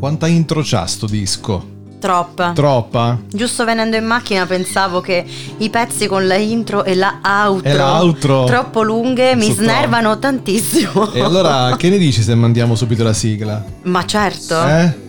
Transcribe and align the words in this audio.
Quanta 0.00 0.26
intro 0.28 0.62
c'ha 0.64 0.86
sto 0.86 1.04
disco? 1.06 1.78
Troppa. 2.00 2.52
Troppa? 2.54 3.18
Giusto 3.30 3.66
venendo 3.66 3.96
in 3.96 4.06
macchina 4.06 4.46
pensavo 4.46 5.02
che 5.02 5.22
i 5.58 5.68
pezzi 5.68 6.06
con 6.06 6.26
la 6.26 6.36
intro 6.36 6.84
e 6.84 6.94
la 6.94 7.20
outro, 7.22 7.68
E 7.68 7.74
la 7.74 8.00
outro. 8.00 8.44
troppo 8.44 8.80
lunghe 8.82 9.34
mi 9.36 9.42
Sono 9.52 9.54
snervano 9.56 10.18
tantissimo. 10.18 11.12
E 11.12 11.20
allora 11.20 11.76
che 11.76 11.90
ne 11.90 11.98
dici 11.98 12.22
se 12.22 12.34
mandiamo 12.34 12.74
subito 12.74 13.04
la 13.04 13.12
sigla? 13.12 13.62
Ma 13.82 14.06
certo. 14.06 14.66
Eh? 14.66 15.08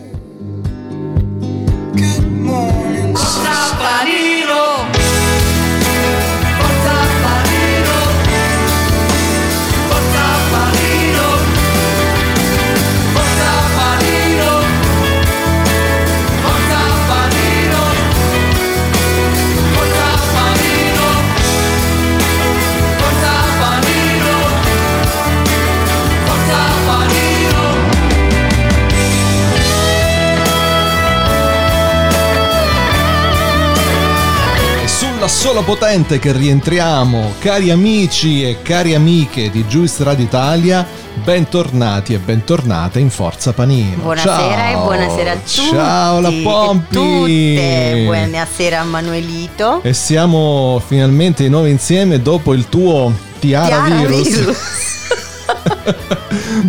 Sulla 35.22 35.34
sola 35.34 35.62
potente 35.62 36.18
che 36.18 36.32
rientriamo, 36.32 37.34
cari 37.38 37.70
amici 37.70 38.42
e 38.42 38.60
cari 38.60 38.92
amiche 38.96 39.50
di 39.50 39.64
Juice 39.66 40.02
Radio 40.02 40.24
Italia, 40.24 40.84
bentornati 41.22 42.12
e 42.12 42.18
bentornate 42.18 42.98
in 42.98 43.08
Forza 43.08 43.52
Panino. 43.52 44.02
Buonasera 44.02 44.34
Ciao. 44.34 44.72
e 44.72 44.84
buonasera 44.84 45.30
a 45.30 45.34
tutti. 45.36 45.68
Ciao 45.70 46.20
la 46.20 46.32
Pompi. 46.42 48.02
Buonasera 48.04 48.80
a 48.80 48.82
Manuelito. 48.82 49.80
E 49.84 49.92
siamo 49.92 50.82
finalmente 50.84 51.44
di 51.44 51.50
nuovo 51.50 51.66
insieme 51.66 52.20
dopo 52.20 52.52
il 52.52 52.68
tuo 52.68 53.12
Tiara, 53.38 53.84
Tiara 53.84 53.94
virus. 53.94 54.28
virus. 54.28 54.58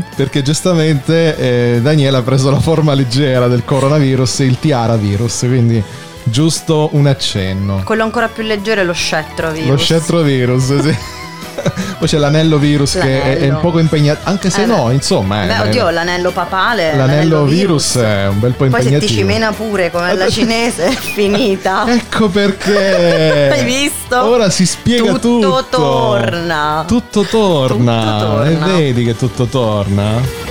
Perché 0.15 0.43
giustamente 0.43 1.37
eh, 1.37 1.81
Daniele 1.81 2.17
ha 2.17 2.21
preso 2.21 2.51
la 2.51 2.59
forma 2.59 2.93
leggera 2.93 3.47
del 3.47 3.65
coronavirus, 3.65 4.39
il 4.39 4.59
Tiara 4.59 4.95
virus, 4.95 5.39
quindi 5.39 5.83
giusto 6.23 6.89
un 6.93 7.07
accenno. 7.07 7.81
Quello 7.83 8.03
ancora 8.03 8.27
più 8.27 8.43
leggero 8.43 8.81
è 8.81 8.83
lo 8.83 8.93
scettro 8.93 9.51
virus. 9.51 9.69
Lo 9.69 9.77
scettro 9.77 10.21
virus, 10.21 10.79
sì. 10.81 10.97
Poi 11.99 12.07
c'è 12.07 12.17
l'anello 12.17 12.57
virus 12.57 12.93
che 12.93 12.99
è, 13.01 13.21
è 13.21 13.29
un 13.33 13.33
L'anello. 13.39 13.59
poco 13.59 13.79
impegnato, 13.79 14.19
anche 14.23 14.49
se 14.49 14.63
Eh, 14.63 14.65
no, 14.65 14.85
beh. 14.87 14.93
insomma. 14.93 15.45
Beh, 15.45 15.55
eh, 15.55 15.59
oddio, 15.69 15.89
l'anello 15.91 16.31
papale. 16.31 16.95
l'anello 16.95 17.43
virus 17.45 17.95
è 17.97 18.27
un 18.27 18.39
bel 18.39 18.51
po' 18.53 18.65
Poi 18.65 18.69
se 18.71 18.75
impegnativo. 18.87 18.99
ti 18.99 19.07
cimena 19.17 19.51
pure 19.53 19.91
come 19.91 20.13
la 20.15 20.27
cinese 20.31 20.87
è 20.87 20.91
finita. 20.91 21.85
Ecco 21.93 22.27
perché. 22.29 23.49
Hai 23.51 23.63
visto? 23.63 24.21
Ora 24.21 24.49
si 24.49 24.65
spiega 24.65 25.13
tutto. 25.13 25.57
Tutto 25.61 25.65
torna. 25.69 26.83
Tutto 26.87 27.21
torna. 27.23 28.01
Tutto 28.01 28.25
torna. 28.25 28.65
E 28.73 28.75
vedi 28.77 29.05
che 29.05 29.15
tutto 29.15 29.45
torna. 29.45 30.42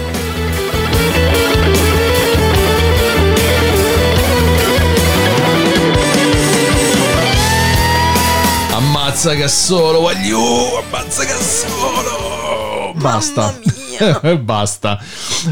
Ammazza 9.23 9.41
che 9.41 9.49
solo, 9.49 10.01
voglio! 10.01 10.79
Ammazza 10.81 11.23
che 11.23 11.35
solo! 11.35 12.93
Basta. 12.97 13.55
Basta. 14.43 14.99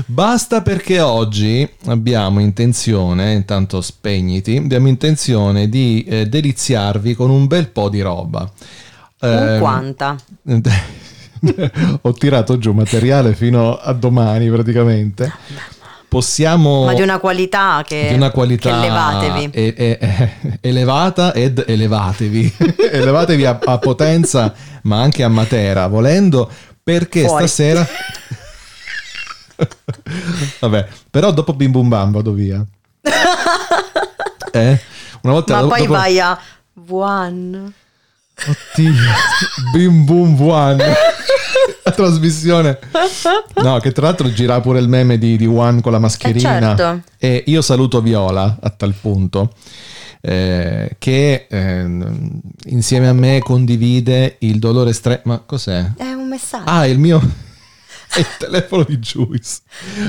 Basta 0.06 0.60
perché 0.60 0.98
oggi 0.98 1.68
abbiamo 1.84 2.40
intenzione, 2.40 3.32
intanto 3.32 3.80
spegniti, 3.80 4.56
abbiamo 4.56 4.88
intenzione 4.88 5.68
di 5.68 6.02
eh, 6.02 6.26
deliziarvi 6.26 7.14
con 7.14 7.30
un 7.30 7.46
bel 7.46 7.68
po' 7.68 7.88
di 7.88 8.00
roba. 8.00 8.50
Ehm, 9.20 9.60
quanta. 9.60 10.16
Ho 12.02 12.12
tirato 12.12 12.58
giù 12.58 12.72
materiale 12.72 13.34
fino 13.34 13.76
a 13.76 13.92
domani 13.92 14.50
praticamente. 14.50 15.32
Possiamo... 16.10 16.86
Ma 16.86 16.92
di 16.94 17.02
una 17.02 17.20
qualità 17.20 17.84
che, 17.86 18.08
di 18.08 18.14
una 18.14 18.32
qualità 18.32 18.68
che 18.68 18.76
levatevi. 18.88 19.50
e- 19.52 19.74
e- 19.76 19.98
e- 20.00 20.58
elevata 20.68 21.32
ed 21.32 21.62
elevatevi. 21.64 22.52
elevatevi 22.90 23.44
a, 23.46 23.60
a 23.64 23.78
potenza, 23.78 24.52
ma 24.82 25.00
anche 25.00 25.22
a 25.22 25.28
Matera, 25.28 25.86
volendo, 25.86 26.50
perché 26.82 27.26
Fuori. 27.26 27.46
stasera... 27.46 27.86
Vabbè, 30.60 30.88
però 31.08 31.30
dopo 31.30 31.52
Bim 31.52 31.70
Bum 31.70 31.88
Bam 31.88 32.10
vado 32.10 32.32
via. 32.32 32.64
Eh? 34.52 34.80
Una 35.22 35.32
volta 35.32 35.60
Ma 35.62 35.68
poi 35.68 35.80
dopo- 35.80 35.92
vai 35.92 36.18
a 36.18 36.38
One. 36.88 37.72
Oddio, 38.48 38.92
Bim 39.74 40.04
Bum 40.04 40.40
One. 40.40 40.94
Trasmissione. 41.96 42.78
No, 43.62 43.78
che 43.78 43.92
tra 43.92 44.06
l'altro 44.06 44.32
gira 44.32 44.60
pure 44.60 44.78
il 44.80 44.88
meme 44.88 45.18
di, 45.18 45.36
di 45.36 45.46
One 45.46 45.80
con 45.80 45.92
la 45.92 45.98
mascherina. 45.98 46.56
Eh, 46.56 46.76
certo. 46.76 47.02
E 47.18 47.44
io 47.46 47.62
saluto 47.62 48.00
Viola 48.00 48.58
a 48.60 48.70
tal 48.70 48.94
punto. 49.00 49.52
eh, 50.22 50.96
che 50.98 51.46
ehm, 51.48 52.40
insieme 52.66 53.08
a 53.08 53.12
me 53.12 53.38
condivide 53.40 54.36
il 54.40 54.58
dolore 54.58 54.90
estremo. 54.90 55.20
Ma 55.24 55.38
cos'è? 55.44 55.92
È 55.96 56.12
un 56.12 56.28
messaggio. 56.28 56.64
Ah, 56.66 56.86
il 56.86 56.98
mio. 56.98 57.20
È 58.12 58.18
il 58.18 58.26
telefono 58.38 58.84
di 58.88 58.98
Juice. 58.98 59.60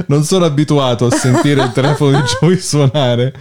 Non 0.07 0.23
sono 0.23 0.45
abituato 0.45 1.05
a 1.05 1.11
sentire 1.11 1.61
il 1.61 1.71
telefono 1.71 2.19
di 2.19 2.23
Juice 2.39 2.61
suonare. 2.61 3.31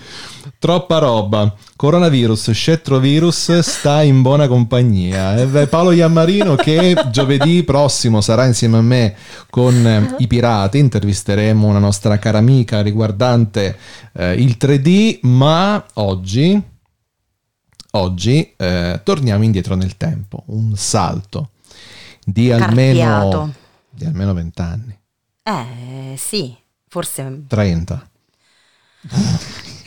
Troppa 0.60 0.98
roba. 0.98 1.54
Coronavirus, 1.74 2.50
scetrovirus 2.50 3.60
sta 3.60 4.02
in 4.02 4.20
buona 4.20 4.46
compagnia. 4.46 5.34
E 5.40 5.46
beh, 5.46 5.68
Paolo 5.68 5.90
Iammarino 5.90 6.54
che 6.54 6.94
giovedì 7.10 7.64
prossimo 7.64 8.20
sarà 8.20 8.44
insieme 8.44 8.76
a 8.76 8.82
me 8.82 9.16
con 9.48 9.74
eh, 9.86 10.16
i 10.18 10.26
pirati. 10.26 10.76
Intervisteremo 10.76 11.66
una 11.66 11.78
nostra 11.78 12.18
cara 12.18 12.36
amica 12.36 12.82
riguardante 12.82 13.78
eh, 14.12 14.34
il 14.34 14.58
3D, 14.60 15.20
ma 15.22 15.82
oggi 15.94 16.62
oggi 17.92 18.52
eh, 18.54 19.00
torniamo 19.02 19.42
indietro 19.42 19.74
nel 19.76 19.96
tempo, 19.96 20.42
un 20.48 20.76
salto 20.76 21.52
di 22.22 22.52
almeno, 22.52 23.50
di 23.88 24.04
almeno 24.04 24.34
20 24.34 24.60
anni, 24.60 24.98
Eh, 25.42 26.16
sì, 26.18 26.54
forse. 26.86 27.44
30. 27.48 28.10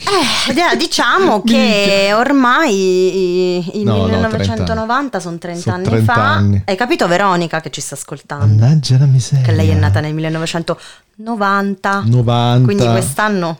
Eh, 0.06 0.76
diciamo 0.76 1.42
che 1.46 2.10
ormai 2.14 3.78
il 3.78 3.84
No, 3.84 3.96
no, 3.96 4.04
1990 4.04 5.20
sono 5.20 5.38
30 5.38 5.60
Sono 5.60 5.74
anni 5.76 5.84
30 5.84 6.12
fa. 6.12 6.32
anni. 6.32 6.62
Hai 6.66 6.76
capito 6.76 7.06
Veronica 7.08 7.60
che 7.60 7.70
ci 7.70 7.80
sta 7.80 7.94
ascoltando? 7.94 8.44
Mannaggia 8.46 8.98
la 8.98 9.06
miseria. 9.06 9.44
Che 9.44 9.52
lei 9.52 9.70
è 9.70 9.74
nata 9.74 10.00
nel 10.00 10.14
1990. 10.14 12.02
90. 12.06 12.64
Quindi 12.64 12.86
quest'anno 12.86 13.58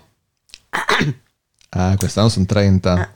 Ah, 1.76 1.96
quest'anno 1.96 2.28
sono 2.28 2.44
30. 2.46 3.10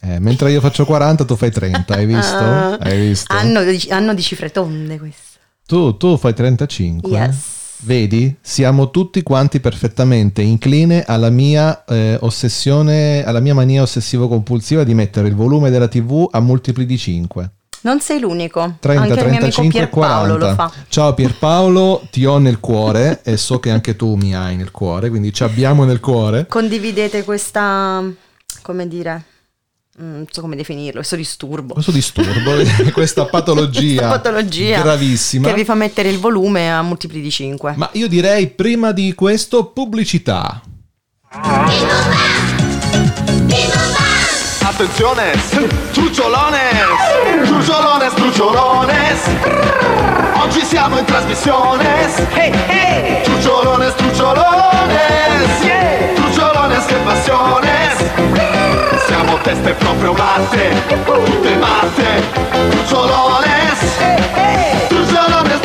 Eh, 0.00 0.20
mentre 0.20 0.52
io 0.52 0.60
faccio 0.60 0.84
40, 0.84 1.24
tu 1.24 1.34
fai 1.34 1.50
30, 1.50 1.92
hai 1.92 2.06
visto? 2.06 2.36
Hai 2.78 3.00
visto? 3.08 3.32
Anno 3.34 3.64
di, 3.64 3.84
anno 3.90 4.14
di 4.14 4.22
cifre 4.22 4.52
tonde 4.52 4.96
questo. 4.96 5.40
Tu, 5.66 5.96
tu 5.96 6.16
fai 6.16 6.32
35. 6.32 7.10
Yes. 7.10 7.36
Vedi? 7.80 8.34
Siamo 8.40 8.90
tutti 8.90 9.22
quanti 9.22 9.60
perfettamente 9.60 10.42
incline 10.42 11.04
alla 11.04 11.30
mia 11.30 11.84
eh, 11.84 12.16
ossessione, 12.20 13.24
alla 13.24 13.40
mia 13.40 13.54
mania 13.54 13.82
ossessivo-compulsiva 13.82 14.82
di 14.82 14.94
mettere 14.94 15.28
il 15.28 15.34
volume 15.34 15.70
della 15.70 15.88
TV 15.88 16.26
a 16.30 16.40
multipli 16.40 16.86
di 16.86 16.96
5. 16.98 17.50
Non 17.82 18.00
sei 18.00 18.18
l'unico. 18.18 18.76
30, 18.80 19.02
Anche 19.02 19.12
il 19.12 19.26
mio 19.28 19.36
amico 19.38 19.60
35, 19.60 19.78
Pierpaolo 19.78 20.36
40. 20.38 20.48
lo 20.48 20.54
fa. 20.54 20.72
Ciao 20.88 21.14
Pierpaolo, 21.14 22.02
ti 22.10 22.24
ho 22.24 22.38
nel 22.38 22.58
cuore 22.58 23.20
e 23.22 23.36
so 23.36 23.60
che 23.60 23.70
anche 23.70 23.94
tu 23.94 24.14
mi 24.16 24.34
hai 24.34 24.56
nel 24.56 24.70
cuore, 24.72 25.08
quindi 25.08 25.32
ci 25.32 25.44
abbiamo 25.44 25.84
nel 25.84 26.00
cuore. 26.00 26.46
Condividete 26.48 27.22
questa, 27.22 28.02
come 28.62 28.88
dire, 28.88 29.24
non 29.98 30.26
so 30.30 30.40
come 30.42 30.56
definirlo, 30.56 30.96
questo 30.96 31.16
disturbo. 31.16 31.72
Questo 31.74 31.90
disturbo, 31.92 32.52
questa 32.92 33.24
patologia, 33.26 33.80
Questa 33.80 34.08
patologia 34.08 34.82
gravissima. 34.82 35.48
che 35.48 35.54
vi 35.54 35.64
fa 35.64 35.74
mettere 35.74 36.08
il 36.10 36.18
volume 36.18 36.70
a 36.72 36.82
multipli 36.82 37.20
di 37.20 37.30
5. 37.30 37.74
Ma 37.76 37.88
io 37.92 38.08
direi 38.08 38.48
prima 38.48 38.92
di 38.92 39.14
questo 39.14 39.66
pubblicità. 39.66 40.60
Attenzione, 44.68 45.30
trucciolones, 45.92 46.58
trucciolones, 47.44 48.12
trucciolones. 48.14 49.20
Oggi 50.42 50.60
siamo 50.64 50.98
in 50.98 51.04
trasmissione. 51.04 51.84
Hey, 52.32 52.52
hey. 52.66 53.22
Trucciolones, 53.22 53.94
trucciolones. 53.94 55.62
Yeah. 55.62 56.14
Trucciolones, 56.14 56.84
che 56.84 56.96
passione. 56.96 57.68
Siamo 59.06 59.38
teste 59.38 59.72
proprio 59.74 60.12
matte, 60.14 60.82
tutte 61.04 61.56
matte. 61.56 62.24
Trucciolones. 62.70 63.78
Trucciolones, 63.78 64.88
trucciolones. 64.88 65.55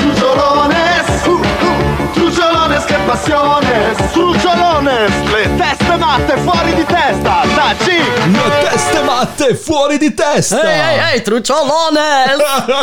Trucciolones, 2.72 2.86
che 2.86 2.98
passione. 3.06 3.96
Trucciolones, 4.14 5.12
le 5.30 5.56
teste 5.58 5.98
matte 5.98 6.38
fuori 6.38 6.74
di 6.74 6.86
testa. 6.86 7.42
Taci. 7.54 7.98
Le 7.98 8.70
teste 8.70 9.02
matte 9.02 9.56
fuori 9.56 9.98
di 9.98 10.14
testa! 10.14 10.62
Ehi, 10.64 10.80
ehi, 11.00 11.14
ehi, 11.16 11.22
trucciolone! 11.22 12.38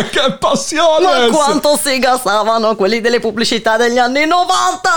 che 0.12 0.32
passione! 0.38 1.28
Ma 1.28 1.34
quanto 1.34 1.78
si 1.82 1.98
gasavano 1.98 2.76
quelli 2.76 3.00
delle 3.00 3.18
pubblicità 3.20 3.78
degli 3.78 3.96
anni 3.98 4.26
90! 4.26 4.90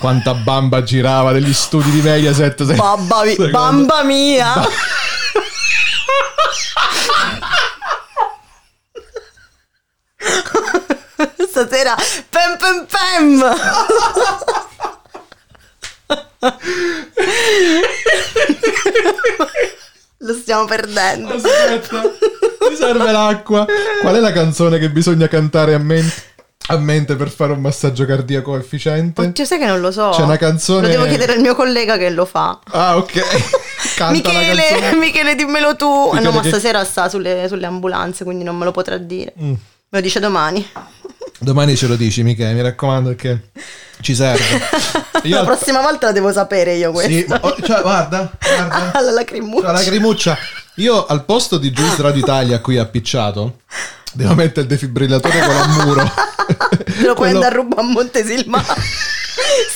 Quanta 0.00 0.32
bamba 0.32 0.82
girava 0.82 1.32
degli 1.32 1.52
studi 1.52 1.90
di 1.90 2.00
Mediaset. 2.00 2.64
se- 2.64 2.74
Babba, 2.74 3.24
mi- 3.24 3.50
bamba 3.50 4.02
mia! 4.02 4.54
Stasera 11.58 11.96
pem 12.30 12.56
pem 12.56 12.86
pem! 12.86 13.42
Lo 20.18 20.34
stiamo 20.34 20.64
perdendo. 20.64 21.34
Aspetta, 21.34 22.02
mi 22.68 22.76
serve 22.76 23.10
l'acqua. 23.12 23.64
Qual 24.00 24.14
è 24.14 24.18
la 24.20 24.32
canzone 24.32 24.78
che 24.78 24.90
bisogna 24.90 25.28
cantare 25.28 25.74
a 25.74 25.78
mente, 25.78 26.14
a 26.68 26.76
mente 26.76 27.14
per 27.14 27.30
fare 27.30 27.52
un 27.52 27.60
massaggio 27.60 28.04
cardiaco 28.04 28.56
efficiente? 28.56 29.20
Oddio, 29.22 29.44
sai 29.44 29.58
che 29.58 29.66
non 29.66 29.80
lo 29.80 29.92
so. 29.92 30.10
C'è 30.10 30.22
una 30.22 30.36
canzone- 30.36 30.82
Lo 30.88 30.88
devo 30.88 31.04
chiedere 31.06 31.34
al 31.34 31.40
mio 31.40 31.54
collega 31.54 31.96
che 31.96 32.10
lo 32.10 32.24
fa. 32.24 32.58
Ah, 32.70 32.96
ok. 32.96 33.12
Canta 33.94 34.12
Michele. 34.12 34.94
Michele, 34.96 35.34
dimmelo 35.36 35.76
tu. 35.76 35.86
Eh 35.86 36.14
Michele 36.14 36.22
no, 36.24 36.32
ma 36.32 36.40
che- 36.42 36.48
stasera 36.48 36.84
sta 36.84 37.08
sulle, 37.08 37.46
sulle 37.46 37.66
ambulanze, 37.66 38.24
quindi 38.24 38.42
non 38.42 38.56
me 38.56 38.64
lo 38.64 38.72
potrà 38.72 38.96
dire. 38.96 39.32
Mm. 39.40 39.50
Me 39.50 39.58
lo 39.90 40.00
dice 40.00 40.18
domani. 40.20 40.68
Domani 41.40 41.76
ce 41.76 41.86
lo 41.86 41.94
dici, 41.96 42.22
Michele, 42.22 42.52
mi 42.52 42.62
raccomando 42.62 43.10
perché 43.10 43.50
ci 44.00 44.14
serve. 44.14 44.60
Io 45.24 45.36
La 45.36 45.44
prossima 45.44 45.80
volta 45.80 46.06
la 46.06 46.12
devo 46.12 46.32
sapere 46.32 46.74
io 46.74 46.88
Sì, 46.98 47.24
questo. 47.24 47.28
ma- 47.34 47.40
oh, 47.42 47.56
cioè, 47.64 47.80
guarda, 47.82 48.30
guarda. 48.40 48.92
Alla 48.98 49.10
lacrimuccia. 49.10 49.66
La 49.66 49.72
lacrimuccia. 49.72 50.38
Io 50.76 51.06
al 51.06 51.24
posto 51.24 51.58
di 51.58 51.70
Juice 51.72 52.00
Radio 52.02 52.20
Italia 52.20 52.56
a 52.56 52.60
cui 52.60 52.76
è 52.76 52.78
appicciato, 52.78 53.58
devo 54.12 54.34
mettere 54.34 54.60
il 54.62 54.66
defibrillatore 54.68 55.40
con 55.40 55.56
al 55.56 55.68
muro. 55.70 56.02
Lo 57.02 57.14
puoi 57.14 57.14
Quello- 57.14 57.34
andare 57.34 57.54
a 57.54 57.56
rubare 57.58 57.80
a 57.82 57.84
Montesilmano. 57.90 58.64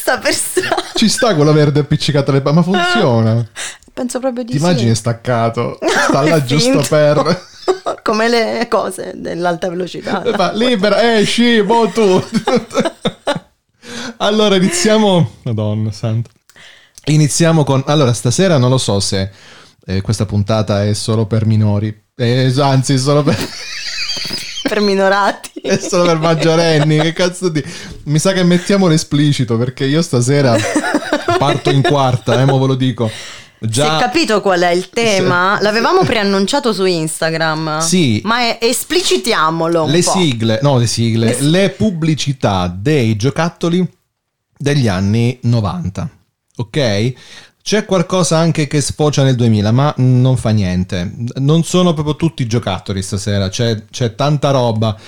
Sta 0.01 0.19
per 0.19 0.33
strada. 0.35 0.83
Ci 0.95 1.09
sta 1.09 1.35
quello 1.35 1.53
verde 1.53 1.81
appiccicato 1.81 2.31
alle 2.31 2.41
pa- 2.41 2.53
ma 2.53 2.63
funziona. 2.63 3.45
Penso 3.93 4.21
proprio 4.21 4.45
di 4.45 4.53
Ti 4.53 4.59
sì. 4.59 4.65
immagini 4.65 4.91
è 4.91 4.95
staccato? 4.95 5.79
Sta 6.09 6.23
là 6.23 6.43
giusto 6.45 6.83
per... 6.89 7.51
Come 8.03 8.29
le 8.29 8.67
cose 8.69 9.13
dell'alta 9.15 9.69
velocità. 9.69 10.23
Fa, 10.35 10.53
libera, 10.53 11.19
esci, 11.19 11.63
mo 11.63 11.89
tu. 11.89 12.23
allora 14.19 14.57
iniziamo... 14.57 15.37
Madonna 15.45 15.93
santa. 15.93 16.31
Iniziamo 17.07 17.63
con... 17.65 17.83
Allora, 17.87 18.13
stasera 18.13 18.59
non 18.59 18.71
lo 18.71 18.79
so 18.79 18.99
se 19.01 19.31
eh, 19.85 20.01
questa 20.01 20.27
puntata 20.27 20.85
è 20.85 20.95
solo 20.95 21.27
per 21.27 21.47
minori. 21.47 22.07
Eh, 22.17 22.53
anzi, 22.59 22.99
solo 22.99 23.23
per... 23.23 23.37
per 24.69 24.81
minorati. 24.81 25.61
È 25.61 25.77
solo 25.79 26.05
per 26.05 26.19
maggiorenni, 26.19 26.99
che 26.99 27.13
cazzo 27.13 27.49
di... 27.49 27.63
Mi 28.05 28.19
sa 28.19 28.33
che 28.33 28.43
mettiamo 28.43 28.89
l'esplicito 28.89 29.57
perché 29.57 29.85
io 29.85 30.03
stasera 30.03 30.57
parto 31.39 31.71
in 31.71 31.83
quarta, 31.83 32.41
eh, 32.41 32.45
mo 32.45 32.59
ve 32.59 32.67
lo 32.67 32.75
dico. 32.75 33.11
Si 33.63 33.81
è 33.81 33.85
Già... 33.85 33.97
capito 33.99 34.41
qual 34.41 34.61
è 34.61 34.71
il 34.71 34.91
tema? 34.91 35.59
L'avevamo 35.61 36.03
preannunciato 36.03 36.73
su 36.73 36.85
Instagram. 36.85 37.79
Sì. 37.79 38.21
Ma 38.25 38.41
è- 38.41 38.59
esplicitiamolo 38.61 39.87
le 39.87 40.03
po'. 40.03 40.11
sigle, 40.11 40.59
no 40.63 40.79
le 40.79 40.87
sigle, 40.87 41.41
le 41.41 41.71
pubblicità 41.71 42.67
dei 42.75 43.17
giocattoli 43.17 43.89
degli 44.57 44.89
anni 44.89 45.39
90. 45.43 46.11
Ok? 46.57 47.13
C'è 47.63 47.85
qualcosa 47.85 48.39
anche 48.39 48.67
che 48.67 48.81
sfocia 48.81 49.23
nel 49.23 49.37
2000, 49.37 49.71
ma 49.71 49.95
non 49.99 50.37
fa 50.37 50.51
niente. 50.51 51.13
Non 51.37 51.63
sono 51.63 51.95
proprio 51.95 52.17
tutti 52.17 52.45
giocattoli 52.47 53.03
stasera, 53.03 53.49
c'è, 53.49 53.85
c'è 53.89 54.17
tanta 54.17 54.51
roba. 54.51 54.99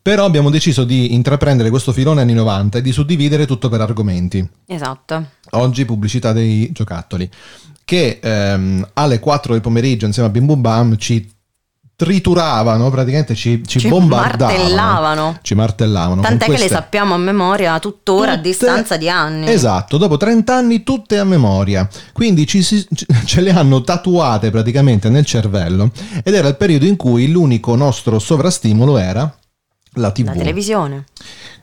Però 0.00 0.24
abbiamo 0.24 0.50
deciso 0.50 0.84
di 0.84 1.14
intraprendere 1.14 1.70
questo 1.70 1.90
filone 1.90 2.20
anni 2.20 2.34
90 2.34 2.78
e 2.78 2.82
di 2.82 2.92
suddividere 2.92 3.46
tutto 3.46 3.68
per 3.70 3.80
argomenti. 3.80 4.46
Esatto. 4.66 5.30
Oggi 5.52 5.84
pubblicità 5.86 6.32
dei 6.32 6.70
giocattoli. 6.72 7.28
Che 7.84 8.18
ehm, 8.22 8.88
alle 8.94 9.18
4 9.20 9.52
del 9.52 9.60
pomeriggio 9.62 10.06
insieme 10.06 10.28
a 10.28 10.32
Bim 10.32 10.46
Bum 10.46 10.60
Bam 10.60 10.96
ci 10.96 11.30
trituravano, 11.96 12.90
praticamente 12.90 13.34
ci, 13.36 13.62
ci, 13.66 13.78
Ci 13.78 13.88
bombardavano. 13.88 14.58
martellavano. 14.58 15.38
Ci 15.42 15.54
martellavano. 15.54 16.22
Tant'è 16.22 16.44
che 16.46 16.50
le 16.50 16.56
queste- 16.56 16.74
sappiamo 16.74 17.14
a 17.14 17.18
memoria 17.18 17.78
tuttora 17.78 18.32
a 18.32 18.36
tutte- 18.36 18.48
distanza 18.48 18.96
di 18.96 19.08
anni. 19.08 19.48
Esatto, 19.48 19.96
dopo 19.96 20.16
30 20.16 20.56
anni 20.56 20.82
tutte 20.82 21.18
a 21.18 21.24
memoria. 21.24 21.88
Quindi 22.12 22.46
ci 22.46 22.62
si- 22.62 22.84
ce 23.24 23.40
le 23.40 23.50
hanno 23.50 23.82
tatuate 23.82 24.50
praticamente 24.50 25.08
nel 25.08 25.24
cervello 25.24 25.90
ed 26.24 26.34
era 26.34 26.48
il 26.48 26.56
periodo 26.56 26.84
in 26.86 26.96
cui 26.96 27.30
l'unico 27.30 27.76
nostro 27.76 28.18
sovrastimolo 28.18 28.98
era 28.98 29.32
la 29.94 30.10
TV. 30.10 30.26
La 30.26 30.32
televisione. 30.32 31.04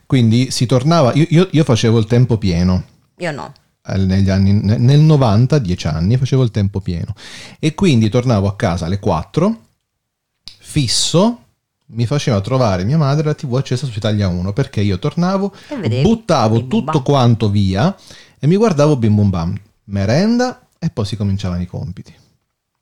Quindi 0.06 0.50
si 0.52 0.66
tornava, 0.66 1.12
io, 1.14 1.26
io- 1.30 1.48
io 1.52 1.64
facevo 1.64 1.98
il 2.00 2.06
tempo 2.06 2.38
pieno. 2.38 2.84
Io 3.18 3.32
no. 3.32 3.52
Negli 3.96 4.30
anni, 4.30 4.54
ne- 4.54 4.78
nel 4.78 5.00
90, 5.00 5.60
10 5.60 5.88
anni, 5.88 6.18
facevo 6.18 6.44
il 6.44 6.52
tempo 6.52 6.80
pieno. 6.80 7.14
E 7.60 7.74
quindi 7.76 8.10
tornavo 8.10 8.48
a 8.48 8.56
casa 8.56 8.86
alle 8.86 9.00
4, 9.00 9.58
fisso, 10.60 11.38
mi 11.94 12.06
faceva 12.06 12.40
trovare 12.42 12.84
mia 12.84 12.98
madre 12.98 13.26
la 13.26 13.34
TV 13.34 13.56
accesa 13.56 13.86
su 13.86 13.98
Italia 13.98 14.28
1 14.28 14.54
perché 14.54 14.82
io 14.82 14.98
tornavo, 14.98 15.54
buttavo 16.02 16.58
Bim 16.60 16.68
tutto 16.70 16.92
Bam. 16.92 17.04
quanto 17.04 17.50
via 17.50 17.94
e 18.40 18.48
mi 18.48 18.56
guardavo 18.56 18.96
bim 18.96 19.14
bum 19.14 19.30
bam, 19.30 19.60
merenda 19.86 20.68
e 20.80 20.90
poi 20.90 21.06
si 21.06 21.16
cominciavano 21.18 21.62
i 21.62 21.68
compiti. 21.68 22.14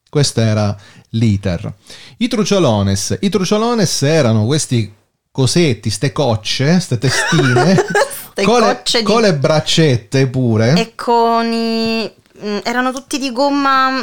Questo 0.09 0.41
era 0.41 0.75
l'iter. 1.09 1.71
I 2.17 2.27
truciolones. 2.27 3.17
I 3.19 3.29
truciolones 3.29 4.01
erano 4.03 4.45
questi 4.45 4.91
cosetti, 5.31 5.89
ste 5.89 6.11
cocce, 6.11 6.79
ste 6.79 6.97
testine, 6.97 7.75
Ste 8.31 8.43
con, 8.43 8.61
le, 8.61 8.81
di- 8.83 9.03
con 9.03 9.21
le 9.21 9.33
braccette 9.35 10.27
pure, 10.27 10.73
E 10.77 10.93
con 10.95 11.51
i... 11.51 12.11
mm, 12.43 12.57
Erano 12.63 12.91
tutti 12.93 13.17
di 13.17 13.31
gomma 13.31 13.91
mm, 13.91 14.01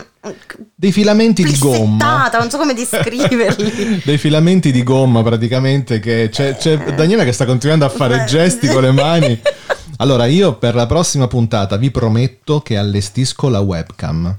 dei 0.75 0.93
filamenti 0.93 1.45
di 1.45 1.57
gomma. 1.59 2.31
non 2.39 2.51
so 2.51 2.59
come 2.59 2.75
descriverli. 2.75 4.03
dei 4.05 4.19
filamenti 4.19 4.73
di 4.73 4.83
gomma 4.83 5.23
praticamente 5.23 6.01
che 6.01 6.29
c'è, 6.31 6.57
c'è 6.57 6.77
Daniela 6.95 7.25
che 7.25 7.33
sta 7.33 7.45
continuando 7.45 7.85
a 7.85 7.89
fare 7.89 8.25
gesti 8.27 8.67
con 8.69 8.83
le 8.83 8.93
mani 8.93 9.41
allora 9.99 10.27
io 10.27 10.57
per 10.57 10.75
la 10.75 10.87
prossima 10.87 11.27
puntata 11.29 11.77
vi 11.77 11.91
prometto 11.91 12.61
che 12.61 12.77
allestisco 12.77 13.49
la 13.49 13.61
webcam 13.61 14.37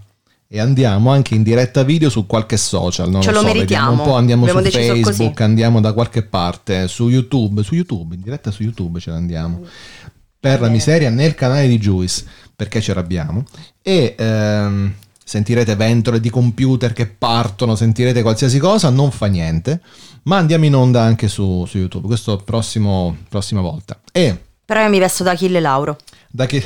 e 0.50 0.60
andiamo 0.60 1.12
anche 1.12 1.36
in 1.36 1.44
diretta 1.44 1.84
video 1.84 2.10
su 2.10 2.26
qualche 2.26 2.56
social 2.58 3.10
non 3.10 3.22
Ce 3.22 3.32
lo 3.32 3.40
so, 3.40 3.46
vediamo 3.46 3.58
meritiamo. 3.60 3.92
un 3.92 3.98
po' 4.08 4.16
andiamo 4.16 4.46
Abbiamo 4.46 4.62
su 4.64 4.72
Facebook 4.72 5.04
così. 5.34 5.44
andiamo 5.44 5.82
da 5.82 5.92
qualche 5.94 6.24
parte 6.24 6.88
su 6.88 7.10
YouTube 7.10 7.64
su 7.64 7.76
YouTube 7.76 8.16
in 8.16 8.22
diretta 8.22 8.50
su 8.52 8.64
YouTube 8.64 9.00
ce 9.00 9.10
l'andiamo 9.12 9.62
per 10.40 10.62
la 10.62 10.70
miseria 10.70 11.10
nel 11.10 11.36
canale 11.36 11.68
di 11.68 11.78
Juice 11.78 12.24
perché 12.56 12.80
ce 12.80 12.94
l'abbiamo 12.94 13.44
e 13.82 14.16
ehm, 14.18 14.94
sentirete 15.24 15.76
ventole 15.76 16.20
di 16.22 16.30
computer 16.30 16.94
che 16.94 17.08
partono 17.08 17.76
sentirete 17.76 18.22
qualsiasi 18.22 18.58
cosa 18.60 18.90
non 18.90 19.12
fa 19.12 19.26
niente 19.26 19.82
ma 20.24 20.38
andiamo 20.38 20.64
in 20.66 20.76
onda 20.76 21.02
anche 21.02 21.28
su, 21.28 21.66
su 21.68 21.78
YouTube 21.78 22.08
questo 22.08 22.38
prossimo 22.38 23.18
prossima 23.28 23.60
volta 23.62 24.00
e 24.14 24.42
Però 24.64 24.82
io 24.82 24.90
mi 24.90 25.00
vesto 25.00 25.24
da 25.24 25.32
Achille 25.32 25.60
Lauro. 25.60 25.98
da 26.30 26.46
che 26.46 26.64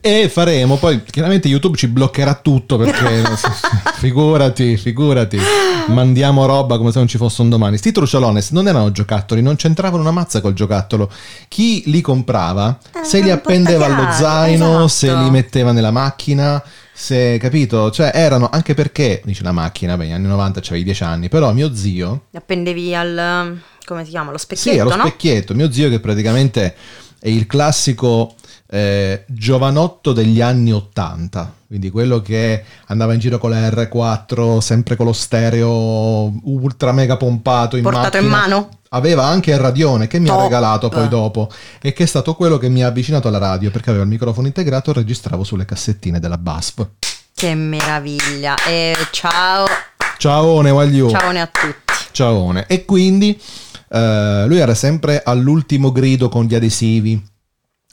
e 0.00 0.28
faremo 0.28 0.76
poi 0.76 1.02
chiaramente 1.04 1.48
YouTube 1.48 1.78
ci 1.78 1.88
bloccherà 1.88 2.34
tutto 2.34 2.76
perché 2.76 3.22
figurati 3.96 4.76
figurati 4.76 5.38
mandiamo 5.86 6.44
roba 6.44 6.76
come 6.76 6.92
se 6.92 6.98
non 6.98 7.08
ci 7.08 7.16
fosse 7.16 7.40
un 7.40 7.48
domani 7.48 7.78
sti 7.78 7.92
truciolones 7.92 8.50
non 8.50 8.68
erano 8.68 8.92
giocattoli 8.92 9.40
non 9.40 9.56
c'entravano 9.56 10.02
una 10.02 10.10
mazza 10.10 10.42
col 10.42 10.52
giocattolo 10.52 11.10
chi 11.48 11.84
li 11.86 12.02
comprava 12.02 12.78
se 13.02 13.22
li 13.22 13.30
appendeva 13.30 13.86
allo 13.86 14.12
zaino 14.12 14.84
esatto. 14.84 14.88
se 14.88 15.16
li 15.16 15.30
metteva 15.30 15.72
nella 15.72 15.90
macchina 15.90 16.62
se 16.96 17.38
capito, 17.38 17.90
cioè 17.90 18.12
erano 18.14 18.48
anche 18.52 18.72
perché, 18.72 19.20
dice 19.24 19.42
la 19.42 19.50
macchina, 19.50 19.96
beh, 19.96 20.04
negli 20.04 20.12
anni 20.12 20.28
90 20.28 20.60
c'avevi 20.60 20.84
10 20.84 21.02
anni, 21.02 21.28
però 21.28 21.52
mio 21.52 21.74
zio, 21.74 22.26
Li 22.30 22.38
appendevi 22.38 22.94
al... 22.94 23.58
come 23.84 24.04
si 24.04 24.10
chiama? 24.10 24.30
Lo 24.30 24.38
specchietto, 24.38 24.76
sì, 24.76 24.78
allo 24.78 24.94
no? 24.94 25.02
specchietto, 25.02 25.54
mio 25.54 25.72
zio 25.72 25.88
che 25.88 25.98
praticamente 25.98 26.76
è 27.18 27.28
il 27.28 27.46
classico 27.46 28.36
eh, 28.74 29.24
giovanotto 29.28 30.12
degli 30.12 30.40
anni 30.40 30.72
80, 30.72 31.54
quindi 31.68 31.90
quello 31.90 32.20
che 32.20 32.64
andava 32.86 33.12
in 33.12 33.20
giro 33.20 33.38
con 33.38 33.50
la 33.50 33.68
R4, 33.68 34.58
sempre 34.58 34.96
con 34.96 35.06
lo 35.06 35.12
stereo 35.12 36.32
ultra 36.42 36.90
mega 36.90 37.16
pompato 37.16 37.76
in 37.76 37.84
Portato 37.84 38.16
in 38.16 38.26
mano? 38.26 38.68
Aveva 38.88 39.26
anche 39.26 39.52
il 39.52 39.58
radione 39.58 40.08
che 40.08 40.18
mi 40.18 40.28
ha 40.28 40.32
Top. 40.32 40.42
regalato 40.42 40.88
poi 40.88 41.06
dopo 41.06 41.48
e 41.80 41.92
che 41.92 42.02
è 42.02 42.06
stato 42.06 42.34
quello 42.34 42.58
che 42.58 42.68
mi 42.68 42.82
ha 42.82 42.88
avvicinato 42.88 43.28
alla 43.28 43.38
radio 43.38 43.70
perché 43.70 43.90
aveva 43.90 44.04
il 44.04 44.10
microfono 44.10 44.48
integrato 44.48 44.90
e 44.90 44.94
registravo 44.94 45.44
sulle 45.44 45.64
cassettine 45.64 46.18
della 46.18 46.38
BASF. 46.38 46.86
Che 47.32 47.54
meraviglia. 47.54 48.56
E 48.66 48.96
ciao, 49.12 49.66
Ciao 50.18 50.60
Wagliu. 50.60 51.10
ciaone 51.10 51.40
a 51.40 51.46
tutti. 51.46 51.92
Ciaone. 52.10 52.66
E 52.66 52.84
quindi 52.84 53.40
eh, 53.88 54.44
lui 54.46 54.58
era 54.58 54.74
sempre 54.74 55.22
all'ultimo 55.24 55.92
grido 55.92 56.28
con 56.28 56.44
gli 56.44 56.56
adesivi. 56.56 57.32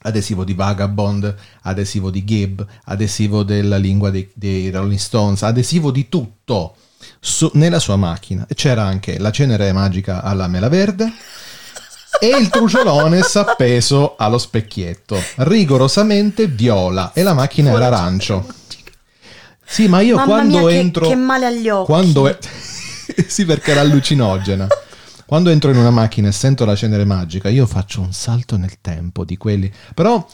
Adesivo 0.04 0.44
di 0.44 0.54
Vagabond, 0.54 1.34
adesivo 1.64 2.10
di 2.10 2.24
Gibb, 2.24 2.62
adesivo 2.86 3.44
della 3.44 3.78
lingua 3.78 4.10
dei, 4.10 4.30
dei 4.34 4.70
Rolling 4.72 4.98
Stones, 5.00 5.44
adesivo 5.44 5.92
di 5.92 6.10
tutto 6.10 6.76
su- 7.20 7.52
nella 7.54 7.80
sua 7.80 7.96
macchina. 7.98 8.46
C'era 8.54 8.84
anche 8.84 9.20
la 9.20 9.32
cenere 9.32 9.72
magica 9.72 10.24
alla 10.24 10.48
mela 10.48 10.70
verde 10.70 11.12
e 12.20 12.28
il 12.28 12.50
truciolones 12.50 13.36
appeso 13.38 14.16
allo 14.18 14.38
specchietto, 14.38 15.22
rigorosamente 15.38 16.48
viola 16.48 17.12
e 17.14 17.22
la 17.24 17.34
macchina 17.34 17.72
era 17.72 17.86
arancio. 17.88 18.46
Sì, 19.64 19.88
ma 19.88 20.02
io 20.02 20.16
Mamma 20.16 20.28
quando 20.28 20.60
mia, 20.60 20.68
che- 20.70 20.76
entro 20.78 21.08
che 21.08 21.16
male 21.16 21.46
agli 21.46 21.70
occhi. 21.70 21.86
Quando 21.86 22.38
sì, 23.28 23.46
perché 23.46 23.72
era 23.72 23.82
allucinogena. 23.82 24.68
Quando 25.32 25.50
entro 25.50 25.72
in 25.72 25.78
una 25.78 25.92
macchina 25.92 26.28
e 26.28 26.34
sento 26.34 26.66
la 26.66 26.76
cenere 26.76 27.06
magica, 27.06 27.48
io 27.48 27.66
faccio 27.66 28.02
un 28.02 28.12
salto 28.12 28.58
nel 28.58 28.82
tempo 28.82 29.24
di 29.24 29.38
quelli, 29.38 29.72
però 29.94 30.28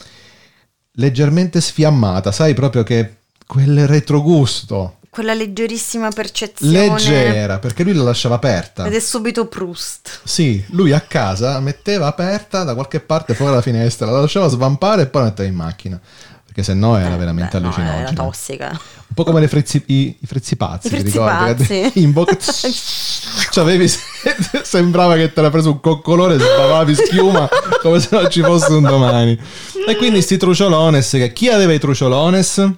leggermente 0.94 1.60
sfiammata, 1.60 2.32
sai 2.32 2.52
proprio 2.52 2.82
che 2.82 3.18
quel 3.46 3.86
retrogusto 3.86 4.96
Quella 5.08 5.34
leggerissima 5.34 6.10
percezione. 6.10 6.88
leggera, 6.88 7.60
perché 7.60 7.84
lui 7.84 7.94
la 7.94 8.02
lasciava 8.02 8.34
aperta. 8.34 8.86
Ed 8.86 8.94
è 8.94 8.98
subito 8.98 9.46
Proust. 9.46 10.22
Sì, 10.24 10.64
lui 10.70 10.90
a 10.90 11.00
casa 11.00 11.60
metteva 11.60 12.08
aperta 12.08 12.64
da 12.64 12.74
qualche 12.74 12.98
parte 12.98 13.34
fuori 13.34 13.52
dalla 13.52 13.62
finestra, 13.62 14.10
la 14.10 14.22
lasciava 14.22 14.48
svampare 14.48 15.02
e 15.02 15.06
poi 15.06 15.22
la 15.22 15.28
metteva 15.28 15.48
in 15.48 15.54
macchina. 15.54 16.00
Perché 16.58 16.72
se 16.72 16.74
no 16.74 16.96
era 16.98 17.16
veramente 17.16 17.56
Eh, 17.56 17.60
Beh, 17.60 17.66
no, 17.66 17.72
allucinogena. 17.72 18.08
era 18.08 18.12
tossica. 18.12 18.68
Un 18.70 19.14
po' 19.14 19.22
come 19.22 19.38
le 19.38 19.46
frizzi, 19.46 19.80
i, 19.86 20.16
i 20.18 20.26
frizzipazzi, 20.26 20.88
I 20.88 20.90
ti 20.90 20.96
frizzipazzi. 20.98 21.72
ricordi? 21.72 22.00
In 22.02 22.12
bocca 22.12 22.36
c'avevi, 23.50 23.86
sembrava 24.62 25.14
che 25.14 25.32
te 25.32 25.40
l'ha 25.40 25.50
preso 25.50 25.70
un 25.70 25.80
coccolone 25.80 26.34
e 26.34 26.38
sbavavi 26.38 26.94
schiuma 26.96 27.48
come 27.80 28.00
se 28.00 28.08
non 28.10 28.28
ci 28.28 28.42
fosse 28.42 28.72
un 28.72 28.82
domani. 28.82 29.38
E 29.86 29.96
quindi 29.96 30.20
sti 30.20 30.36
truciolones, 30.36 31.10
che 31.10 31.32
chi 31.32 31.48
aveva 31.48 31.72
i 31.72 31.78
truciolones? 31.78 32.68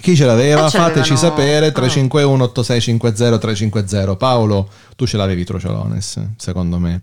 Chi 0.00 0.16
ce 0.16 0.24
l'aveva? 0.24 0.66
Eh, 0.66 0.70
Fateci 0.70 1.16
sapere 1.16 1.66
ah. 1.66 1.72
351 1.72 2.42
8650 2.44 3.38
350. 3.38 4.16
Paolo, 4.16 4.68
tu 4.96 5.06
ce 5.06 5.16
l'avevi 5.16 5.42
i 5.42 5.44
truciolones, 5.44 6.20
secondo 6.36 6.78
me. 6.78 7.02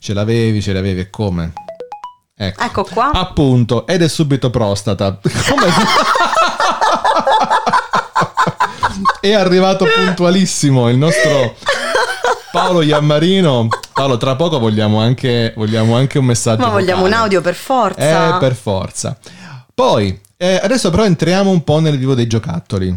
Ce 0.00 0.12
l'avevi, 0.12 0.60
ce 0.60 0.72
l'avevi 0.74 1.00
e 1.00 1.08
come? 1.10 1.52
Ecco. 2.36 2.62
Ecco 2.62 2.84
qua. 2.84 3.10
Appunto, 3.12 3.86
ed 3.86 4.02
è 4.02 4.08
subito 4.08 4.50
prostata. 4.50 5.18
Come? 5.22 5.66
è 9.20 9.32
arrivato 9.32 9.86
puntualissimo 9.86 10.88
il 10.88 10.96
nostro 10.96 11.54
Paolo 12.50 12.82
Iammarino. 12.82 13.68
Paolo, 13.92 14.16
tra 14.16 14.34
poco 14.34 14.58
vogliamo 14.58 15.00
anche, 15.00 15.52
vogliamo 15.56 15.96
anche 15.96 16.18
un 16.18 16.24
messaggio. 16.24 16.62
Ma 16.62 16.70
vogliamo 16.70 17.02
un 17.02 17.08
vocale. 17.08 17.22
audio 17.22 17.40
per 17.40 17.54
forza. 17.54 18.36
Eh, 18.36 18.38
per 18.38 18.54
forza. 18.54 19.16
Poi, 19.72 20.20
eh, 20.36 20.60
adesso 20.62 20.90
però 20.90 21.04
entriamo 21.04 21.50
un 21.50 21.62
po' 21.62 21.78
nel 21.78 21.98
vivo 21.98 22.14
dei 22.14 22.26
giocattoli. 22.26 22.96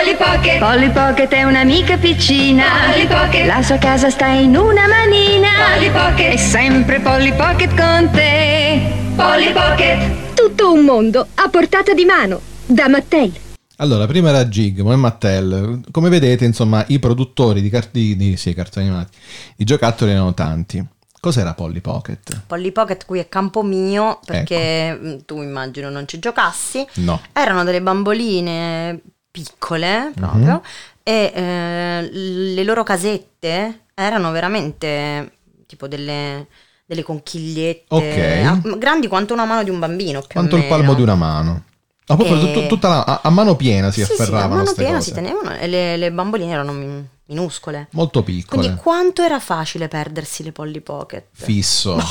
Polly 0.00 0.16
Pocket 0.16 0.58
Polly 0.58 0.90
Pocket 0.90 1.28
è 1.28 1.42
un'amica 1.42 1.98
piccina 1.98 2.64
Polly 2.86 3.06
Pocket 3.06 3.44
La 3.44 3.62
sua 3.62 3.76
casa 3.76 4.08
sta 4.08 4.28
in 4.28 4.56
una 4.56 4.88
manina 4.88 5.48
Polly 5.74 5.90
Pocket 5.90 6.32
È 6.32 6.36
sempre 6.38 7.00
Polly 7.00 7.34
Pocket 7.34 7.68
con 7.76 8.10
te 8.10 8.80
Polly 9.14 9.52
Pocket 9.52 10.32
Tutto 10.32 10.72
un 10.72 10.86
mondo 10.86 11.26
a 11.34 11.50
portata 11.50 11.92
di 11.92 12.06
mano 12.06 12.40
da 12.64 12.88
Mattel. 12.88 13.30
Allora, 13.76 14.06
prima 14.06 14.30
era 14.30 14.48
Gig, 14.48 14.82
poi 14.82 14.96
Mattel. 14.96 15.82
Come 15.90 16.08
vedete, 16.08 16.46
insomma, 16.46 16.82
i 16.88 16.98
produttori 16.98 17.60
di, 17.60 17.68
car- 17.68 17.90
di, 17.90 18.16
di- 18.16 18.36
sì, 18.38 18.54
cartoni 18.54 18.86
animati, 18.86 19.18
i 19.56 19.64
giocattoli 19.64 20.12
erano 20.12 20.32
tanti. 20.32 20.82
Cos'era 21.20 21.52
Polly 21.52 21.80
Pocket? 21.80 22.44
Polly 22.46 22.72
Pocket 22.72 23.04
qui 23.04 23.18
è 23.18 23.28
campo 23.28 23.62
mio 23.62 24.12
Ecco. 24.12 24.20
perché 24.24 24.98
mm, 24.98 25.16
tu 25.26 25.42
immagino 25.42 25.90
non 25.90 26.08
ci 26.08 26.18
giocassi. 26.18 26.86
No. 26.94 27.20
Erano 27.34 27.64
delle 27.64 27.82
bamboline 27.82 28.98
piccole 29.30 30.12
proprio 30.14 30.52
Mhm. 30.54 30.60
e 31.02 31.32
eh, 31.34 32.08
le 32.10 32.64
loro 32.64 32.82
casette 32.82 33.80
erano 33.94 34.30
veramente 34.32 35.32
tipo 35.66 35.86
delle, 35.86 36.46
delle 36.84 37.02
conchigliette 37.02 37.84
Ok. 37.88 38.44
ah, 38.46 38.76
grandi 38.76 39.06
quanto 39.08 39.32
una 39.34 39.44
mano 39.44 39.62
di 39.62 39.70
un 39.70 39.78
bambino 39.78 40.22
Quanto 40.30 40.56
il 40.56 40.64
palmo 40.66 40.94
di 40.94 41.02
una 41.02 41.14
mano. 41.14 41.64
Ma 42.06 42.16
proprio 42.16 42.38
E- 42.40 42.52
tut- 42.52 42.66
tutta 42.66 42.88
la- 42.88 43.04
a, 43.04 43.20
a 43.22 43.30
mano 43.30 43.54
piena 43.54 43.92
si 43.92 44.00
Sì, 44.00 44.06
sì, 44.06 44.10
a 44.10 44.14
afferravano 44.24 44.54
mano 44.62 44.72
piena 44.74 44.96
cose. 44.96 45.08
si 45.08 45.12
tenevano 45.14 45.54
e 45.56 45.66
le, 45.68 45.96
le 45.96 46.10
bamboline 46.10 46.50
erano 46.52 46.72
min- 46.72 47.06
minuscole. 47.26 47.86
Molto 47.92 48.24
piccole. 48.24 48.60
Quindi 48.62 48.80
quanto 48.82 49.22
era 49.22 49.38
facile 49.38 49.86
perdersi 49.86 50.42
le 50.42 50.50
Polly 50.50 50.80
Pocket? 50.80 51.26
Fisso. 51.30 52.02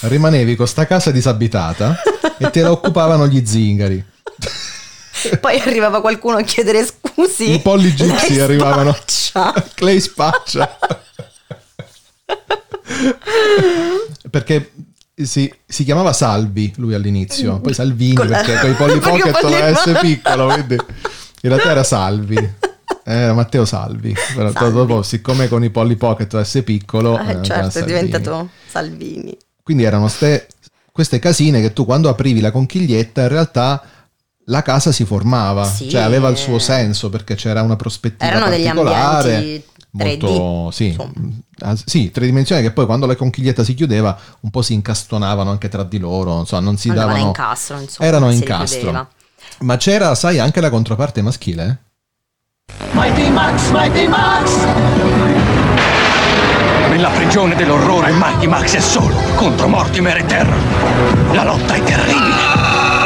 Rimanevi 0.00 0.56
con 0.56 0.66
sta 0.66 0.86
casa 0.86 1.10
disabitata 1.10 1.96
e 2.38 2.48
te 2.48 2.62
la 2.62 2.70
occupavano 2.70 3.26
gli 3.26 3.44
zingari. 3.44 4.02
Poi 5.40 5.60
arrivava 5.60 6.00
qualcuno 6.00 6.38
a 6.38 6.42
chiedere 6.42 6.84
scusi. 6.84 7.52
I 7.52 7.60
polli 7.60 7.94
gypsy 7.94 8.30
Lei 8.34 8.40
arrivavano. 8.40 8.92
spaccia. 8.92 9.54
Clay 9.74 10.00
spaccia. 10.00 10.78
Perché 14.30 14.72
si, 15.14 15.52
si 15.66 15.84
chiamava 15.84 16.12
Salvi 16.12 16.72
lui 16.76 16.94
all'inizio, 16.94 17.60
poi 17.60 17.74
Salvini 17.74 18.14
Con 18.14 18.28
la- 18.28 18.38
perché 18.42 18.60
con 18.60 18.70
i 18.70 18.74
polli 18.74 18.98
pocket 19.00 19.40
doveva 19.40 19.66
essere 19.66 19.98
piccolo, 20.00 20.46
quindi 20.46 20.74
in 20.74 21.50
realtà 21.50 21.70
era 21.70 21.82
Salvi. 21.84 22.54
Era 23.04 23.32
Matteo 23.32 23.64
Salvi, 23.64 24.14
però 24.34 24.50
Salvi. 24.52 24.72
dopo 24.74 25.02
siccome 25.02 25.48
con 25.48 25.64
i 25.64 25.70
polli 25.70 25.96
pocket 25.96 26.34
essere 26.34 26.62
piccolo, 26.62 27.18
Eh, 27.18 27.32
eh, 27.32 27.42
certo, 27.42 27.78
è 27.80 27.84
diventato 27.84 28.50
Salvini. 28.68 29.36
Quindi 29.62 29.82
erano 29.84 30.06
ste- 30.08 30.46
queste 30.92 31.18
casine 31.18 31.60
che 31.60 31.72
tu 31.72 31.84
quando 31.84 32.08
aprivi 32.08 32.40
la 32.40 32.50
conchiglietta 32.52 33.22
in 33.22 33.28
realtà 33.28 33.82
la 34.46 34.62
casa 34.62 34.92
si 34.92 35.04
formava, 35.04 35.64
Sì, 35.64 35.88
cioè 35.88 36.02
aveva 36.02 36.28
il 36.28 36.36
suo 36.36 36.58
senso 36.58 37.08
perché 37.10 37.34
c'era 37.34 37.62
una 37.62 37.76
prospettiva 37.76 38.30
Erano 38.30 38.48
degli 38.50 38.64
particolare. 38.64 39.34
ambienti 39.36 39.64
3D, 39.94 40.20
Molto, 40.20 40.70
sì, 40.70 40.86
insomma. 40.88 41.12
Ah, 41.60 41.76
sì, 41.84 42.10
tridimensionali 42.10 42.66
che 42.66 42.72
poi 42.72 42.86
quando 42.86 43.04
la 43.06 43.14
conchiglietta 43.14 43.62
si 43.62 43.74
chiudeva 43.74 44.18
un 44.40 44.50
po' 44.50 44.62
si 44.62 44.72
incastonavano 44.72 45.50
anche 45.50 45.68
tra 45.68 45.84
di 45.84 45.98
loro, 45.98 46.40
insomma 46.40 46.62
non 46.62 46.76
si 46.78 46.88
Andavano 46.88 47.10
a 47.10 47.14
davano... 47.18 47.28
incastro, 47.28 47.78
insomma. 47.78 48.08
erano 48.08 48.30
in 48.30 48.36
incastro. 48.38 49.08
Ma 49.58 49.76
c'era, 49.76 50.14
sai, 50.14 50.38
anche 50.38 50.60
la 50.60 50.70
controparte 50.70 51.20
maschile? 51.22 51.82
Mighty 52.92 53.28
Max, 53.30 53.70
Mighty 53.70 54.08
Max. 54.08 54.50
Nella 56.88 57.10
prigione 57.10 57.54
dell'orrore 57.54 58.12
Mighty 58.12 58.46
Max 58.46 58.74
è 58.74 58.80
solo 58.80 59.14
contro 59.34 59.68
Mortimer 59.68 60.16
e 60.16 60.24
Terror. 60.26 61.34
La 61.34 61.44
lotta 61.44 61.74
è 61.74 61.82
terribile. 61.82 62.51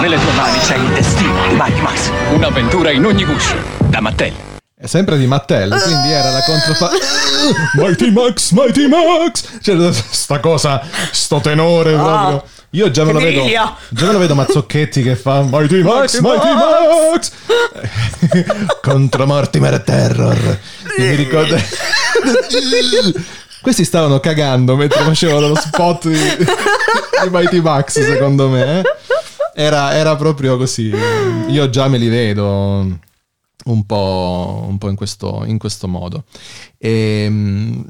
Nelle 0.06 0.22
tue 0.22 0.32
mani 0.34 0.58
c'è 0.60 0.76
il 0.76 0.88
destino 0.92 1.48
di 1.48 1.54
Mighty 1.54 1.80
Max. 1.80 2.10
Un'avventura 2.30 2.92
in 2.92 3.04
ogni 3.04 3.24
guscio. 3.24 3.56
Da 3.88 4.00
Mattel. 4.00 4.32
È 4.78 4.86
sempre 4.86 5.18
di 5.18 5.26
Mattel, 5.26 5.68
quindi 5.82 6.12
era 6.12 6.30
la 6.30 6.44
controparte... 6.44 6.98
Mighty 7.74 8.12
Max, 8.12 8.52
Mighty 8.52 8.86
Max! 8.86 9.58
C'era 9.60 9.90
sta 9.90 10.38
cosa, 10.38 10.80
sto 11.10 11.40
tenore 11.40 11.94
proprio. 11.94 12.44
Io 12.70 12.88
già 12.92 13.02
me 13.02 13.14
lo 13.14 13.18
vedo, 13.18 13.46
già 13.88 14.06
me 14.06 14.12
lo 14.12 14.18
vedo 14.18 14.36
Mazzocchetti 14.36 15.02
che 15.02 15.16
fa 15.16 15.42
Mighty 15.42 15.82
Max, 15.82 16.20
Mighty 16.20 16.54
Max! 16.54 17.32
Contro 18.80 19.26
Mortimer 19.26 19.74
e 19.74 19.82
Terror. 19.82 20.58
Mi 20.98 21.14
ricordo... 21.16 21.56
Questi 23.60 23.84
stavano 23.84 24.20
cagando 24.20 24.76
mentre 24.76 25.02
facevano 25.02 25.48
lo 25.48 25.56
spot 25.56 26.06
di, 26.06 26.16
di 26.16 27.28
Mighty 27.28 27.60
Max, 27.60 28.00
secondo 28.00 28.48
me. 28.48 28.78
eh. 28.78 28.82
Era, 29.58 29.94
era 29.94 30.14
proprio 30.16 30.58
così. 30.58 30.92
Io 31.48 31.70
già 31.70 31.88
me 31.88 31.96
li 31.96 32.08
vedo. 32.08 32.98
un 33.64 33.86
po', 33.86 34.64
un 34.68 34.76
po 34.76 34.88
in, 34.90 34.96
questo, 34.96 35.44
in 35.46 35.56
questo 35.56 35.88
modo. 35.88 36.24
Ehm, 36.76 37.84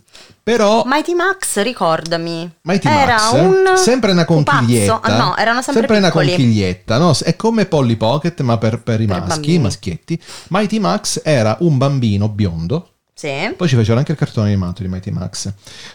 però 0.45 0.85
Mighty 0.87 1.13
Max, 1.15 1.61
ricordami. 1.63 2.49
Mighty 2.63 2.89
era 2.89 3.15
Max, 3.17 3.33
un 3.33 3.77
sempre 3.77 4.13
una 4.13 4.25
conchiglietta. 4.25 5.01
Ah, 5.03 5.17
no, 5.17 5.37
erano 5.37 5.61
sempre, 5.61 5.97
una 5.99 6.07
piccoli. 6.07 6.29
conchiglietta, 6.29 6.99
no? 6.99 7.13
È 7.21 7.35
come 7.35 7.67
Polly 7.67 7.97
Pocket, 7.97 8.41
ma 8.43 8.57
per, 8.59 8.81
per 8.83 9.01
i 9.01 9.07
Per 9.07 9.17
maschi, 9.19 9.29
bambini. 9.35 9.59
maschietti. 9.59 10.23
Mighty 10.51 10.79
Max 10.79 11.21
era 11.25 11.57
un 11.61 11.77
bambino 11.79 12.29
biondo. 12.29 12.91
Sì. 13.13 13.33
Poi 13.57 13.67
ci 13.67 13.75
facevano 13.75 13.99
anche 13.99 14.13
il 14.13 14.19
cartone 14.19 14.49
animato 14.53 14.83
di 14.83 14.89
Mighty 14.89 15.11
Max. 15.11 15.53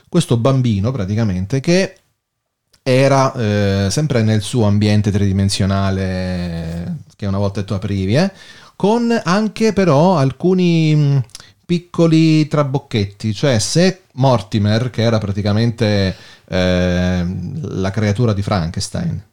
Questo 0.10 0.36
bambino, 0.36 0.92
praticamente, 0.92 1.60
che 1.62 1.96
era 2.84 3.34
eh, 3.34 3.88
sempre 3.90 4.24
nel 4.24 4.42
suo 4.42 4.66
ambiente 4.66 5.12
tridimensionale 5.12 6.98
che 7.16 7.26
una 7.26 7.38
volta 7.38 7.64
tu 7.64 7.74
aprivi, 7.74 8.16
eh, 8.16 8.32
con 8.76 9.20
anche 9.24 9.74
però 9.74 10.18
alcuni 10.18 10.96
mh, 10.96 11.24
piccoli 11.66 12.48
trabocchetti, 12.48 13.34
cioè 13.34 13.60
se 13.60 14.02
Mortimer, 14.14 14.90
che 14.90 15.04
era 15.04 15.20
praticamente 15.20 16.16
eh, 16.48 17.26
la 17.62 17.92
creatura 17.92 18.34
di 18.34 18.42
Frankenstein, 18.42 19.24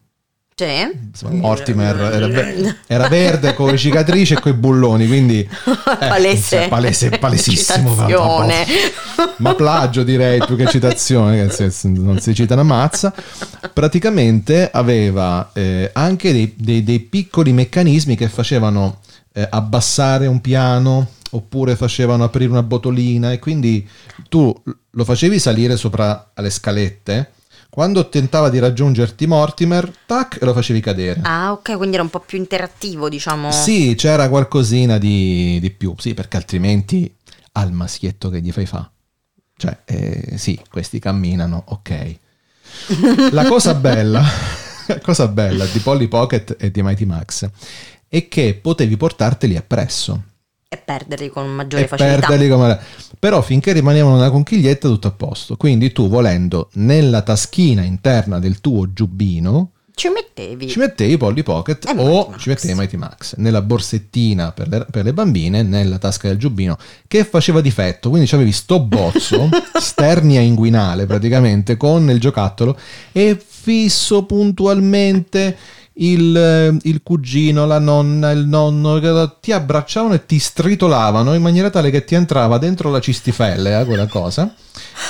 Insomma, 1.09 1.35
Mortimer 1.35 1.97
era, 1.97 2.75
era 2.87 3.09
verde 3.09 3.55
con 3.55 3.71
le 3.71 3.77
cicatrici 3.77 4.35
e 4.35 4.41
coi 4.41 4.55
bulloni, 4.55 5.07
quindi 5.07 5.41
eh, 5.47 5.49
Palese. 6.09 6.57
insomma, 6.57 6.69
palese, 6.69 7.09
palesissimo. 7.11 7.91
Citazione. 7.91 8.67
ma 9.39 9.55
plagio 9.55 10.03
direi 10.03 10.39
più 10.45 10.57
che 10.57 10.67
citazione, 10.67 11.47
che 11.47 11.73
non 11.83 12.19
si 12.21 12.35
cita 12.35 12.55
una 12.55 12.63
mazza. 12.65 13.15
Praticamente 13.73 14.69
aveva 14.73 15.51
eh, 15.53 15.91
anche 15.93 16.33
dei, 16.33 16.55
dei- 16.57 16.83
dei 16.83 17.01
piccoli 17.01 17.53
meccanismi 17.53 18.17
che 18.17 18.29
facevano 18.29 19.01
eh, 19.33 19.47
abbassare 19.49 20.27
un 20.27 20.41
piano 20.41 21.11
oppure 21.31 21.77
facevano 21.77 22.25
aprire 22.25 22.51
una 22.51 22.63
botolina 22.63 23.33
e 23.33 23.39
quindi 23.39 23.87
tu 24.29 24.55
lo 24.91 25.05
facevi 25.05 25.39
salire 25.39 25.77
sopra 25.77 26.31
alle 26.35 26.51
scalette. 26.51 27.33
Quando 27.71 28.09
tentava 28.09 28.49
di 28.49 28.59
raggiungerti 28.59 29.27
Mortimer, 29.27 29.93
tac, 30.07 30.39
e 30.41 30.45
lo 30.45 30.53
facevi 30.53 30.81
cadere. 30.81 31.21
Ah, 31.23 31.53
ok, 31.53 31.77
quindi 31.77 31.95
era 31.95 32.03
un 32.03 32.11
po' 32.11 32.21
più 32.21 32.39
interattivo, 32.39 33.09
diciamo. 33.09 33.53
Sì, 33.53 33.95
c'era 33.97 34.29
qualcosina 34.29 34.99
di, 34.99 35.59
di 35.61 35.71
più, 35.71 35.95
sì, 35.99 36.15
perché 36.15 36.39
altrimenti 36.39 37.15
al 37.53 37.73
maschietto 37.73 38.31
che 38.31 38.41
gli 38.41 38.51
fai 38.51 38.67
fa. 38.67 38.91
Cioè, 39.57 39.79
eh, 39.85 40.39
sì, 40.39 40.61
questi 40.71 40.99
camminano, 40.99 41.63
ok. 41.67 42.19
La 43.33 43.45
cosa 43.45 43.75
bella, 43.75 44.23
la 44.87 45.01
cosa 45.01 45.29
bella 45.29 45.65
di 45.67 45.79
Polly 45.81 46.09
Pocket 46.09 46.57
e 46.59 46.71
di 46.71 46.83
Mighty 46.83 47.05
Max 47.05 47.49
è 48.09 48.29
che 48.29 48.59
potevi 48.61 48.97
portarteli 48.97 49.57
appresso 49.57 50.23
E 50.71 50.77
perderli 50.77 51.31
con 51.31 51.49
maggiore 51.49 51.85
e 51.85 51.87
facilità. 51.87 52.27
come... 52.27 52.79
Però 53.19 53.41
finché 53.41 53.73
rimanevano 53.73 54.17
nella 54.17 54.31
conchiglietta 54.31 54.87
tutto 54.87 55.09
a 55.09 55.13
posto. 55.13 55.57
Quindi 55.57 55.93
tu 55.93 56.11
volendo 56.11 56.69
nella 56.75 57.23
taschina 57.23 57.83
interna 57.83 58.39
del 58.39 58.61
tuo 58.61 58.93
giubbino 58.93 59.71
Ci 59.95 60.11
mettevi. 60.11 60.69
ci 60.69 60.79
mettevi 60.79 61.17
Polly 61.17 61.43
Pocket 61.43 61.87
E 61.89 61.95
o 61.97 62.35
ci 62.37 62.51
mettevi 62.51 62.75
Mighty 62.75 62.99
Max 62.99 63.37
nella 63.37 63.63
borsettina 63.63 64.53
per 64.53 64.69
le, 64.69 64.87
per 64.91 65.05
le 65.05 65.15
bambine, 65.15 65.63
nella 65.63 65.97
tasca 65.97 66.29
del 66.29 66.37
giubbino, 66.37 66.77
che 67.07 67.25
faceva 67.25 67.63
difetto. 67.63 68.11
Quindi 68.11 68.29
c'avevi 68.29 68.53
sto 68.53 68.79
bozzo, 68.79 69.49
sternia 69.81 70.41
inguinale 70.41 71.07
praticamente, 71.07 71.79
con 71.79 72.11
il 72.11 72.21
giocattolo 72.21 72.79
e 73.11 73.41
fisso 73.43 74.25
puntualmente 74.25 75.57
il, 75.99 76.37
eh, 76.37 76.77
il 76.83 77.01
cugino, 77.03 77.67
la 77.67 77.79
nonna, 77.79 78.31
il 78.31 78.47
nonno 78.47 79.39
ti 79.41 79.53
abbracciavano 79.53 80.15
e 80.15 80.27
ti 80.27 80.39
stritolavano 80.39 81.35
in 81.35 81.43
maniera 81.43 81.71
tale 81.71 81.91
che 81.91 82.05
ti 82.05 82.15
entrava 82.15 82.59
dentro 82.59 82.91
la 82.91 83.01
cistifellea 83.01 83.85
quella 83.85 84.07
cosa 84.07 84.53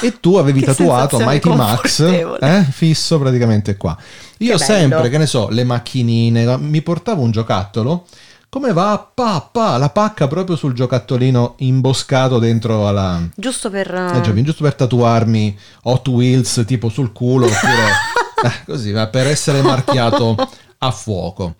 e 0.00 0.18
tu 0.21 0.37
avevi 0.37 0.61
Che 0.61 0.66
tatuato 0.66 1.18
Mighty 1.18 1.54
Max 1.54 2.00
eh, 2.40 2.64
fisso 2.71 3.18
praticamente 3.18 3.76
qua. 3.76 3.97
Io 4.38 4.57
Che 4.57 4.64
sempre, 4.64 5.09
che 5.09 5.18
ne 5.18 5.26
so, 5.26 5.49
le 5.50 5.64
macchinine, 5.64 6.57
mi 6.59 6.80
portavo 6.80 7.23
un 7.23 7.33
giocattolo, 7.33 8.07
come 8.49 8.73
va? 8.73 9.11
Pa, 9.12 9.47
pa, 9.52 9.76
la 9.76 9.90
pacca 9.90 10.26
proprio 10.26 10.57
sul 10.57 10.73
giocattolino 10.73 11.57
imboscato 11.59 12.38
dentro 12.38 12.88
alla... 12.88 13.21
Giusto 13.35 13.68
per... 13.68 13.92
Eh, 13.92 14.21
Giovanni, 14.23 14.42
giusto 14.42 14.62
per 14.62 14.75
tatuarmi 14.75 15.59
Hot 15.83 16.09
Wheels 16.09 16.64
tipo 16.66 16.88
sul 16.88 17.12
culo, 17.12 17.47
oppure 17.47 17.88
eh, 18.45 18.64
così, 18.64 18.92
ma 18.92 19.07
per 19.09 19.26
essere 19.26 19.61
marchiato 19.61 20.37
a 20.78 20.90
fuoco. 20.90 21.54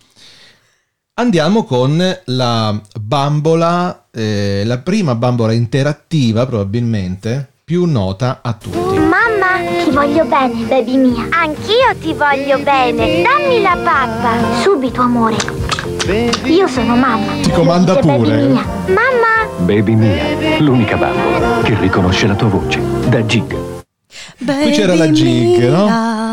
Andiamo 1.14 1.64
con 1.64 2.00
la 2.26 2.80
bambola, 3.00 4.04
eh, 4.12 4.62
la 4.64 4.78
prima 4.78 5.16
bambola 5.16 5.52
interattiva 5.52 6.47
probabilmente, 6.47 7.54
più 7.64 7.86
nota 7.86 8.38
a 8.40 8.52
tutti. 8.52 8.99
Mamma, 8.99 9.82
ti 9.82 9.90
voglio 9.90 10.25
bene, 10.25 10.64
baby 10.66 10.97
mia. 10.97 11.26
Anch'io 11.30 11.97
ti 12.00 12.14
voglio 12.14 12.58
bene. 12.60 13.23
Dammi 13.23 13.60
la 13.60 13.76
pappa. 13.82 14.60
Subito, 14.62 15.00
amore. 15.00 15.36
Io 16.45 16.69
sono 16.69 16.95
mamma. 16.95 17.32
Ti 17.43 17.50
comanda 17.50 17.97
pure. 17.97 18.36
Baby 18.36 18.52
mia. 18.52 18.64
Mamma. 18.86 19.64
Baby 19.64 19.95
mia, 19.95 20.58
l'unica 20.60 20.97
bambola 20.97 21.62
che 21.62 21.75
riconosce 21.80 22.28
la 22.28 22.36
tua 22.36 22.49
voce. 22.49 22.80
Da 23.08 23.26
Gig. 23.26 23.56
Qui 24.38 24.71
c'era 24.71 24.95
la 24.95 25.10
gig, 25.10 25.69
no? 25.69 26.27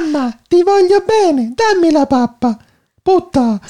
Mamma, 0.00 0.36
ti 0.48 0.62
voglio 0.62 1.04
bene, 1.04 1.52
dammi 1.54 1.90
la 1.90 2.06
pappa. 2.06 2.56
Putta. 3.02 3.60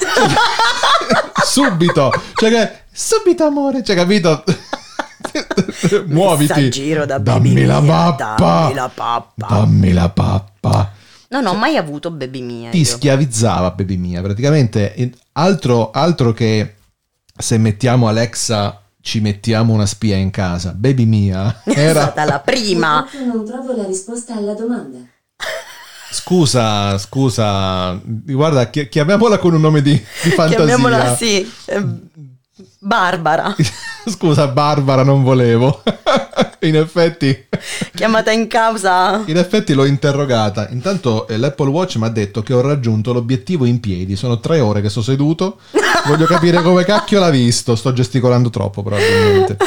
subito. 1.43 2.11
Cioè 2.35 2.49
che 2.49 2.71
subito 2.91 3.43
amore, 3.45 3.83
cioè 3.83 3.95
capito? 3.95 4.43
Muoviti. 6.07 6.53
Messaggiro 6.53 7.05
da 7.05 7.17
dammi 7.17 7.49
baby 7.53 7.65
la 7.65 7.81
mia, 7.81 8.13
pappa. 8.13 8.35
dammi 8.37 8.73
la 8.73 8.89
pappa. 8.93 9.47
Dammi 9.47 9.93
la 9.93 10.09
pappa. 10.09 10.91
Non 11.29 11.45
ho 11.47 11.53
mai 11.55 11.77
avuto 11.77 12.11
baby 12.11 12.41
mia. 12.41 12.69
Ti 12.69 12.77
io. 12.77 12.85
schiavizzava, 12.85 13.71
baby 13.71 13.97
mia. 13.97 14.21
Praticamente 14.21 15.11
altro, 15.33 15.89
altro 15.91 16.31
che 16.31 16.75
se 17.35 17.57
mettiamo 17.57 18.07
Alexa 18.07 18.79
ci 19.01 19.19
mettiamo 19.19 19.73
una 19.73 19.87
spia 19.87 20.15
in 20.15 20.29
casa. 20.29 20.71
Baby 20.73 21.05
mia. 21.05 21.61
È 21.65 21.71
Era 21.75 22.01
stata 22.03 22.23
la 22.25 22.39
prima. 22.39 23.07
non 23.25 23.43
trovo 23.45 23.75
la 23.75 23.85
risposta 23.85 24.35
alla 24.35 24.53
domanda. 24.53 24.99
Scusa, 26.13 26.95
scusa, 26.99 27.99
guarda, 28.03 28.69
chi- 28.69 28.87
chiamiamola 28.87 29.39
con 29.39 29.55
un 29.55 29.61
nome 29.61 29.81
di, 29.81 29.91
di 29.93 30.29
fantasia. 30.29 30.57
Chiamiamola 30.65 31.15
sì. 31.15 31.51
eh, 31.65 31.83
Barbara. 32.79 33.55
Scusa, 34.05 34.47
Barbara, 34.47 35.03
non 35.03 35.23
volevo. 35.23 35.81
in 36.61 36.75
effetti, 36.75 37.45
Chiamata 37.95 38.31
in 38.31 38.47
causa. 38.47 39.23
in 39.25 39.37
effetti 39.37 39.73
l'ho 39.73 39.85
interrogata. 39.85 40.69
Intanto 40.69 41.27
eh, 41.27 41.37
l'Apple 41.37 41.69
Watch 41.69 41.95
mi 41.95 42.05
ha 42.05 42.09
detto 42.09 42.43
che 42.43 42.53
ho 42.53 42.61
raggiunto 42.61 43.11
l'obiettivo 43.11 43.65
in 43.65 43.79
piedi. 43.79 44.15
Sono 44.15 44.39
tre 44.39 44.59
ore 44.59 44.81
che 44.81 44.89
sto 44.89 45.01
seduto. 45.01 45.59
Voglio 46.05 46.25
capire 46.25 46.61
come 46.61 46.83
cacchio 46.85 47.19
l'ha 47.19 47.29
visto. 47.31 47.75
Sto 47.75 47.91
gesticolando 47.91 48.49
troppo, 48.51 48.83
probabilmente. 48.83 49.57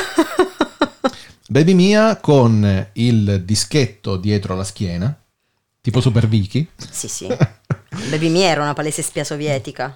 Baby 1.49 1.75
mia 1.75 2.17
con 2.17 2.87
il 2.95 3.43
dischetto 3.45 4.17
dietro 4.17 4.55
la 4.55 4.65
schiena, 4.65 5.17
tipo 5.87 6.01
Super 6.01 6.27
Vicky. 6.27 6.67
Sì, 6.91 7.07
sì. 7.07 7.29
Baby 8.11 8.29
mia 8.29 8.49
era 8.49 8.63
una 8.63 8.73
palese 8.73 9.03
spia 9.03 9.23
sovietica. 9.23 9.95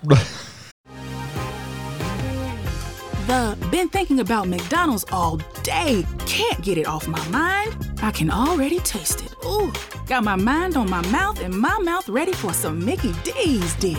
The 3.26 3.56
been 3.70 3.88
thinking 3.88 4.20
about 4.20 4.46
McDonald's 4.46 5.04
all 5.10 5.40
day. 5.64 6.06
Can't 6.26 6.60
get 6.60 6.78
it 6.78 6.86
off 6.86 7.08
my 7.08 7.20
mind. 7.28 7.74
I 8.02 8.12
can 8.12 8.30
already 8.30 8.78
taste 8.78 9.20
it. 9.24 9.34
Ooh, 9.44 9.72
got 10.06 10.22
my 10.22 10.36
mind 10.36 10.76
on 10.76 10.88
my 10.88 11.04
mouth 11.08 11.42
and 11.42 11.52
my 11.52 11.76
mouth 11.82 12.08
ready 12.08 12.32
for 12.32 12.52
some 12.52 12.84
Mickey 12.84 13.12
D's 13.24 13.74
deal. 13.80 13.98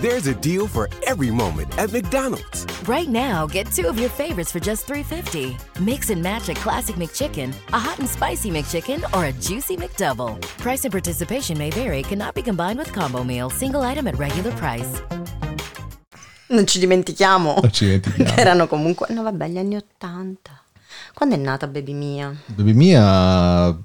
There's 0.00 0.28
a 0.28 0.34
deal 0.34 0.68
for 0.68 0.88
every 1.08 1.28
moment 1.28 1.76
at 1.76 1.90
McDonald's. 1.90 2.66
Right 2.86 3.08
now, 3.08 3.48
get 3.48 3.66
two 3.66 3.88
of 3.88 3.98
your 3.98 4.08
favorites 4.08 4.52
for 4.52 4.60
just 4.60 4.86
$3.50. 4.86 5.58
Mix 5.80 6.10
and 6.10 6.22
match 6.22 6.48
a 6.48 6.54
classic 6.54 6.94
McChicken, 6.94 7.52
a 7.72 7.80
hot 7.80 7.98
and 7.98 8.08
spicy 8.08 8.48
McChicken, 8.48 9.02
or 9.12 9.24
a 9.24 9.32
juicy 9.32 9.76
McDouble. 9.76 10.40
Price 10.60 10.84
and 10.84 10.92
participation 10.92 11.58
may 11.58 11.70
vary, 11.70 12.04
cannot 12.04 12.36
be 12.36 12.42
combined 12.42 12.78
with 12.78 12.92
combo 12.92 13.24
meal, 13.24 13.50
single 13.50 13.82
item 13.82 14.06
at 14.06 14.16
regular 14.16 14.52
price. 14.52 15.02
Non 16.50 16.64
ci 16.64 16.78
dimentichiamo. 16.78 17.58
Non 17.60 17.72
ci 17.72 17.86
dimentichiamo. 17.86 18.30
Che 18.36 18.40
erano 18.40 18.68
comunque... 18.68 19.08
No 19.10 19.24
vabbè, 19.24 19.48
gli 19.48 19.58
anni 19.58 19.74
Ottanta. 19.74 20.62
Quando 21.12 21.34
è 21.34 21.38
nata 21.38 21.66
Baby 21.66 21.94
Mia? 21.94 22.32
Baby 22.46 22.72
Mia 22.72 23.76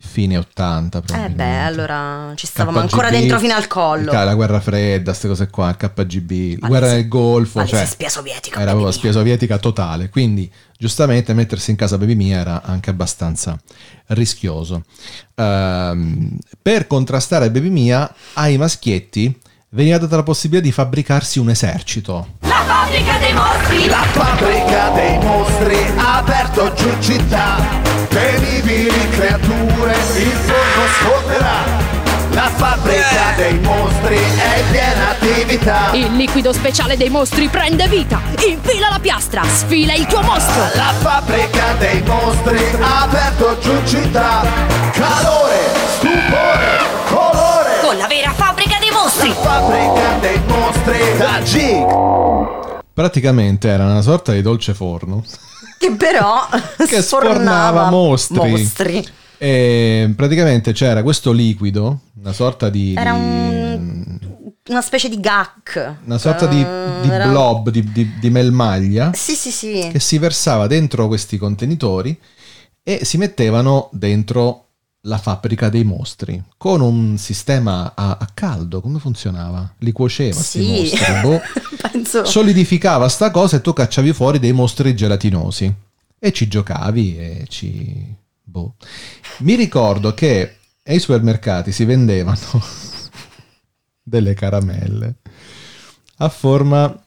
fine 0.00 0.36
80 0.36 1.02
Eh 1.24 1.28
beh, 1.30 1.58
allora 1.58 2.32
ci 2.36 2.46
stavamo 2.46 2.78
KGB, 2.78 2.90
ancora 2.90 3.10
dentro 3.10 3.38
fino 3.40 3.54
al 3.54 3.66
collo. 3.66 4.12
La 4.12 4.34
guerra 4.34 4.60
fredda, 4.60 5.10
queste 5.10 5.26
cose 5.28 5.48
qua, 5.48 5.70
il 5.70 5.76
KGB, 5.76 6.60
la 6.60 6.68
guerra 6.68 6.88
del 6.90 7.08
Golfo, 7.08 7.66
cioè 7.66 7.84
spia 7.84 8.08
sovietica, 8.08 8.60
era 8.60 8.70
proprio 8.70 8.92
spia 8.92 9.10
sovietica 9.10 9.58
totale, 9.58 10.08
quindi 10.08 10.50
giustamente 10.78 11.34
mettersi 11.34 11.70
in 11.70 11.76
casa 11.76 11.98
Baby 11.98 12.14
Mia 12.14 12.38
era 12.38 12.62
anche 12.62 12.90
abbastanza 12.90 13.58
rischioso. 14.08 14.84
Ehm, 15.34 16.38
per 16.62 16.86
contrastare 16.86 17.50
Baby 17.50 17.70
Mia 17.70 18.14
ai 18.34 18.56
maschietti 18.56 19.36
veniva 19.70 19.98
data 19.98 20.16
la 20.16 20.22
possibilità 20.22 20.66
di 20.66 20.72
fabbricarsi 20.72 21.38
un 21.38 21.50
esercito. 21.50 22.26
La 22.40 22.62
fabbrica 22.66 23.18
dei 23.18 23.32
mostri! 23.34 23.86
La 23.86 24.02
fabbrica 24.02 24.88
dei 24.90 25.18
mostri 25.18 25.92
ha 25.96 26.16
aperto 26.18 26.72
giù 26.74 26.90
città. 27.00 27.56
Temibili 28.08 29.08
creature, 29.10 29.92
il 30.16 30.32
forno 30.32 30.86
sfonderà. 30.92 31.86
La 32.30 32.50
fabbrica 32.54 33.34
dei 33.36 33.58
mostri 33.58 34.16
è 34.16 34.58
in 34.58 34.70
piena 34.70 35.10
attività. 35.10 35.92
Il 35.92 36.14
liquido 36.14 36.52
speciale 36.52 36.96
dei 36.96 37.08
mostri 37.10 37.48
prende 37.48 37.88
vita. 37.88 38.20
Infila 38.46 38.88
la 38.90 38.98
piastra, 39.00 39.42
sfila 39.44 39.92
il 39.92 40.06
tuo 40.06 40.22
mostro. 40.22 40.62
La 40.74 40.94
fabbrica 40.98 41.74
dei 41.78 42.00
mostri 42.02 42.58
ha 42.80 43.02
aperto 43.02 43.58
giù 43.60 43.84
città. 43.84 44.46
Calore, 44.92 45.70
stupore, 45.96 46.78
colore. 47.08 47.80
Con 47.82 47.96
la 47.96 48.06
vera 48.06 48.30
fabbrica 48.32 48.47
mostri. 49.28 49.42
Fabbrica 49.42 50.18
dei 50.20 50.40
mostri 50.46 51.18
da 51.18 51.42
Gig. 51.42 52.80
Praticamente 52.92 53.68
era 53.68 53.84
una 53.84 54.02
sorta 54.02 54.32
di 54.32 54.42
dolce 54.42 54.74
forno 54.74 55.24
Che 55.78 55.92
però 55.92 56.48
che 56.88 57.00
sfornava 57.02 57.90
mostri. 57.90 58.36
mostri. 58.50 59.06
E 59.40 60.12
praticamente 60.16 60.72
c'era 60.72 61.02
questo 61.04 61.30
liquido, 61.30 62.00
una 62.20 62.32
sorta 62.32 62.68
di, 62.70 62.94
Era 62.96 63.12
di- 63.12 63.18
un- 63.20 64.18
una 64.68 64.80
specie 64.82 65.08
di 65.08 65.20
gack. 65.20 65.94
una 66.04 66.18
sorta 66.18 66.46
di, 66.46 66.60
Eh, 66.60 67.00
di 67.02 67.08
era- 67.08 67.28
blob, 67.28 67.70
di, 67.70 67.84
di- 67.92 68.18
di 68.18 68.30
melmaglia 68.30 69.12
Sì, 69.14 69.34
sì, 69.34 69.50
sì. 69.52 69.88
che 69.92 70.00
si 70.00 70.18
versava 70.18 70.66
dentro 70.66 71.06
questi 71.06 71.38
contenitori 71.38 72.18
e 72.82 73.04
si 73.04 73.16
mettevano 73.16 73.88
dentro 73.92 74.67
la 75.08 75.18
fabbrica 75.18 75.70
dei 75.70 75.84
mostri 75.84 76.40
con 76.58 76.80
un 76.82 77.16
sistema 77.16 77.94
a, 77.96 78.18
a 78.20 78.28
caldo. 78.32 78.80
Come 78.80 78.98
funzionava? 78.98 79.74
Li 79.78 79.90
cuoceva 79.92 80.38
Sì. 80.40 80.66
mostri. 80.66 81.20
boh. 81.22 81.40
Solidificava 82.24 83.08
sta 83.08 83.30
cosa 83.30 83.56
e 83.56 83.60
tu 83.60 83.72
cacciavi 83.72 84.12
fuori 84.12 84.38
dei 84.38 84.52
mostri 84.52 84.94
gelatinosi 84.94 85.74
e 86.18 86.32
ci 86.32 86.46
giocavi 86.46 87.16
e 87.18 87.44
ci... 87.48 88.14
boh. 88.42 88.74
Mi 89.38 89.54
ricordo 89.54 90.12
che 90.14 90.56
ai 90.84 90.98
supermercati 91.00 91.72
si 91.72 91.84
vendevano 91.84 92.38
delle 94.02 94.34
caramelle 94.34 95.16
a 96.18 96.28
forma 96.28 97.02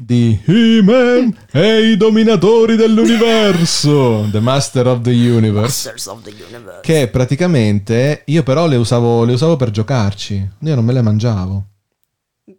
di 0.00 0.40
He-Man 0.44 1.36
e 1.52 1.90
i 1.90 1.96
dominatori 1.96 2.74
dell'universo, 2.74 4.26
The 4.30 4.40
Master 4.40 4.86
of 4.86 5.02
the 5.02 5.10
Universe, 5.10 5.92
of 6.06 6.22
the 6.22 6.30
Universe. 6.30 6.80
che 6.82 7.08
praticamente 7.08 8.22
io 8.26 8.42
però 8.42 8.66
le 8.66 8.76
usavo, 8.76 9.24
le 9.24 9.34
usavo 9.34 9.56
per 9.56 9.70
giocarci, 9.70 10.48
io 10.58 10.74
non 10.74 10.84
me 10.84 10.92
le 10.94 11.02
mangiavo. 11.02 11.66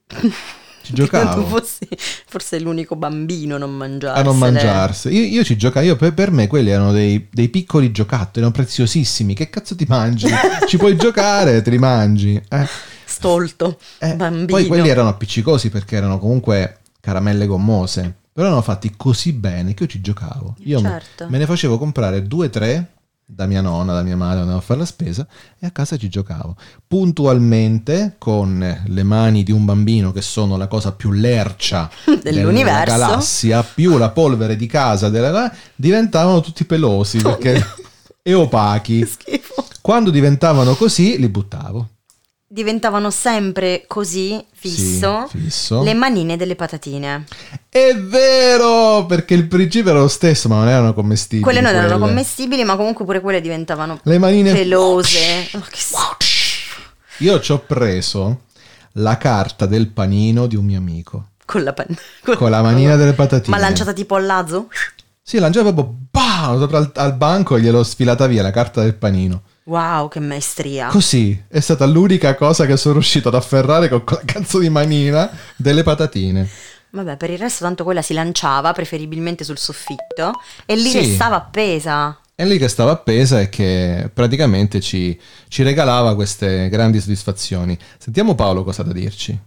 Ci 0.83 0.93
giocavo. 0.93 1.45
fossi 1.45 1.87
forse 2.25 2.59
l'unico 2.59 2.95
bambino 2.95 3.55
a 3.55 3.57
non 3.59 3.75
mangiare. 3.75 4.19
a 4.19 4.23
non 4.23 4.37
mangiarsi. 4.37 5.09
Io, 5.09 5.23
io 5.23 5.43
ci 5.43 5.55
giocavo, 5.55 5.85
io 5.85 5.95
per, 5.95 6.13
per 6.13 6.31
me 6.31 6.47
quelli 6.47 6.71
erano 6.71 6.91
dei, 6.91 7.27
dei 7.31 7.49
piccoli 7.49 7.91
giocattoli, 7.91 8.37
erano 8.37 8.51
preziosissimi. 8.51 9.35
Che 9.35 9.49
cazzo 9.51 9.75
ti 9.75 9.85
mangi? 9.87 10.27
ci 10.67 10.77
puoi 10.77 10.95
giocare, 10.95 11.61
te 11.61 11.69
li 11.69 11.77
mangi. 11.77 12.41
Eh. 12.49 12.67
Stolto, 13.05 13.77
bambino. 13.99 14.47
Poi 14.47 14.65
quelli 14.65 14.89
erano 14.89 15.09
appiccicosi 15.09 15.69
perché 15.69 15.97
erano 15.97 16.17
comunque 16.17 16.80
caramelle 17.01 17.45
gommose. 17.47 18.15
Però 18.31 18.47
erano 18.47 18.61
fatti 18.61 18.93
così 18.95 19.33
bene 19.33 19.73
che 19.73 19.83
io 19.83 19.89
ci 19.89 19.99
giocavo. 19.99 20.55
Io 20.59 20.79
me- 20.79 20.87
Certo. 20.89 21.27
me 21.29 21.37
ne 21.37 21.45
facevo 21.45 21.77
comprare 21.77 22.23
due 22.25 22.45
o 22.45 22.49
tre 22.49 22.91
da 23.25 23.45
mia 23.45 23.61
nonna, 23.61 23.93
da 23.93 24.03
mia 24.03 24.15
madre, 24.17 24.39
andavo 24.41 24.57
a 24.57 24.61
fare 24.61 24.79
la 24.79 24.85
spesa 24.85 25.25
e 25.59 25.65
a 25.65 25.71
casa 25.71 25.97
ci 25.97 26.07
giocavo. 26.09 26.55
Puntualmente 26.87 28.15
con 28.17 28.83
le 28.85 29.03
mani 29.03 29.43
di 29.43 29.51
un 29.51 29.63
bambino 29.65 30.11
che 30.11 30.21
sono 30.21 30.55
la 30.57 30.67
cosa 30.67 30.91
più 30.93 31.11
lercia 31.11 31.89
Dell'universo. 32.23 32.83
della 32.91 32.97
galassia, 33.07 33.63
più 33.63 33.97
la 33.97 34.09
polvere 34.09 34.55
di 34.55 34.65
casa 34.67 35.09
della, 35.09 35.53
diventavano 35.75 36.41
tutti 36.41 36.63
pelosi 36.65 37.19
perché, 37.21 37.61
e 38.23 38.33
opachi. 38.33 39.05
Quando 39.81 40.09
diventavano 40.09 40.75
così 40.75 41.17
li 41.19 41.27
buttavo. 41.29 41.87
Diventavano 42.53 43.11
sempre 43.11 43.85
così, 43.87 44.43
fisso, 44.53 45.25
Sì, 45.31 45.37
fisso. 45.37 45.81
le 45.83 45.93
manine 45.93 46.35
delle 46.35 46.55
patatine. 46.57 47.23
È 47.69 47.95
vero, 47.95 49.05
perché 49.05 49.35
il 49.35 49.47
principio 49.47 49.91
era 49.91 50.01
lo 50.01 50.09
stesso, 50.09 50.49
ma 50.49 50.55
non 50.57 50.67
erano 50.67 50.93
commestibili. 50.93 51.43
Quelle 51.43 51.61
non 51.61 51.71
erano 51.73 51.97
quelle. 51.97 52.07
commestibili, 52.11 52.65
ma 52.65 52.75
comunque 52.75 53.05
pure 53.05 53.21
quelle 53.21 53.39
diventavano 53.39 54.01
Le 54.03 54.17
manine- 54.17 54.51
pelose. 54.51 55.47
Oh. 55.53 55.63
Io 57.19 57.39
ci 57.39 57.53
ho 57.53 57.59
preso 57.59 58.41
la 58.95 59.15
carta 59.17 59.65
del 59.65 59.87
panino 59.87 60.45
di 60.47 60.57
un 60.57 60.65
mio 60.65 60.77
amico. 60.77 61.27
Con 61.45 61.63
la, 61.63 61.71
pan- 61.71 61.95
Con 62.35 62.49
la 62.49 62.61
manina 62.61 62.97
delle 62.97 63.13
patatine. 63.13 63.55
Ma 63.55 63.61
lanciata 63.61 63.93
tipo 63.93 64.15
al 64.15 64.25
lazo? 64.25 64.67
Sì, 65.21 65.39
lanciava 65.39 65.71
proprio 65.71 65.95
bah, 66.11 66.53
sopra 66.59 66.79
al, 66.79 66.91
al 66.95 67.15
banco 67.15 67.55
e 67.55 67.61
gliel'ho 67.61 67.83
sfilata 67.83 68.27
via 68.27 68.41
la 68.41 68.51
carta 68.51 68.81
del 68.81 68.95
panino. 68.95 69.43
Wow, 69.65 70.07
che 70.07 70.19
maestria. 70.19 70.87
Così 70.87 71.43
è 71.47 71.59
stata 71.59 71.85
l'unica 71.85 72.35
cosa 72.35 72.65
che 72.65 72.77
sono 72.77 72.95
riuscito 72.95 73.27
ad 73.27 73.35
afferrare 73.35 73.89
con 73.89 74.03
quella 74.03 74.23
cazzo 74.25 74.57
di 74.59 74.69
manina 74.69 75.29
delle 75.55 75.83
patatine. 75.83 76.49
Vabbè, 76.89 77.15
per 77.15 77.29
il 77.29 77.37
resto 77.37 77.63
tanto 77.63 77.83
quella 77.83 78.01
si 78.01 78.13
lanciava, 78.13 78.73
preferibilmente 78.73 79.43
sul 79.43 79.57
soffitto, 79.57 80.33
e 80.65 80.75
lì 80.75 80.89
Sì. 80.89 80.97
restava 80.97 81.35
appesa. 81.37 82.17
È 82.35 82.43
lì 82.43 82.57
che 82.57 82.67
stava 82.67 82.91
appesa 82.91 83.39
e 83.39 83.49
che 83.49 84.09
praticamente 84.11 84.81
ci, 84.81 85.17
ci 85.47 85.61
regalava 85.63 86.15
queste 86.15 86.67
grandi 86.69 86.99
soddisfazioni. 86.99 87.77
Sentiamo 87.97 88.33
Paolo 88.35 88.63
cosa 88.63 88.81
ha 88.81 88.85
da 88.85 88.93
dirci. 88.93 89.39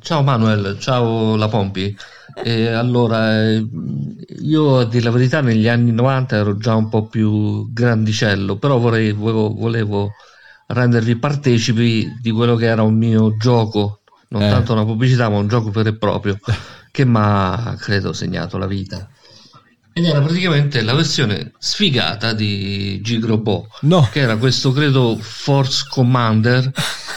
Ciao 0.00 0.22
Manuel, 0.22 0.78
ciao 0.80 1.36
La 1.36 1.48
Pompi. 1.48 1.96
E 2.34 2.68
allora, 2.68 3.42
eh, 3.44 3.66
io 4.40 4.78
a 4.78 4.84
dire 4.86 5.04
la 5.04 5.10
verità 5.10 5.40
negli 5.40 5.68
anni 5.68 5.92
90 5.92 6.36
ero 6.36 6.56
già 6.56 6.74
un 6.74 6.88
po' 6.88 7.06
più 7.06 7.70
grandicello, 7.72 8.56
però 8.56 8.78
vorrei, 8.78 9.12
volevo, 9.12 9.52
volevo 9.54 10.12
rendervi 10.68 11.16
partecipi 11.16 12.08
di 12.20 12.30
quello 12.30 12.56
che 12.56 12.66
era 12.66 12.82
un 12.82 12.96
mio 12.96 13.36
gioco, 13.36 14.00
non 14.28 14.42
Eh. 14.42 14.48
tanto 14.48 14.72
una 14.72 14.84
pubblicità, 14.84 15.28
ma 15.28 15.38
un 15.38 15.48
gioco 15.48 15.70
vero 15.70 15.90
e 15.90 15.96
proprio, 15.98 16.38
che 16.90 17.04
mi 17.04 17.18
ha, 17.18 17.76
credo, 17.78 18.12
segnato 18.12 18.56
la 18.58 18.66
vita. 18.66 19.08
Ed 19.94 20.04
era 20.06 20.20
praticamente 20.22 20.80
la 20.82 20.94
versione 20.94 21.52
sfigata 21.58 22.32
di 22.32 23.00
Gigrobot, 23.02 23.66
No. 23.82 24.08
che 24.10 24.20
era 24.20 24.36
questo, 24.36 24.72
credo, 24.72 25.18
Force 25.20 25.84
Commander, 25.90 26.70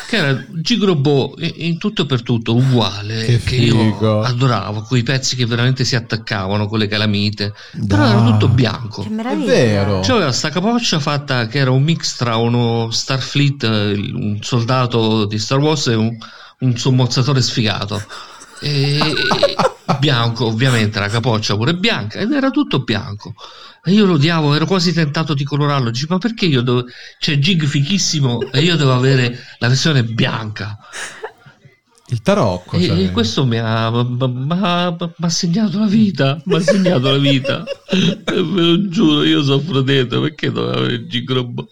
che 0.10 0.18
era 0.18 0.46
Gigrobot 0.62 1.40
in, 1.42 1.52
in 1.56 1.78
tutto 1.78 2.02
e 2.02 2.06
per 2.06 2.22
tutto 2.22 2.54
uguale, 2.54 3.24
Che 3.24 3.40
che, 3.40 3.56
io 3.56 4.22
adoravo, 4.22 4.82
quei 4.82 5.04
pezzi 5.04 5.38
che 5.38 5.46
veramente 5.46 5.86
si 5.86 5.96
attaccavano 5.96 6.68
con 6.68 6.80
le 6.80 6.88
calamite, 6.88 7.54
però 7.88 8.06
era 8.08 8.24
tutto 8.26 8.50
bianco. 8.50 9.04
Che 9.04 9.08
È 9.08 9.12
meraviglia. 9.12 9.46
vero. 9.54 10.00
C'aveva 10.02 10.32
sta 10.34 10.50
capoccia 10.50 11.00
fatta 11.00 11.48
che 11.48 11.60
era 11.60 11.72
un 11.72 11.82
mix 11.84 12.18
tra 12.18 12.36
uno 12.36 12.92
Starfleet, 12.92 13.64
un 13.64 14.38
soldato 14.42 15.26
di 15.26 15.40
Star 15.40 15.60
Wars 15.60 15.88
e 15.88 15.96
un, 15.96 16.10
un 16.60 16.78
sommozzatore 16.78 17.42
sfigato. 17.42 18.04
E- 18.60 19.00
bianco, 20.00 20.46
ovviamente, 20.46 21.00
la 21.00 21.10
capoccia 21.10 21.56
pure 21.56 21.76
bianca, 21.76 22.20
ed 22.20 22.32
era 22.32 22.50
tutto 22.50 22.80
bianco. 22.80 23.34
E 23.84 23.92
io 23.92 24.06
lo 24.06 24.14
odiavo, 24.14 24.56
ero 24.56 24.66
quasi 24.66 24.94
tentato 24.94 25.34
di 25.34 25.44
colorarlo. 25.44 25.92
Dici, 25.92 26.08
ma 26.10 26.18
perché 26.18 26.46
io 26.46 26.62
devo... 26.62 26.86
C'è 27.20 27.38
Gig 27.38 27.66
fichissimo 27.66 28.42
e 28.52 28.62
io 28.62 28.76
devo 28.76 28.94
avere 28.94 29.38
la 29.60 29.68
versione 29.68 30.04
bianca? 30.04 30.80
Il 32.08 32.22
tarocco. 32.22 32.78
E, 32.78 32.86
cioè. 32.86 33.00
e 33.00 33.12
questo 33.12 33.46
mi 33.46 33.60
ha, 33.60 33.92
segnato 35.28 35.80
la 35.80 35.88
vita, 35.88 36.40
mi 36.46 36.56
ha 36.56 36.60
segnato 36.60 37.12
la 37.12 37.18
vita. 37.18 37.64
Ve 37.92 38.62
lo 38.62 38.88
giuro, 38.90 39.24
io 39.24 39.44
soffro 39.44 39.82
dentro 39.82 40.22
perché 40.22 40.52
dovevo 40.52 40.78
avere 40.78 40.94
il 40.94 41.08
gigrobo 41.08 41.68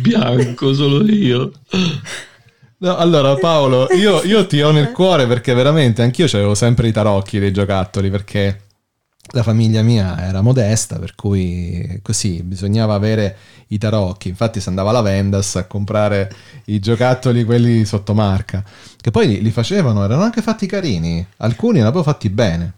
bianco 0.00 0.72
solo 0.74 1.04
io. 1.08 1.52
No, 2.80 2.96
allora 2.96 3.34
Paolo, 3.36 3.88
io, 3.92 4.22
io 4.22 4.46
ti 4.46 4.60
ho 4.62 4.70
nel 4.70 4.92
cuore 4.92 5.26
perché 5.26 5.52
veramente 5.52 6.02
anch'io 6.02 6.26
avevo 6.26 6.54
sempre 6.54 6.86
i 6.86 6.92
tarocchi 6.92 7.40
dei 7.40 7.52
giocattoli 7.52 8.08
perché 8.08 8.66
la 9.32 9.42
famiglia 9.42 9.82
mia 9.82 10.24
era 10.24 10.42
modesta, 10.42 10.98
per 10.98 11.16
cui 11.16 11.98
così 12.02 12.42
bisognava 12.42 12.94
avere 12.94 13.36
i 13.68 13.78
tarocchi. 13.78 14.28
Infatti 14.28 14.60
si 14.60 14.68
andava 14.68 14.90
alla 14.90 15.02
Vendas 15.02 15.56
a 15.56 15.66
comprare 15.66 16.32
i 16.66 16.78
giocattoli, 16.78 17.44
quelli 17.44 17.84
sotto 17.84 18.14
marca, 18.14 18.62
che 19.00 19.10
poi 19.10 19.42
li, 19.42 19.50
facevano, 19.50 20.04
erano 20.04 20.22
anche 20.22 20.40
fatti 20.40 20.66
carini, 20.66 21.26
alcuni 21.38 21.78
erano 21.78 21.92
proprio 21.92 22.12
fatti 22.12 22.30
bene. 22.30 22.74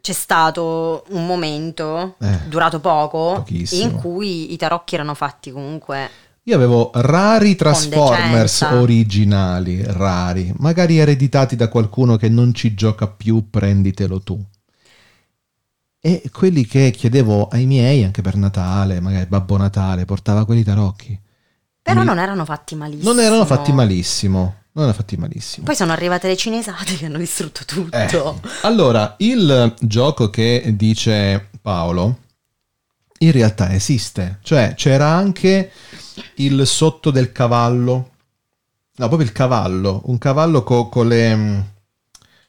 C'è 0.00 0.12
stato 0.12 1.04
un 1.10 1.26
momento, 1.26 2.16
Eh, 2.20 2.38
durato 2.48 2.80
poco, 2.80 3.44
in 3.50 3.92
cui 3.92 4.52
i 4.52 4.56
tarocchi 4.56 4.94
erano 4.94 5.14
fatti 5.14 5.52
comunque 5.52 6.10
Io 6.44 6.56
avevo 6.56 6.90
rari 6.94 7.54
Transformers 7.54 8.62
originali, 8.62 9.80
rari, 9.86 10.52
magari 10.58 10.98
ereditati 10.98 11.54
da 11.54 11.68
qualcuno 11.68 12.16
che 12.16 12.28
non 12.28 12.52
ci 12.52 12.74
gioca 12.74 13.06
più, 13.06 13.48
prenditelo 13.48 14.20
tu. 14.20 14.44
E 16.00 16.22
quelli 16.32 16.66
che 16.66 16.90
chiedevo 16.90 17.46
ai 17.46 17.64
miei 17.66 18.02
anche 18.02 18.22
per 18.22 18.34
Natale, 18.34 18.98
magari 18.98 19.26
Babbo 19.26 19.56
Natale, 19.56 20.04
portava 20.04 20.44
quelli 20.44 20.64
tarocchi. 20.64 21.16
Però 21.80 22.00
Mi- 22.00 22.06
non 22.06 22.18
erano 22.18 22.44
fatti 22.44 22.74
malissimo. 22.74 23.12
Non 23.12 23.22
erano 23.22 23.44
fatti 23.44 23.72
malissimo, 23.72 24.38
non 24.72 24.84
erano 24.84 24.92
fatti 24.94 25.16
malissimo. 25.16 25.64
Poi 25.64 25.76
sono 25.76 25.92
arrivate 25.92 26.26
le 26.26 26.36
cinesate 26.36 26.96
che 26.96 27.06
hanno 27.06 27.18
distrutto 27.18 27.64
tutto. 27.64 27.96
Eh, 27.96 28.08
Allora, 28.62 29.14
il 29.18 29.74
gioco 29.78 30.28
che 30.28 30.72
dice 30.76 31.50
Paolo 31.60 32.18
in 33.24 33.32
realtà 33.32 33.72
esiste, 33.72 34.38
cioè 34.42 34.74
c'era 34.76 35.08
anche 35.08 35.70
il 36.36 36.66
sotto 36.66 37.10
del 37.10 37.32
cavallo, 37.32 38.10
no, 38.96 39.06
proprio 39.08 39.22
il 39.22 39.32
cavallo, 39.32 40.02
un 40.06 40.18
cavallo 40.18 40.62
co- 40.62 40.88
con 40.88 41.08
le 41.08 41.36
mm, 41.36 41.60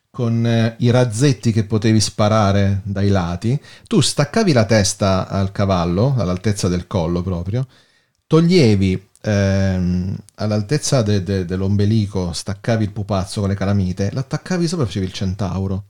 con 0.10 0.46
eh, 0.46 0.76
i 0.80 0.92
razzetti 0.92 1.52
che 1.52 1.66
potevi 1.66 2.00
sparare 2.00 2.82
dai 2.84 3.10
lati, 3.10 3.60
tu 3.88 4.00
staccavi 4.00 4.52
la 4.54 4.66
testa 4.66 5.28
al 5.28 5.52
cavallo, 5.52 6.14
all'altezza 6.18 6.68
del 6.68 6.86
collo 6.88 7.22
proprio, 7.24 7.66
toglievi 8.28 9.10
ehm, 9.22 10.16
all'altezza 10.36 11.02
de- 11.02 11.24
de- 11.24 11.46
dell'ombelico, 11.46 12.32
staccavi 12.34 12.84
il 12.84 12.92
pupazzo 12.92 13.40
con 13.42 13.50
le 13.50 13.56
calamite, 13.56 14.12
l'attaccavi 14.14 14.68
sopra 14.68 14.86
e 14.86 14.88
facevi 14.88 15.06
il 15.06 15.14
centauro. 15.14 15.86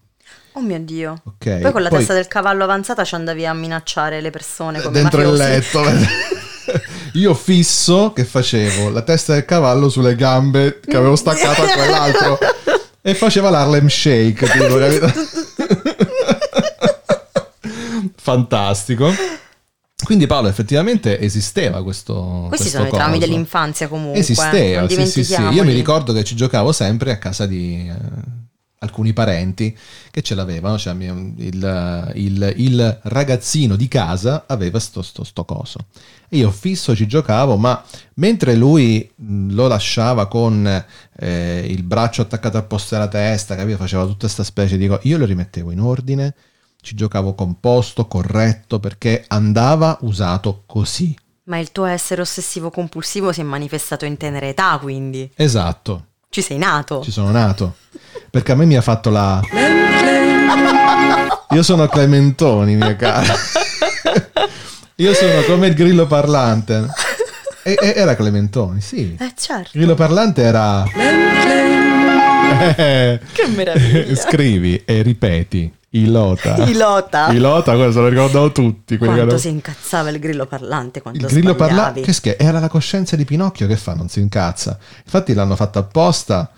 Oh 0.56 0.62
mio 0.62 0.80
Dio. 0.80 1.20
Ok, 1.26 1.60
Poi 1.62 1.72
con 1.72 1.82
la 1.82 1.90
poi- 1.90 1.98
testa 2.00 2.14
del 2.14 2.28
cavallo 2.28 2.64
avanzata 2.64 3.04
ci 3.04 3.16
andavi 3.16 3.46
a 3.46 3.54
minacciare 3.54 4.22
le 4.22 4.30
persone 4.30 4.82
come 4.82 4.94
dentro 4.94 5.22
il 5.22 5.28
mafiosi. 5.38 5.50
letto. 5.50 5.82
Io 7.14 7.34
fisso 7.34 8.14
che 8.14 8.24
facevo 8.24 8.90
la 8.90 9.02
testa 9.02 9.34
del 9.34 9.46
cavallo 9.46 9.90
sulle 9.90 10.16
gambe 10.16 10.80
che 10.80 10.96
avevo 10.96 11.16
staccato 11.16 11.64
a 11.64 11.68
quell'altro 11.68 12.38
e 13.02 13.14
faceva 13.16 13.50
l'Harlem 13.50 13.88
Shake, 13.88 14.48
tipo? 14.48 14.80
Fantastico. 18.16 19.12
Quindi 20.04 20.28
Paolo 20.28 20.50
effettivamente 20.50 21.20
esisteva 21.20 21.82
questo 21.84 22.46
Questi 22.50 22.70
questo 22.72 22.78
sono 22.78 22.90
i 22.90 22.92
traumi 22.92 23.14
coso. 23.20 23.26
dell'infanzia 23.28 23.88
comunque. 23.88 24.20
Esisteva, 24.20 24.82
non 24.82 24.90
sì, 24.90 25.06
sì, 25.08 25.24
sì. 25.24 25.42
Io 25.42 25.64
mi 25.64 25.74
ricordo 25.74 26.14
che 26.14 26.24
ci 26.24 26.36
giocavo 26.36 26.72
sempre 26.72 27.12
a 27.12 27.18
casa 27.18 27.46
di 27.46 27.90
eh, 27.90 27.96
alcuni 28.84 29.14
parenti 29.14 29.76
che 30.12 30.22
ce 30.22 30.36
l'avevano. 30.36 30.78
Cioè, 30.78 30.94
il, 30.94 32.12
il- 32.16 32.54
il 32.58 33.00
ragazzino 33.04 33.76
di 33.76 33.88
casa 33.88 34.44
aveva 34.48 34.80
sto, 34.80 35.02
sto, 35.02 35.24
sto 35.24 35.46
coso. 35.46 35.86
E 36.30 36.38
io 36.38 36.52
fisso 36.52 36.96
ci 36.96 37.08
giocavo, 37.08 37.58
ma 37.58 37.84
mentre 38.16 38.56
lui 38.56 39.10
mh, 39.16 39.54
lo 39.54 39.68
lasciava 39.68 40.28
con 40.28 40.86
eh, 41.20 41.66
il 41.68 41.84
braccio 41.84 42.22
attaccato 42.22 42.58
al 42.58 42.66
posto 42.68 42.96
della 42.96 43.08
testa, 43.08 43.56
capito? 43.56 43.78
Faceva 43.78 44.04
tutta 44.04 44.18
questa 44.26 44.44
specie 44.44 44.78
di 44.78 44.88
cose. 44.88 45.08
Io 45.08 45.18
lo 45.18 45.26
rimettevo 45.26 45.72
in 45.72 45.80
ordine, 45.80 46.34
ci 46.82 46.96
giocavo 46.96 47.34
composto, 47.36 48.08
corretto, 48.08 48.80
perché 48.80 49.24
andava 49.28 49.98
usato 50.02 50.64
così. 50.66 51.16
Ma 51.46 51.58
il 51.60 51.72
tuo 51.72 51.86
essere 51.86 52.22
ossessivo 52.22 52.70
compulsivo 52.70 53.32
si 53.34 53.42
è 53.42 53.44
manifestato 53.44 54.06
in 54.06 54.18
tenera 54.18 54.48
età, 54.48 54.78
quindi 54.82 55.30
Esatto. 55.36 56.08
Ci 56.34 56.42
sei 56.42 56.58
nato. 56.58 57.04
Ci 57.04 57.12
sono 57.12 57.30
nato. 57.30 57.76
Perché 58.32 58.54
a 58.54 58.56
me 58.56 58.66
mi 58.66 58.76
ha 58.76 58.82
fatto 58.82 59.12
la. 59.12 59.40
Io 61.52 61.62
sono 61.62 61.86
Clementoni, 61.88 62.76
mia 62.76 62.96
cara. 62.96 63.36
Io 64.96 65.14
sono 65.14 65.42
come 65.44 65.68
il 65.68 65.76
grillo 65.76 66.08
parlante. 66.08 66.88
E- 67.62 67.78
e- 67.80 67.94
era 67.96 68.16
Clementoni, 68.16 68.82
sì. 68.82 69.16
Eh 69.20 69.34
certo. 69.38 69.70
Il 69.74 69.82
grillo 69.82 69.94
parlante 69.94 70.42
era. 70.42 70.84
Che 72.76 73.48
meraviglia. 73.56 74.16
Scrivi 74.16 74.82
e 74.86 75.04
ripeti. 75.04 75.72
Ilota. 75.96 76.56
Ilota. 76.66 77.32
Ilota, 77.32 77.74
quello 77.76 77.92
se 77.92 78.00
lo 78.00 78.08
ricordano 78.08 78.52
tutti. 78.52 78.98
Quanto 78.98 79.16
erano- 79.16 79.38
si 79.38 79.50
incazzava 79.50 80.10
il 80.10 80.20
grillo 80.20 80.46
parlante 80.48 81.02
quando 81.02 81.20
il 81.20 81.26
grillo 81.32 81.56
parlante, 81.56 82.02
che 82.02 82.14
scher- 82.14 82.42
era 82.42 82.60
la 82.60 82.68
coscienza 82.70 83.16
di 83.16 83.26
Pinocchio 83.26 83.68
che 83.68 83.78
fa, 83.78 83.94
non 83.94 84.10
si 84.10 84.20
incazza. 84.20 84.78
Infatti 85.04 85.34
l'hanno 85.34 85.56
fatto 85.56 85.80
apposta, 85.80 86.50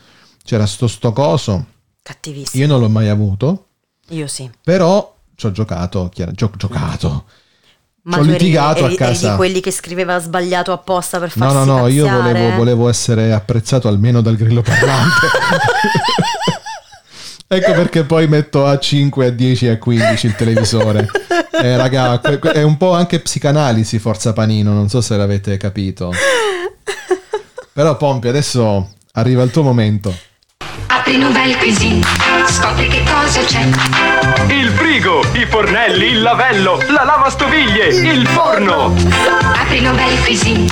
c'era 0.44 0.66
sto 0.66 0.88
sto 0.88 1.12
coso, 1.12 1.66
Cattivissimo. 2.02 2.64
io 2.64 2.70
non 2.70 2.80
l'ho 2.80 2.90
mai 2.90 3.10
avuto, 3.10 3.66
Io 4.10 4.28
sì. 4.28 4.50
però 4.64 5.14
ci 5.36 5.46
ho 5.48 5.52
giocato, 5.52 6.10
chiaro- 6.14 6.32
ci 6.34 6.44
ho 6.46 6.52
giocato. 6.56 7.26
Ma 8.04 8.18
ho 8.18 8.22
tu 8.22 8.30
eri- 8.30 8.38
litigato 8.38 8.86
eri, 8.86 8.94
a 8.94 8.98
casa. 8.98 9.12
eri 9.20 9.30
di 9.32 9.36
quelli 9.36 9.60
che 9.62 9.72
scriveva 9.72 10.20
sbagliato 10.20 10.72
apposta 10.72 11.18
per 11.20 11.32
No, 11.36 11.50
farsi 11.52 11.68
no, 11.68 11.78
no, 11.80 11.88
io 11.88 12.06
cazziare? 12.06 12.32
volevo, 12.32 12.56
volevo 12.56 12.88
essere 12.90 13.34
apprezzato 13.34 13.88
almeno 13.88 14.22
dal 14.22 14.36
grillo 14.38 14.62
parlante. 14.62 15.28
ecco 17.48 17.72
perché 17.74 18.04
poi 18.04 18.28
metto 18.28 18.66
a 18.66 18.78
5, 18.78 19.26
a 19.28 19.30
10, 19.30 19.68
a 19.68 19.78
15 19.78 20.26
il 20.26 20.36
televisore. 20.36 21.08
Eh, 21.62 21.78
raga, 21.78 22.20
è 22.22 22.64
un 22.64 22.78
po' 22.78 22.92
anche 22.94 23.20
psicanalisi 23.20 23.98
Forza 23.98 24.34
Panino, 24.34 24.74
non 24.74 24.90
so 24.90 25.02
se 25.02 25.16
l'avete 25.16 25.58
capito. 25.58 26.12
Però 27.74 27.98
Pompi, 27.98 28.28
adesso 28.28 28.92
arriva 29.14 29.44
il 29.44 29.52
tuo 29.52 29.64
momento. 29.64 30.14
Apri 30.88 31.18
Nouvelle 31.18 31.56
Cuisine, 31.58 32.06
scopri 32.48 32.88
che 32.88 33.04
cosa 33.04 33.42
c'è. 33.42 33.68
Il 34.48 34.70
frigo, 34.72 35.24
i 35.34 35.46
fornelli, 35.46 36.12
il 36.12 36.22
lavello, 36.22 36.78
la 36.90 37.04
lavastoviglie, 37.04 37.88
il 37.88 38.28
forno. 38.28 38.94
Apri 39.54 39.82
Nouvelle 39.82 40.20
Cuisine, 40.22 40.68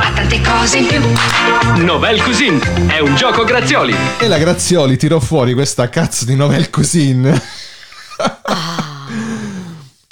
ha 0.00 0.10
tante 0.14 0.40
cose 0.40 0.78
in 0.78 0.86
più. 0.86 1.82
Novel 1.84 2.22
Cuisine 2.22 2.86
è 2.86 2.98
un 3.00 3.14
gioco 3.14 3.44
grazioli. 3.44 3.94
E 4.18 4.28
la 4.28 4.38
Grazioli 4.38 4.96
tirò 4.96 5.20
fuori 5.20 5.54
questa 5.54 5.88
cazzo 5.88 6.24
di 6.24 6.36
novel 6.36 6.70
cuisine. 6.70 7.40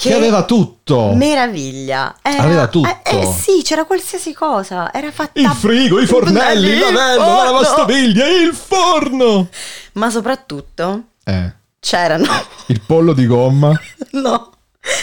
Che 0.01 0.15
aveva 0.15 0.45
tutto. 0.45 1.13
Meraviglia. 1.15 2.15
Era- 2.23 2.45
Aveva 2.45 2.69
tutto. 2.69 2.89
Eh, 2.89 3.01
eh, 3.19 3.27
sì, 3.27 3.63
c'era 3.65 3.85
qualsiasi 3.85 4.33
cosa. 4.33 4.93
Era 4.93 5.11
fatta 5.11 5.41
Il 5.41 5.49
frigo, 5.49 6.01
i 6.01 6.07
fornelli, 6.07 6.69
il 6.69 6.79
lavello, 6.79 7.25
la 7.25 7.45
lavastoviglie, 7.45 8.43
il 8.43 8.55
forno. 8.55 9.49
Ma 9.95 10.09
soprattutto 10.09 11.03
Eh, 11.25 11.53
c'erano, 11.81 12.27
il 12.67 12.81
pollo 12.81 13.13
di 13.13 13.27
gomma. 13.27 13.73
no, 14.13 14.53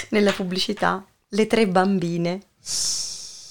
nella 0.10 0.32
pubblicità, 0.32 1.04
le 1.28 1.48
tre 1.48 1.68
bambine, 1.68 2.40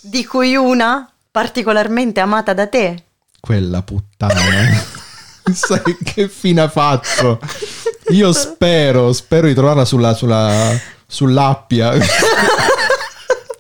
di 0.01 0.25
cui 0.25 0.57
una 0.57 1.07
particolarmente 1.31 2.21
amata 2.21 2.55
da 2.55 2.67
te. 2.69 3.05
Quella 3.39 3.83
puttana. 3.83 4.41
Sai 5.53 5.99
che 6.03 6.27
fine 6.31 6.63
ha 6.63 6.69
fatto? 6.71 7.39
Io 8.13 8.33
spero, 8.33 9.13
spero 9.13 9.47
di 9.47 9.53
trovarla 9.53 9.85
sulla, 9.85 10.15
sulla, 10.15 10.79
sull'appia. 11.15 11.93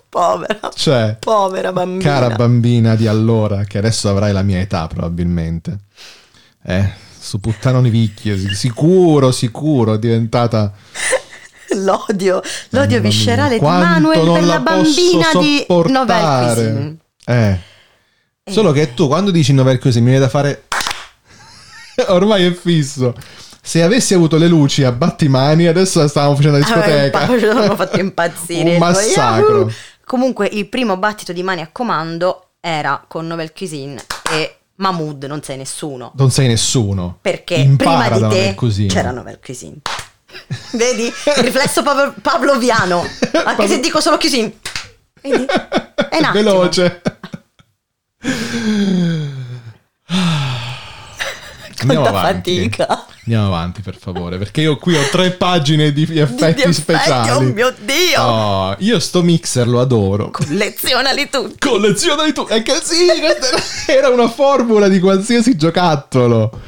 Povera, 0.08 0.70
Cioè, 0.72 1.16
povera 1.18 1.72
bambina. 1.72 2.08
cara 2.08 2.34
bambina 2.36 2.94
di 2.94 3.08
allora, 3.08 3.64
che 3.64 3.78
adesso 3.78 4.08
avrai 4.08 4.32
la 4.32 4.42
mia 4.42 4.60
età 4.60 4.86
probabilmente. 4.86 5.78
Eh, 6.64 6.88
su 7.18 7.40
puttanoni 7.40 7.90
vicchie, 7.90 8.38
sic- 8.38 8.54
sicuro, 8.54 9.32
sicuro, 9.32 9.94
è 9.94 9.98
diventata... 9.98 10.72
L'odio, 11.74 12.40
l'odio 12.68 13.00
viscerale 13.00 13.48
mia, 13.48 13.58
di 13.58 13.58
quanto 13.58 13.84
Manuel 13.88 14.32
per 14.32 14.44
la 14.44 14.60
bambina 14.60 15.26
di 15.40 15.66
Novel. 15.68 16.54
Cuisine. 16.54 16.96
Eh. 17.24 17.58
Solo 18.52 18.70
che 18.70 18.94
tu 18.94 19.08
quando 19.08 19.32
dici 19.32 19.52
novel 19.52 19.78
così 19.80 19.98
mi 19.98 20.10
viene 20.10 20.20
da 20.20 20.28
fare... 20.28 20.66
Ormai 22.06 22.44
è 22.44 22.52
fisso. 22.52 23.14
Se 23.66 23.83
avessi 23.83 24.12
avuto 24.12 24.37
le 24.37 24.46
luci 24.46 24.85
a 24.85 24.92
battimani, 24.92 25.66
adesso 25.66 26.07
stavamo 26.07 26.37
facendo 26.37 26.59
la 26.59 26.64
discoteca. 26.64 27.20
Ah, 27.20 27.38
ci 27.38 27.46
hanno 27.46 27.74
fatto 27.74 27.96
impazzire. 28.00 28.72
Un 28.72 28.79
massacro. 28.79 29.72
Comunque, 30.05 30.46
il 30.53 30.68
primo 30.68 30.98
battito 30.98 31.33
di 31.33 31.42
mani 31.42 31.62
a 31.62 31.68
comando 31.72 32.48
era 32.61 33.03
con 33.09 33.27
Novel 33.27 33.55
Cuisine 33.55 34.05
e 34.31 34.57
Mahmood 34.77 35.24
non 35.24 35.42
sei 35.42 35.57
nessuno. 35.57 36.12
Non 36.14 36.31
sei 36.31 36.46
nessuno. 36.46 37.16
Perché 37.22 37.55
Impara 37.55 38.11
prima 38.11 38.29
di 38.29 38.35
te 38.35 38.55
Novel 38.61 38.87
c'era 38.87 39.11
Novel 39.12 39.38
Cuisine. 39.42 39.77
Vedi? 40.72 41.05
Il 41.07 41.42
riflesso 41.42 41.83
pavlo- 41.83 42.14
pavloviano. 42.20 43.03
Anche 43.46 43.66
se 43.66 43.81
dico 43.81 43.98
solo 44.03 44.18
Cuisine. 44.18 44.53
Vedi? 45.22 45.42
È 45.46 46.18
un 46.18 46.24
attimo. 46.24 46.33
Veloce. 46.33 47.00
Andiamo 51.92 52.07
avanti. 52.18 52.57
fatica. 52.57 53.07
Andiamo 53.27 53.47
avanti, 53.47 53.81
per 53.81 53.97
favore, 53.99 54.37
perché 54.38 54.61
io 54.61 54.77
qui 54.77 54.97
ho 54.97 55.03
tre 55.11 55.31
pagine 55.31 55.92
di 55.92 56.03
effetti, 56.03 56.16
Di 56.16 56.20
effetti, 56.62 56.73
speciali. 56.73 57.31
oh 57.31 57.40
mio 57.40 57.73
Dio. 57.81 58.23
Oh, 58.23 58.77
io 58.81 58.99
sto 58.99 59.23
mixer 59.23 59.66
lo 59.66 59.81
adoro. 59.81 60.31
Collezionali 60.31 61.29
tutti. 61.31 61.66
Collezionali 61.66 62.33
tu. 62.33 62.47
È 62.47 62.62
che 62.62 62.81
sì, 62.83 63.07
questa 63.18 63.92
era 63.92 64.09
una 64.11 64.29
formula 64.29 64.88
di 64.88 65.01
qualsiasi 65.01 65.57
giocattolo. 65.57 66.61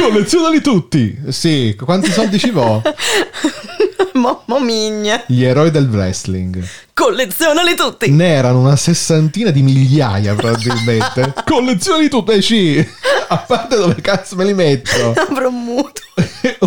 Collezionali 0.00 0.60
tutti. 0.60 1.18
Sì, 1.30 1.76
quanti 1.82 2.10
soldi 2.12 2.38
ci 2.38 2.50
vo? 2.50 2.80
Mo 4.46 4.60
migna. 4.60 5.22
Gli 5.26 5.44
eroi 5.44 5.70
del 5.70 5.88
wrestling. 5.88 6.62
Collezionali 6.92 7.74
tutti. 7.74 8.10
Ne 8.10 8.28
erano 8.28 8.60
una 8.60 8.76
sessantina 8.76 9.50
di 9.50 9.62
migliaia 9.62 10.34
probabilmente. 10.34 11.34
Collezionali 11.44 12.08
tutti, 12.08 12.32
eh 12.32 12.42
sì. 12.42 12.88
A 13.28 13.38
parte 13.38 13.76
dove 13.76 14.00
cazzo 14.00 14.36
me 14.36 14.44
li 14.44 14.54
metto? 14.54 15.12
Avrò 15.28 15.48
un 15.48 15.64
muto. 15.64 16.02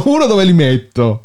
Uno 0.05 0.25
dove 0.25 0.43
li 0.43 0.53
metto. 0.53 1.21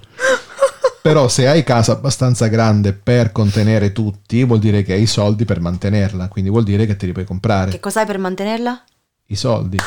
Però 1.01 1.27
se 1.27 1.49
hai 1.49 1.65
casa 1.65 1.93
abbastanza 1.93 2.47
grande 2.47 2.93
per 2.93 3.33
contenere 3.33 3.93
tutti, 3.93 4.45
vuol 4.45 4.61
dire 4.61 4.85
che 4.85 4.93
hai 4.93 5.03
i 5.03 5.07
soldi 5.07 5.45
per 5.45 5.59
mantenerla, 5.59 6.29
quindi 6.29 6.49
vuol 6.49 6.63
dire 6.63 6.87
che 6.87 6.97
te 6.97 7.07
li 7.07 7.13
puoi 7.13 7.25
comprare. 7.25 7.73
Che 7.73 7.81
cos'hai 7.81 8.07
per 8.07 8.19
mantenerla? 8.19 8.85
I 9.27 9.35
soldi. 9.35 9.79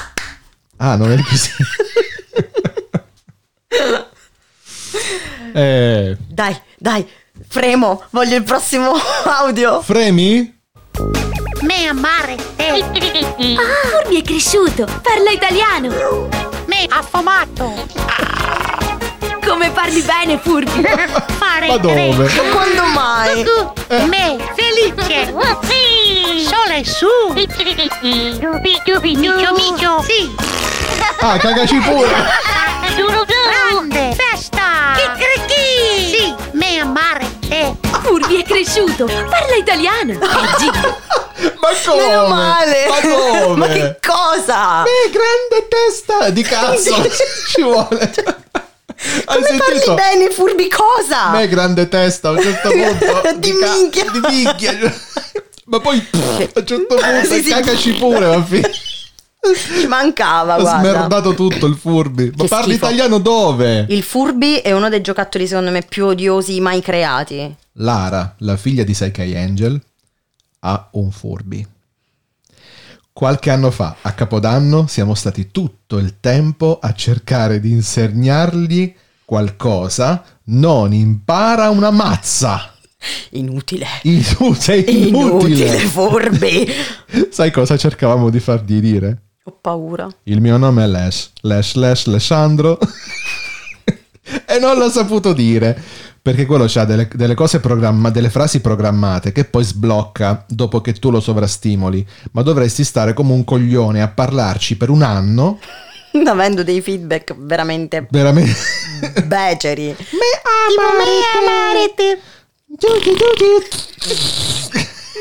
Ah, 0.78 0.98
non 0.98 1.12
è 1.14 1.18
così. 1.24 1.52
Eh, 5.54 6.18
Dai, 6.28 6.60
dai, 6.78 7.08
fremo. 7.48 8.04
Voglio 8.12 8.36
il 8.36 8.44
prossimo 8.44 8.94
audio. 9.26 9.82
fremi? 9.82 10.54
Me 11.62 11.88
amare 11.88 12.36
te. 12.56 12.64
Ah, 13.38 13.88
Furby 13.90 14.22
è 14.22 14.24
cresciuto, 14.24 14.86
parla 15.02 15.30
italiano. 15.32 16.28
Me 16.66 16.86
affomato. 16.90 17.74
Come 19.46 19.70
parli 19.72 20.02
bene, 20.02 20.38
Furby. 20.40 20.82
Fare 21.38 21.68
Ma 21.68 21.78
dove? 21.78 22.14
tre. 22.16 22.50
Quando 22.50 22.86
mai? 22.94 23.46
Me 24.08 24.38
felice. 24.56 25.34
Sole 26.48 26.84
su. 26.84 27.08
Micio 28.02 29.54
micio. 29.54 30.02
Sì. 30.02 30.36
Ah, 31.20 31.38
cagaci 31.38 31.78
pure. 31.78 32.10
Grande 32.96 34.16
festa. 34.16 34.94
Chicchirichì. 34.96 36.10
Sì, 36.18 36.36
me 36.52 36.80
amare 36.80 37.26
te. 37.48 37.76
Furby 38.04 38.42
è 38.42 38.46
cresciuto, 38.46 39.06
parla 39.06 39.56
italiano. 39.58 40.18
Ma 40.22 41.70
come? 41.86 42.06
Meno 42.08 42.28
male. 42.28 42.86
Ma 42.88 43.00
come? 43.02 43.56
Ma 43.58 43.68
che 43.68 44.00
cosa? 44.06 44.84
Eh, 44.84 45.10
grande 45.10 45.68
testa 45.68 46.30
di 46.30 46.42
cazzo 46.44 47.02
ci 47.50 47.62
vuole. 47.62 48.14
Hai 49.26 49.42
Come 49.42 49.58
parli 49.58 49.58
sentito? 49.58 49.94
bene, 49.96 50.30
furbi 50.30 50.70
cosa? 50.70 51.30
Me 51.30 51.48
grande 51.48 51.90
testa 51.90 52.30
a 52.30 52.32
un 52.32 52.42
certo 52.42 52.70
punto 52.70 53.22
Di 53.38 53.58
ca- 53.58 53.74
minchia. 53.74 54.06
di 54.12 54.20
minchia. 54.20 54.94
Ma 55.66 55.80
poi 55.80 56.00
pff, 56.00 56.50
a 56.56 56.60
un 56.60 56.66
certo 56.66 56.96
punto 56.96 57.26
Sì, 57.26 57.44
sì. 57.44 57.50
cagaci 57.50 57.92
pure 57.94 58.26
va 58.28 58.44
fine. 58.44 58.72
Ci 59.54 59.88
mancava, 59.88 60.56
Ha 60.56 60.60
guarda. 60.62 60.80
smerdato 60.90 61.34
tutto 61.34 61.66
il 61.66 61.76
furbi. 61.76 62.32
Ma 62.36 62.44
Che 62.44 62.48
parli 62.48 62.72
schifo. 62.74 62.86
italiano 62.86 63.20
dove? 63.20 63.86
Il 63.90 64.04
Furby 64.04 64.56
è 64.56 64.72
uno 64.72 64.90
dei 64.90 65.02
giocattoli 65.02 65.48
secondo 65.48 65.72
me 65.72 65.82
più 65.88 66.06
odiosi 66.06 66.60
mai 66.60 66.82
creati. 66.82 67.56
Lara, 67.74 68.36
la 68.40 68.56
figlia 68.58 68.84
di 68.84 68.94
Psyche 68.94 69.38
Angel, 69.38 69.80
ha 70.60 70.88
un 70.94 71.12
furby. 71.12 71.66
Qualche 73.14 73.50
anno 73.50 73.72
fa, 73.72 73.96
a 74.02 74.12
Capodanno, 74.12 74.88
siamo 74.88 75.16
stati 75.16 75.50
tutto 75.52 75.98
il 75.98 76.16
tempo 76.20 76.80
a 76.82 76.94
cercare 76.94 77.60
di 77.62 77.72
insegnargli 77.72 78.94
qualcosa. 79.24 80.24
Non 80.46 80.94
impara 80.94 81.70
una 81.70 81.92
mazza. 81.92 82.74
Inutile. 83.32 83.86
Inu- 84.04 84.56
sei 84.58 85.08
inutile. 85.08 85.54
Inutile, 85.66 85.78
Furby. 85.80 86.68
Sai 87.32 87.52
cosa 87.52 87.78
cercavamo 87.78 88.30
di 88.30 88.40
fargli 88.40 88.80
dire? 88.82 89.22
Ho 89.48 89.56
paura. 89.62 90.10
Il 90.24 90.42
mio 90.42 90.58
nome 90.58 90.84
è 90.84 90.88
Lash. 90.88 91.30
Lash, 91.42 91.76
Lash, 91.76 92.06
Lashandro. 92.06 92.80
e 94.48 94.58
non 94.60 94.76
l'ho 94.76 94.90
saputo 94.90 95.34
dire. 95.34 95.80
Perché 96.20 96.48
quello 96.48 96.68
ha 96.74 96.86
delle, 96.86 97.08
delle 97.14 97.36
cose 97.36 97.60
programma, 97.60 98.10
delle 98.10 98.32
frasi 98.32 98.60
programmate 98.60 99.32
che 99.32 99.46
poi 99.46 99.64
sblocca 99.64 100.44
dopo 100.48 100.82
che 100.82 100.94
tu 100.94 101.12
lo 101.12 101.20
sovrastimoli. 101.20 102.04
Ma 102.32 102.42
dovresti 102.42 102.84
stare 102.84 103.14
come 103.14 103.34
un 103.34 103.44
coglione 103.44 104.02
a 104.02 104.08
parlarci 104.08 104.78
per 104.78 104.90
un 104.90 105.04
anno. 105.04 105.60
Avendo 106.26 106.64
dei 106.64 106.82
feedback 106.82 107.36
veramente 107.38 108.08
Veramente. 108.10 108.58
beceri. 109.28 109.96
amare 111.38 111.94
te. 111.96 112.20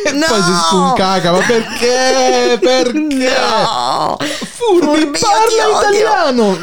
E 0.02 0.10
poi 0.12 0.42
si 0.42 0.52
spuncaca. 0.66 1.30
Ma 1.30 1.38
perché? 1.38 2.58
Perché? 2.64 2.92
No. 2.98 4.16
Furbi, 4.18 5.18
Furby, 5.18 5.18
io 5.18 5.72
parla 5.72 5.78
italiano! 5.78 6.56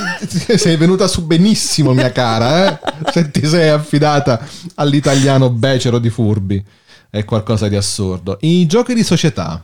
Sei 0.58 0.76
venuta 0.76 1.08
su 1.08 1.26
benissimo, 1.26 1.94
mia 1.94 2.12
cara, 2.12 2.68
eh? 2.68 2.80
Se 3.12 3.32
ti 3.32 3.46
sei 3.46 3.70
affidata 3.70 4.46
all'italiano 4.76 5.50
becero 5.50 6.00
di 6.00 6.10
Furbi. 6.10 6.64
È 7.10 7.24
qualcosa 7.26 7.68
di 7.68 7.76
assurdo. 7.76 8.38
I 8.42 8.66
giochi 8.66 8.94
di 8.94 9.04
società. 9.04 9.64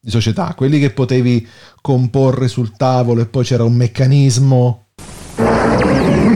Di 0.00 0.10
società, 0.10 0.54
quelli 0.54 0.78
che 0.78 0.90
potevi 0.90 1.46
comporre 1.80 2.48
sul 2.48 2.76
tavolo 2.76 3.20
e 3.22 3.26
poi 3.26 3.44
c'era 3.44 3.64
un 3.64 3.74
meccanismo. 3.74 4.85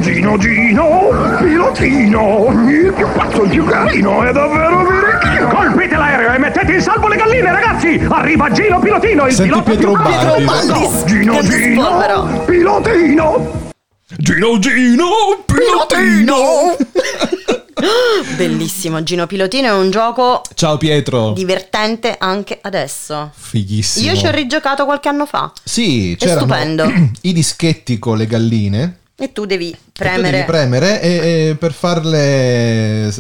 Gino 0.00 0.37
Gino, 0.38 1.37
pilotino, 1.38 2.46
il 2.68 2.92
più 2.94 3.06
pazzo, 3.12 3.42
il 3.44 3.50
più 3.50 3.64
carino, 3.66 4.22
è 4.22 4.33
davvero 4.33 4.83
birichino. 4.87 5.48
Colpite 5.48 5.96
l'aereo 5.96 6.33
e 6.35 6.38
mettete 6.38 6.72
in 6.72 6.80
salvo 6.80 7.09
le 7.09 7.16
galline, 7.16 7.52
ragazzi! 7.52 8.00
Arriva 8.09 8.50
Gino 8.50 8.78
Pilotino, 8.80 9.26
il 9.26 9.33
Senti 9.33 9.50
pilota 9.50 9.70
Pietro 9.70 9.92
più 9.92 10.02
Baldi. 10.02 10.44
pazzo. 10.44 10.72
Baldi, 10.72 11.04
Gino 11.06 11.37
che 11.38 11.48
Gino, 11.48 11.83
spolvero. 11.85 12.44
pilotino. 12.46 13.70
Gino 14.16 14.59
Gino, 14.59 15.09
pilotino. 15.46 16.76
Bellissimo. 18.37 19.02
Gino 19.02 19.26
Pilotino 19.26 19.68
è 19.68 19.72
un 19.72 19.90
gioco 19.90 20.42
Ciao 20.54 20.76
Pietro! 20.76 21.33
divertente 21.33 22.16
anche 22.18 22.59
adesso. 22.61 23.30
Fighissimo. 23.35 24.11
Io 24.11 24.16
ci 24.18 24.26
ho 24.26 24.30
rigiocato 24.30 24.85
qualche 24.85 25.09
anno 25.09 25.24
fa. 25.26 25.50
Sì, 25.62 26.12
È 26.12 26.16
c'erano 26.16 26.40
stupendo. 26.40 26.92
i 27.22 27.33
dischetti 27.33 27.98
con 27.98 28.16
le 28.18 28.26
galline. 28.26 28.98
E 29.20 29.33
tu 29.33 29.44
devi 29.44 29.70
tu 29.70 29.78
premere. 29.92 30.30
devi 30.30 30.44
premere 30.44 31.00
e, 31.02 31.09
e 31.50 31.56
per 31.59 31.72
farle 31.72 33.12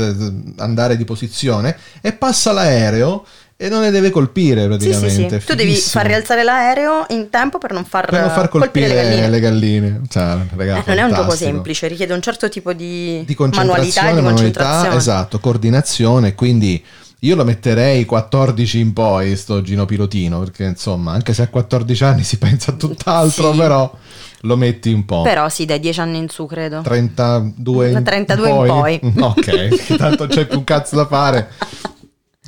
andare 0.56 0.96
di 0.96 1.04
posizione 1.04 1.76
e 2.00 2.12
passa 2.12 2.52
l'aereo 2.52 3.24
e 3.56 3.68
non 3.68 3.82
le 3.82 3.90
deve 3.90 4.08
colpire 4.08 4.62
Sì, 4.62 4.84
sì, 4.84 4.88
praticamente. 4.88 5.40
sì. 5.40 5.46
Tu 5.46 5.54
devi 5.54 5.74
far 5.76 6.06
rialzare 6.06 6.42
l'aereo 6.42 7.04
in 7.10 7.28
tempo 7.28 7.58
per 7.58 7.72
non 7.72 7.84
far, 7.84 8.08
per 8.08 8.18
non 8.20 8.30
far 8.30 8.48
colpire, 8.48 9.28
le 9.28 9.38
galline. 9.40 10.00
Cioè, 10.08 10.36
raga, 10.56 10.78
Eh, 10.78 10.82
non 10.86 10.98
è 10.98 11.02
un 11.02 11.12
gioco 11.12 11.34
semplice, 11.36 11.86
richiede 11.86 12.14
un 12.14 12.22
certo 12.22 12.48
tipo 12.48 12.72
di, 12.72 13.22
Di 13.26 13.36
manualità 13.38 14.08
e 14.10 14.14
di 14.14 14.22
concentrazione. 14.22 14.96
esatto, 14.96 15.38
coordinazione, 15.40 16.34
quindi 16.34 16.82
io 17.22 17.36
lo 17.36 17.44
metterei 17.44 18.06
14 18.06 18.78
in 18.78 18.94
poi 18.94 19.36
sto 19.36 19.60
Gino 19.60 19.84
Pilotino, 19.84 20.38
perché 20.38 20.64
insomma, 20.64 21.12
anche 21.12 21.34
se 21.34 21.42
a 21.42 21.48
14 21.48 22.02
anni 22.04 22.24
si 22.24 22.38
pensa 22.38 22.70
a 22.70 22.74
tutt'altro, 22.76 23.52
Sì. 23.52 23.58
però 23.58 23.94
lo 24.42 24.56
metti 24.56 24.92
un 24.92 25.04
po'. 25.04 25.22
Però 25.22 25.48
sì, 25.48 25.64
dai 25.64 25.80
10 25.80 26.00
anni 26.00 26.18
in 26.18 26.28
su, 26.28 26.46
credo. 26.46 26.80
32 26.82 27.90
in 27.90 28.02
32 28.02 28.48
in 28.48 28.54
poi. 28.54 28.98
poi. 28.98 29.12
ok, 29.18 29.96
tanto 29.96 30.26
c'è 30.26 30.46
più 30.46 30.58
un 30.58 30.64
cazzo 30.64 30.96
da 30.96 31.06
fare. 31.06 31.50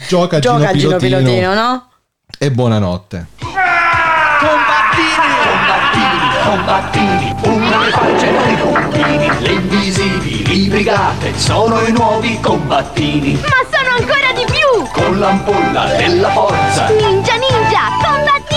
Gioca, 0.09 0.39
Gioca 0.39 0.73
Gino 0.73 0.79
Gino 0.79 0.97
Pilotino, 0.97 1.19
Pilotino, 1.19 1.55
no? 1.55 1.87
e 2.39 2.51
buonanotte. 2.51 3.27
Combattini, 6.45 7.35
una 7.45 7.79
le 7.85 7.91
facce 7.91 8.33
dei 8.45 8.57
puntini, 8.57 9.41
le 9.41 9.53
invisibili 9.53 10.69
brigate 10.69 11.39
sono 11.39 11.81
i 11.83 11.93
nuovi 11.93 12.39
combattini. 12.41 13.35
Ma 13.35 13.65
sono 13.71 13.97
ancora 13.97 14.33
di 14.35 14.45
più! 14.45 14.89
Con 14.93 15.19
l'ampolla 15.19 15.95
della 15.97 16.31
forza, 16.31 16.89
Ninja 16.89 17.37
ninja, 17.37 17.52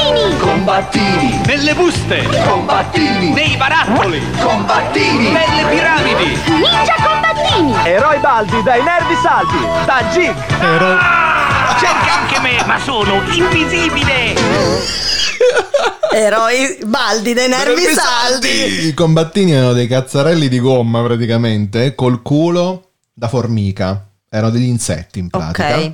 combattini! 0.05 0.37
combattini, 0.37 1.41
Nelle 1.45 1.73
buste, 1.73 2.27
combattini, 2.47 3.31
nei 3.31 3.57
barattoli, 3.57 4.21
combattini, 4.39 5.31
nelle 5.31 5.65
piramidi. 5.69 6.39
Ninja 6.47 6.95
combattini! 7.01 7.73
Eroi 7.89 8.19
baldi 8.19 8.61
dai 8.63 8.83
nervi 8.83 9.15
saldi, 9.21 9.57
da 9.85 10.03
Jig. 10.11 10.35
Cerca 11.79 12.13
anche 12.19 12.39
me, 12.39 12.63
ma 12.65 12.79
sono 12.79 13.21
invisibile. 13.31 14.35
Eroi 16.13 16.77
baldi 16.85 17.33
dei 17.33 17.49
nervi 17.49 17.83
saldi. 17.93 18.87
I 18.87 18.93
combattini 18.93 19.51
erano 19.53 19.73
dei 19.73 19.87
cazzarelli 19.87 20.47
di 20.47 20.59
gomma 20.59 21.01
praticamente, 21.01 21.95
col 21.95 22.21
culo 22.21 22.89
da 23.11 23.27
formica. 23.27 24.05
Erano 24.29 24.51
degli 24.51 24.67
insetti 24.67 25.19
in 25.19 25.29
pratica. 25.29 25.77
Ok. 25.77 25.93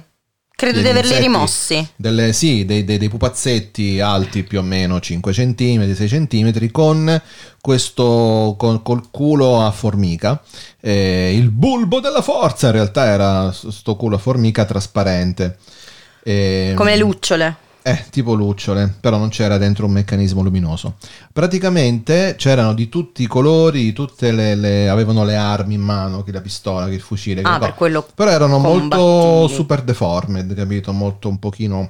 Credo 0.61 0.81
di 0.81 0.87
averli 0.89 1.09
insetti, 1.09 1.21
rimossi. 1.27 1.87
Delle, 1.95 2.33
sì, 2.33 2.65
dei, 2.65 2.83
dei- 2.83 2.97
dei 2.99 3.09
pupazzetti 3.09 3.99
alti 3.99 4.43
più 4.43 4.59
o 4.59 4.61
meno 4.61 4.99
5 4.99 5.31
cm, 5.33 5.93
6 5.95 6.07
cm, 6.07 6.69
con 6.71 7.21
questo 7.59 8.55
con, 8.57 8.81
col 8.83 9.09
culo 9.09 9.61
a 9.65 9.71
formica. 9.71 10.39
Eh, 10.79 11.33
il 11.35 11.49
bulbo 11.49 11.99
della 11.99 12.21
forza 12.21 12.67
in 12.67 12.73
realtà 12.73 13.05
era 13.05 13.51
s- 13.51 13.69
sto 13.69 13.95
culo 13.95 14.17
a 14.17 14.19
formica 14.19 14.65
trasparente. 14.65 15.57
Eh, 16.23 16.73
Come 16.75 16.91
le 16.91 16.97
lucciole. 16.97 17.55
Eh, 17.83 18.05
tipo 18.09 18.33
lucciole, 18.33 18.93
però 18.99 19.17
non 19.17 19.29
c'era 19.29 19.57
dentro 19.57 19.85
un 19.85 19.91
meccanismo 19.93 20.41
luminoso. 20.41 20.95
Praticamente 21.33 22.35
c'erano 22.37 22.73
di 22.73 22.87
tutti 22.89 23.23
i 23.23 23.27
colori, 23.27 23.91
tutte 23.93 24.31
le, 24.31 24.55
le- 24.55 24.89
avevano 24.89 25.23
le 25.23 25.35
armi 25.35 25.73
in 25.73 25.81
mano, 25.81 26.23
che 26.23 26.31
la 26.31 26.41
pistola, 26.41 26.87
che 26.87 26.93
il 26.93 27.01
fucile, 27.01 27.41
che 27.41 27.47
Ah, 27.47 27.57
co- 27.57 27.65
per 27.65 27.73
quello 27.75 28.07
però 28.13 28.29
erano 28.31 28.57
molto 28.59 29.47
super 29.47 29.81
deformed, 29.81 30.53
capito? 30.53 30.91
Molto 30.93 31.27
un 31.29 31.39
pochino 31.39 31.77
un 31.79 31.89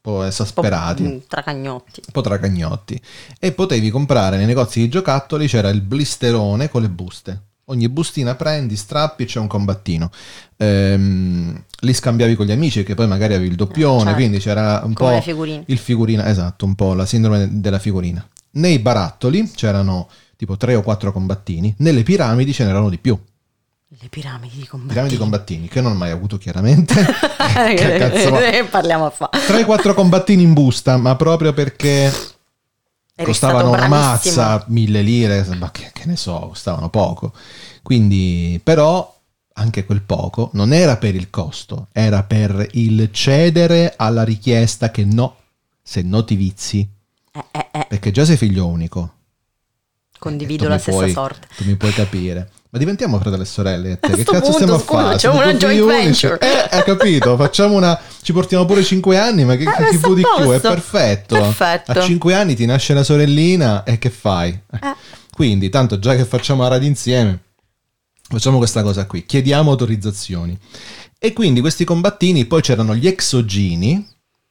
po' 0.00 0.22
esasperati 0.22 1.02
Mm, 1.02 1.18
Tracagnotti. 1.26 2.02
un 2.06 2.12
po' 2.12 2.20
tracagnotti 2.20 3.00
e 3.40 3.52
potevi 3.52 3.90
comprare 3.90 4.36
nei 4.36 4.46
negozi 4.46 4.80
di 4.80 4.88
giocattoli 4.88 5.46
c'era 5.48 5.70
il 5.70 5.80
blisterone 5.80 6.68
con 6.68 6.82
le 6.82 6.88
buste 6.90 7.42
ogni 7.66 7.88
bustina 7.88 8.34
prendi 8.34 8.76
strappi 8.76 9.24
c'è 9.24 9.38
un 9.38 9.46
combattino 9.46 10.10
Ehm, 10.56 11.62
li 11.80 11.92
scambiavi 11.92 12.34
con 12.36 12.46
gli 12.46 12.52
amici 12.52 12.82
che 12.84 12.94
poi 12.94 13.06
magari 13.06 13.34
avevi 13.34 13.50
il 13.50 13.56
doppione 13.56 14.00
certo. 14.00 14.14
quindi 14.14 14.38
c'era 14.38 14.82
un 14.84 14.92
Come 14.94 15.20
po' 15.22 15.54
il 15.66 15.78
figurina 15.78 16.28
esatto 16.28 16.64
un 16.64 16.74
po' 16.74 16.94
la 16.94 17.04
sindrome 17.06 17.48
della 17.60 17.78
figurina 17.78 18.26
nei 18.52 18.78
barattoli 18.78 19.50
c'erano 19.54 20.08
tipo 20.36 20.56
tre 20.56 20.74
o 20.76 20.82
quattro 20.82 21.10
combattini 21.12 21.74
nelle 21.78 22.02
piramidi 22.02 22.52
ce 22.52 22.64
n'erano 22.64 22.88
di 22.88 22.98
più 22.98 23.18
Le 23.88 24.08
piramidi 24.08 24.56
di 24.56 24.66
combattenti. 24.66 24.92
piramidi 24.94 25.16
combattini 25.16 25.68
che 25.68 25.80
non 25.80 25.92
ho 25.92 25.96
mai 25.96 26.10
avuto 26.10 26.38
chiaramente 26.38 26.94
che 26.94 27.96
cazzo? 27.98 28.38
Eh, 28.40 28.64
Parliamo 28.70 29.06
a 29.06 29.10
fa. 29.10 29.30
3-4 29.32 29.94
combattini 29.94 30.42
in 30.42 30.52
busta, 30.52 30.96
ma 30.96 31.14
proprio 31.16 31.52
perché 31.52 32.12
costavano 33.22 33.70
una 33.70 33.88
mazza, 33.88 34.64
mille 34.68 35.02
lire, 35.02 35.44
ma 35.56 35.70
che, 35.70 35.90
che 35.92 36.06
ne 36.06 36.16
so, 36.16 36.38
costavano 36.48 36.90
poco. 36.90 37.32
Quindi, 37.82 38.60
però, 38.62 39.12
anche 39.54 39.84
quel 39.84 40.02
poco 40.02 40.50
non 40.54 40.72
era 40.72 40.96
per 40.96 41.14
il 41.14 41.30
costo, 41.30 41.88
era 41.92 42.22
per 42.24 42.68
il 42.72 43.08
cedere 43.12 43.94
alla 43.96 44.24
richiesta 44.24 44.90
che 44.90 45.04
no, 45.04 45.36
se 45.82 46.02
no 46.02 46.24
ti 46.24 46.34
vizi. 46.34 46.88
Eh, 47.32 47.86
Perché 47.88 48.10
già 48.10 48.24
sei 48.24 48.36
figlio 48.36 48.66
unico. 48.66 49.12
Condivido 50.18 50.68
la 50.68 50.78
stessa 50.78 50.98
puoi- 50.98 51.10
sorte. 51.12 51.48
Tu 51.56 51.64
mi 51.64 51.76
puoi 51.76 51.92
capire. 51.92 52.50
Ma 52.74 52.80
diventiamo 52.80 53.20
fratelli 53.20 53.42
e 53.42 53.46
sorelle. 53.46 53.98
te? 54.00 54.10
A 54.10 54.16
Che 54.16 54.24
cazzo 54.24 54.40
punto, 54.40 54.52
stiamo 54.52 54.74
a 54.74 54.78
scusa, 54.80 55.00
fare? 55.00 55.12
facciamo 55.12 55.38
una 55.40 55.54
joint 55.54 55.84
venture. 55.86 56.38
Eh, 56.40 56.68
hai 56.76 56.82
capito? 56.82 57.36
Facciamo 57.38 57.76
una. 57.76 57.96
Ci 58.20 58.32
portiamo 58.32 58.64
pure 58.64 58.82
5 58.82 59.16
anni, 59.16 59.44
ma 59.44 59.54
che, 59.54 59.62
che 59.64 59.70
sta 59.70 59.88
tipo 59.90 60.12
di 60.12 60.22
a 60.22 60.42
più? 60.42 60.50
È 60.50 60.58
perfetto. 60.60 61.36
Perfetto. 61.36 61.92
A 61.92 62.00
5 62.02 62.34
anni 62.34 62.56
ti 62.56 62.66
nasce 62.66 62.92
la 62.92 63.04
sorellina 63.04 63.84
e 63.84 63.96
che 63.98 64.10
fai? 64.10 64.48
Eh. 64.72 64.78
Quindi, 65.32 65.68
tanto 65.68 66.00
già 66.00 66.16
che 66.16 66.24
facciamo 66.24 66.62
la 66.62 66.68
radio 66.70 66.88
insieme, 66.88 67.42
facciamo 68.28 68.58
questa 68.58 68.82
cosa 68.82 69.06
qui. 69.06 69.24
Chiediamo 69.24 69.70
autorizzazioni. 69.70 70.58
E 71.16 71.32
quindi 71.32 71.60
questi 71.60 71.84
combattini, 71.84 72.44
poi 72.44 72.60
c'erano 72.60 72.96
gli 72.96 73.06
exogini, 73.06 74.04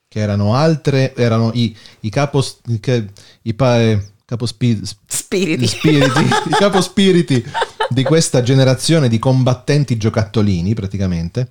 che 0.07 0.19
erano 0.19 0.55
altre, 0.55 1.13
erano 1.13 1.51
i, 1.55 1.75
i 1.99 2.09
capos, 2.09 2.59
che, 2.79 3.07
i 3.41 3.53
pa, 3.53 3.81
eh, 3.81 4.01
capospi- 4.23 4.79
Spiriti. 5.05 5.67
spiriti, 5.67 6.21
i 6.21 6.51
capospiriti 6.57 7.43
di 7.89 8.03
questa 8.03 8.41
generazione 8.41 9.07
di 9.09 9.19
combattenti 9.19 9.97
giocattolini, 9.97 10.73
praticamente, 10.73 11.49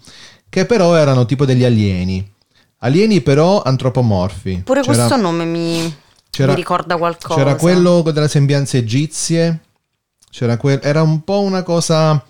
che 0.48 0.66
però 0.66 0.94
erano 0.94 1.24
tipo 1.26 1.44
degli 1.44 1.64
alieni. 1.64 2.30
Alieni 2.78 3.20
però 3.20 3.62
antropomorfi. 3.62 4.62
Pure 4.64 4.80
C'era- 4.80 4.94
questo 4.96 5.16
nome 5.16 5.44
mi, 5.44 5.82
mi 5.82 6.54
ricorda 6.54 6.96
qualcosa. 6.96 7.34
C'era 7.34 7.54
quello 7.56 8.02
delle 8.02 8.28
sembianze 8.28 8.78
egizie, 8.78 9.60
c'era 10.30 10.56
quel- 10.56 10.80
era 10.82 11.02
un 11.02 11.22
po' 11.22 11.40
una 11.40 11.62
cosa 11.62 12.24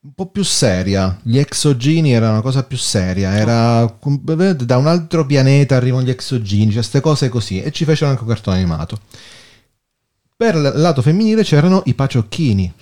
un 0.00 0.12
po' 0.14 0.26
più 0.26 0.42
seria. 0.44 1.18
Gli 1.22 1.38
exogini 1.38 2.12
era 2.12 2.30
una 2.30 2.40
cosa 2.40 2.62
più 2.62 2.76
seria, 2.76 3.34
era 3.36 3.92
da 4.58 4.76
un 4.76 4.86
altro 4.86 5.26
pianeta 5.26 5.76
arrivano 5.76 6.04
gli 6.04 6.10
exogini, 6.10 6.66
cioè 6.66 6.74
queste 6.74 7.00
cose 7.00 7.28
così 7.28 7.60
e 7.62 7.72
ci 7.72 7.84
fecero 7.84 8.10
anche 8.10 8.22
un 8.22 8.28
cartone 8.28 8.56
animato. 8.56 9.00
Per 10.40 10.54
il 10.54 10.70
lato 10.76 11.02
femminile 11.02 11.42
c'erano 11.42 11.82
i 11.86 11.94
paciocchini. 11.94 12.72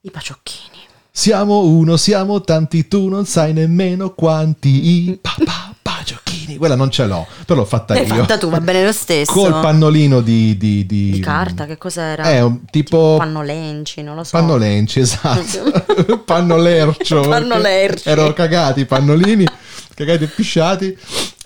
I 0.00 0.10
paciocchini. 0.10 0.74
Siamo 1.08 1.60
uno, 1.60 1.96
siamo 1.96 2.40
tanti, 2.40 2.88
tu 2.88 3.06
non 3.06 3.24
sai 3.26 3.52
nemmeno 3.52 4.10
quanti. 4.12 4.88
I 4.88 5.18
pa, 5.22 5.36
pa, 5.44 5.72
paciocchini. 5.80 6.56
Quella 6.56 6.74
non 6.74 6.90
ce 6.90 7.06
l'ho, 7.06 7.24
però 7.46 7.60
l'ho 7.60 7.64
fatta 7.64 7.94
L'hai 7.94 8.08
io. 8.08 8.12
fatta 8.16 8.38
tu, 8.38 8.50
va 8.50 8.60
bene 8.60 8.84
lo 8.84 8.90
stesso. 8.90 9.30
Col 9.32 9.52
pannolino 9.60 10.20
di, 10.20 10.56
di, 10.56 10.84
di- 10.84 11.10
Di 11.12 11.20
carta, 11.20 11.64
che 11.66 11.78
cos'era? 11.78 12.24
È 12.24 12.40
un 12.42 12.64
tipo 12.72 13.14
Pannolenci, 13.18 14.02
non 14.02 14.16
lo 14.16 14.24
so. 14.24 14.36
pannolenci, 14.36 14.98
esatto. 14.98 16.18
Pannolercio. 16.26 17.20
Pannolerci. 17.20 18.08
Erano 18.08 18.32
cagati 18.32 18.80
i 18.80 18.84
pannolini, 18.84 19.46
cagati 19.94 20.24
e 20.24 20.26
pisciati. 20.26 20.98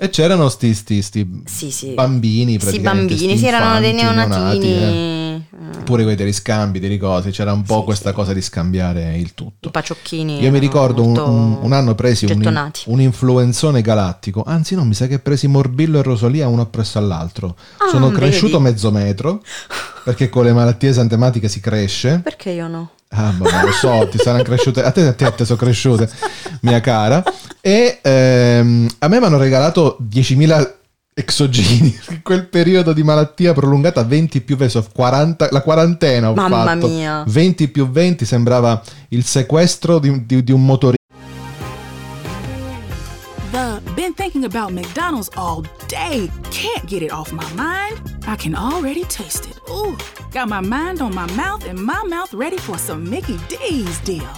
E 0.02 0.08
c'erano 0.08 0.48
sti, 0.48 0.72
sti, 0.72 1.02
sti 1.02 1.42
Sì, 1.44 1.70
sì. 1.70 1.88
bambini. 1.90 2.52
Sì, 2.52 2.58
praticamente, 2.58 3.14
bambini, 3.14 3.28
sti 3.32 3.38
sì, 3.38 3.46
erano 3.46 3.78
dei 3.80 3.92
neonatini. 3.92 4.72
eh. 4.72 5.29
Pure 5.84 6.04
quei 6.04 6.14
degli 6.14 6.32
scambi, 6.32 6.78
dei 6.78 6.96
cosi. 6.96 7.30
C'era 7.30 7.52
un 7.52 7.62
po' 7.62 7.82
questa 7.84 8.12
cosa 8.12 8.32
di 8.32 8.40
scambiare 8.40 9.16
il 9.16 9.34
tutto. 9.34 9.68
I 9.68 9.70
paciocchini. 9.72 10.40
Io 10.40 10.50
mi 10.50 10.58
ricordo 10.58 11.02
un, 11.04 11.16
un- 11.16 11.58
un 11.60 11.72
anno 11.72 11.94
presi 11.94 12.26
un, 12.26 12.70
un 12.86 13.00
influenzone 13.00 13.82
galattico. 13.82 14.44
Anzi, 14.46 14.74
no, 14.74 14.84
mi 14.84 14.94
sa 14.94 15.06
che 15.06 15.18
presi 15.18 15.48
Morbillo 15.48 15.98
e 15.98 16.02
Rosolia 16.02 16.46
uno 16.48 16.62
appresso 16.62 16.98
all'altro. 16.98 17.56
Ah, 17.78 17.88
Sono 17.90 18.06
vedi. 18.08 18.20
cresciuto 18.20 18.60
mezzo 18.60 18.90
metro 18.90 19.42
perché 20.04 20.28
con 20.28 20.44
le 20.44 20.52
malattie 20.52 20.92
santematiche 20.92 21.48
si 21.48 21.60
cresce. 21.60 22.20
Perché 22.22 22.50
io 22.50 22.68
no? 22.68 22.90
Ah, 23.12 23.32
ma 23.36 23.50
non 23.50 23.64
lo 23.64 23.72
so, 23.72 24.08
ti 24.08 24.18
saranno 24.18 24.44
cresciute. 24.44 24.84
A 24.84 24.92
te, 24.92 25.04
a 25.08 25.12
te, 25.12 25.24
a 25.24 25.32
te 25.32 25.44
sono 25.44 25.58
cresciute, 25.58 26.08
mia 26.60 26.80
cara. 26.80 27.24
E 27.60 27.98
ehm, 28.00 28.88
a 28.98 29.08
me 29.08 29.18
mi 29.18 29.26
hanno 29.26 29.36
regalato 29.36 29.98
10.000 30.08 30.74
exogeni. 31.20 31.96
Quel 32.22 32.46
periodo 32.48 32.92
di 32.92 33.02
malattia 33.02 33.52
prolungata, 33.52 34.02
20 34.02 34.40
più 34.40 34.56
20, 34.56 34.88
40, 34.92 35.48
la 35.50 35.62
quarantena 35.62 36.30
ho 36.30 36.34
Mamma 36.34 36.64
fatto. 36.64 36.88
mia. 36.88 37.24
20 37.26 37.68
più 37.68 37.88
20 37.88 38.24
sembrava 38.24 38.82
il 39.08 39.24
sequestro 39.24 39.98
di, 39.98 40.26
di- 40.26 40.42
di 40.42 40.52
un 40.52 40.64
motorino. 40.64 40.98
The 43.52 43.80
been 43.96 44.14
thinking 44.14 44.44
about 44.44 44.70
McDonald's 44.72 45.28
all 45.36 45.62
day. 45.88 46.30
Can't 46.50 46.84
get 46.86 47.02
it 47.02 47.10
off 47.10 47.32
my 47.32 47.44
mind. 47.54 48.00
I 48.26 48.36
can 48.36 48.54
already 48.54 49.04
taste 49.06 49.46
it. 49.48 49.56
Ooh, 49.68 49.96
got 50.32 50.48
my 50.48 50.60
mind 50.60 51.00
on 51.00 51.12
my 51.14 51.26
mouth 51.34 51.66
and 51.68 51.78
my 51.78 52.02
mouth 52.08 52.32
ready 52.32 52.58
for 52.58 52.78
some 52.78 53.08
Mickey 53.08 53.38
D's 53.48 53.98
deal. 54.04 54.28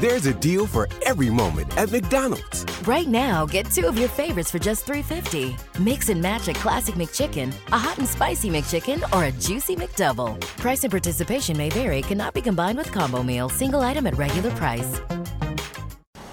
There's 0.00 0.26
a 0.26 0.34
deal 0.34 0.66
for 0.66 0.88
every 1.06 1.30
moment 1.30 1.76
at 1.78 1.90
McDonald's. 1.90 2.64
Right 2.86 3.06
now, 3.06 3.46
get 3.46 3.70
two 3.70 3.86
of 3.86 3.96
your 3.96 4.08
favorites 4.08 4.50
for 4.50 4.58
just 4.58 4.86
$3.50. 4.86 5.56
Mix 5.78 6.08
and 6.08 6.20
match 6.20 6.48
a 6.48 6.52
classic 6.52 6.96
McChicken, 6.96 7.54
a 7.72 7.78
hot 7.78 7.98
and 7.98 8.08
spicy 8.08 8.50
McChicken, 8.50 9.02
or 9.16 9.24
a 9.24 9.32
juicy 9.32 9.76
McDouble. 9.76 10.40
Price 10.58 10.84
and 10.84 10.90
participation 10.90 11.56
may 11.56 11.70
vary, 11.70 12.02
cannot 12.02 12.34
be 12.34 12.42
combined 12.42 12.76
with 12.76 12.90
combo 12.90 13.22
meal, 13.22 13.48
single 13.48 13.82
item 13.82 14.06
at 14.06 14.16
regular 14.16 14.50
price. 14.52 15.00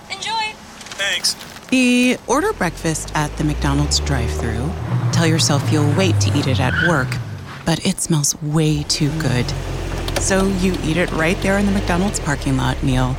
Enjoy! 0.09 0.53
Thanks. 0.97 1.35
The 1.69 2.17
order 2.27 2.53
breakfast 2.53 3.11
at 3.15 3.35
the 3.37 3.43
McDonald's 3.43 3.99
drive 3.99 4.31
through 4.31 4.69
Tell 5.21 5.27
yourself 5.27 5.71
you'll 5.71 5.95
wait 5.95 6.19
to 6.21 6.35
eat 6.35 6.47
it 6.47 6.59
at 6.59 6.73
work, 6.87 7.07
but 7.63 7.85
it 7.85 7.99
smells 7.99 8.41
way 8.41 8.81
too 8.81 9.11
good. 9.19 9.47
So 10.19 10.47
you 10.47 10.75
eat 10.83 10.97
it 10.97 11.11
right 11.11 11.37
there 11.43 11.59
in 11.59 11.67
the 11.67 11.71
McDonald's 11.71 12.19
parking 12.19 12.57
lot 12.57 12.81
meal. 12.81 13.15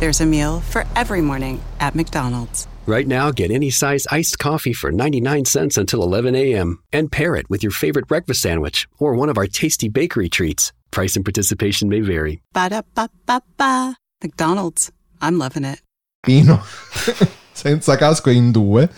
There's 0.00 0.20
a 0.20 0.26
meal 0.26 0.60
for 0.60 0.84
every 0.96 1.20
morning 1.20 1.60
at 1.78 1.94
McDonald's. 1.94 2.66
Right 2.86 3.06
now, 3.06 3.30
get 3.30 3.50
any 3.50 3.70
size 3.70 4.06
iced 4.10 4.38
coffee 4.38 4.72
for 4.72 4.90
99 4.90 5.44
cents 5.44 5.76
until 5.76 6.02
11 6.02 6.34
a.m. 6.34 6.78
and 6.92 7.12
pair 7.12 7.36
it 7.36 7.48
with 7.50 7.62
your 7.62 7.70
favorite 7.72 8.06
breakfast 8.08 8.40
sandwich 8.40 8.88
or 8.98 9.14
one 9.14 9.28
of 9.28 9.36
our 9.36 9.46
tasty 9.46 9.88
bakery 9.88 10.28
treats. 10.30 10.72
Price 10.90 11.16
and 11.16 11.24
participation 11.24 11.88
may 11.88 12.00
vary. 12.00 12.40
Ba-da-ba-ba-ba. 12.54 13.94
McDonald's. 14.22 14.90
I'm 15.20 15.38
loving 15.38 15.64
it. 15.64 15.80
Pino, 16.22 16.62
senza 17.52 17.96
casco 17.96 18.30
in 18.30 18.52
due. 18.52 18.88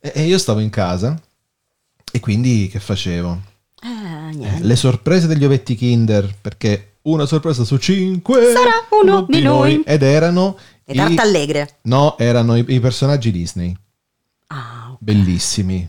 E, 0.00 0.12
e 0.14 0.26
io 0.26 0.38
stavo 0.38 0.60
in 0.60 0.70
casa. 0.70 1.20
E 2.12 2.20
quindi 2.20 2.68
che 2.68 2.80
facevo? 2.80 3.40
Ah, 3.82 4.30
Eh, 4.32 4.60
le 4.60 4.76
sorprese 4.76 5.26
degli 5.26 5.44
ovetti 5.44 5.74
Kinder, 5.74 6.34
perché 6.40 6.91
una 7.02 7.26
sorpresa 7.26 7.64
su 7.64 7.76
cinque 7.78 8.52
Sarà 8.52 8.86
uno 9.02 9.22
di 9.28 9.40
noi. 9.40 9.82
Ed 9.84 10.02
erano 10.02 10.56
Le 10.84 10.92
i- 10.94 10.96
tarte 10.96 11.20
allegre. 11.20 11.78
No, 11.82 12.16
erano 12.18 12.56
i, 12.56 12.64
i 12.68 12.80
personaggi 12.80 13.30
Disney. 13.30 13.74
Ah, 14.48 14.94
Bellissimi, 14.98 15.88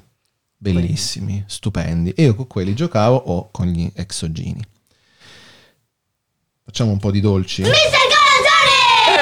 bellissimi, 0.58 1.44
stupendi. 1.48 2.12
E 2.12 2.24
io 2.24 2.36
con 2.36 2.48
quelli 2.48 2.74
giocavo 2.74 3.16
o 3.16 3.50
con 3.52 3.68
gli 3.68 3.90
exogini. 3.96 4.62
Facciamo 6.66 6.92
un 6.92 7.00
po' 7.00 7.12
di 7.12 7.20
dolci. 7.20 7.62
Galanzone! 7.62 8.03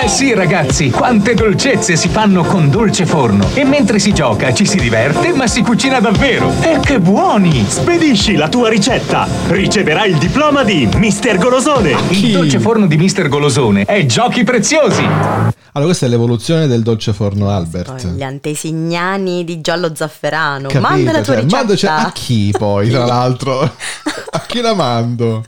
Eh 0.03 0.07
sì 0.07 0.33
ragazzi, 0.33 0.89
quante 0.89 1.35
dolcezze 1.35 1.95
si 1.95 2.09
fanno 2.09 2.43
con 2.43 2.69
Dolce 2.69 3.05
Forno. 3.05 3.47
E 3.53 3.63
mentre 3.63 3.99
si 3.99 4.13
gioca 4.13 4.51
ci 4.53 4.65
si 4.65 4.77
diverte, 4.79 5.31
ma 5.33 5.45
si 5.47 5.61
cucina 5.61 5.99
davvero. 5.99 6.51
E 6.61 6.79
che 6.81 6.99
buoni! 6.99 7.63
Spedisci 7.67 8.35
la 8.35 8.49
tua 8.49 8.69
ricetta. 8.69 9.27
Riceverai 9.47 10.09
il 10.09 10.17
diploma 10.17 10.63
di 10.63 10.89
Mister 10.95 11.37
Golosone. 11.37 11.95
Il 12.09 12.31
Dolce 12.31 12.59
Forno 12.59 12.87
di 12.87 12.97
Mister 12.97 13.27
Golosone 13.27 13.83
è 13.85 14.05
giochi 14.07 14.43
preziosi. 14.43 15.03
Allora, 15.03 15.85
questa 15.85 16.05
è 16.07 16.09
l'evoluzione 16.09 16.67
del 16.67 16.81
dolce 16.81 17.13
forno 17.13 17.49
Albert. 17.49 18.05
Gli 18.07 18.23
antesignani 18.23 19.43
di 19.45 19.61
giallo 19.61 19.93
zafferano. 19.95 20.67
Capito? 20.67 20.81
Manda 20.81 21.11
la 21.11 21.21
tua 21.21 21.35
Cioè, 21.35 21.43
ricetta. 21.43 21.75
cioè, 21.75 21.89
a 21.91 22.11
chi 22.13 22.53
poi, 22.57 22.89
tra 22.89 23.05
l'altro? 23.07 23.59
a 24.31 24.39
chi 24.47 24.59
la 24.61 24.73
mando? 24.73 25.45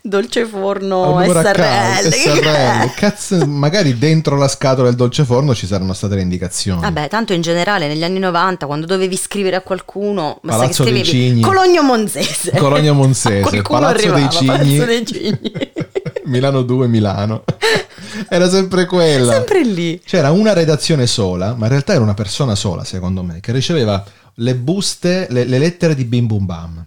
Dolce 0.00 0.46
forno 0.46 1.20
SRL. 1.20 2.10
SRL. 2.10 2.94
Cazzo, 2.94 3.44
magari 3.46 3.98
dentro 3.98 4.36
la 4.36 4.46
scatola 4.46 4.86
del 4.88 4.96
dolce 4.96 5.24
forno 5.24 5.52
ci 5.54 5.66
saranno 5.66 5.92
state 5.92 6.14
le 6.14 6.20
indicazioni. 6.20 6.80
Vabbè, 6.80 7.08
tanto 7.08 7.32
in 7.32 7.40
generale 7.40 7.88
negli 7.88 8.04
anni 8.04 8.20
90 8.20 8.66
quando 8.66 8.86
dovevi 8.86 9.16
scrivere 9.16 9.56
a 9.56 9.62
qualcuno, 9.62 10.38
basta 10.42 10.60
Palazzo 10.62 10.84
dei 10.84 11.02
Cigni. 11.02 11.40
Cologno 11.40 11.82
Monzese. 11.82 12.52
Cologno 12.52 12.94
Monzese, 12.94 13.62
Palazzo 13.62 14.12
dei 14.12 14.30
Cigni. 14.30 14.46
Palazzo 14.46 14.84
dei 14.84 15.06
Cigni. 15.06 15.52
Milano 16.26 16.62
2, 16.62 16.86
Milano. 16.86 17.42
Era 18.28 18.48
sempre 18.48 18.86
quella. 18.86 19.32
Sempre 19.32 19.64
lì. 19.64 20.00
C'era 20.04 20.30
una 20.30 20.52
redazione 20.52 21.08
sola, 21.08 21.54
ma 21.54 21.64
in 21.64 21.70
realtà 21.72 21.92
era 21.92 22.02
una 22.02 22.14
persona 22.14 22.54
sola, 22.54 22.84
secondo 22.84 23.22
me, 23.22 23.40
che 23.40 23.52
riceveva 23.52 24.02
le 24.34 24.54
buste, 24.54 25.26
le, 25.30 25.44
le 25.44 25.58
lettere 25.58 25.94
di 25.94 26.04
Bim 26.04 26.26
Bum 26.26 26.46
Bam, 26.46 26.84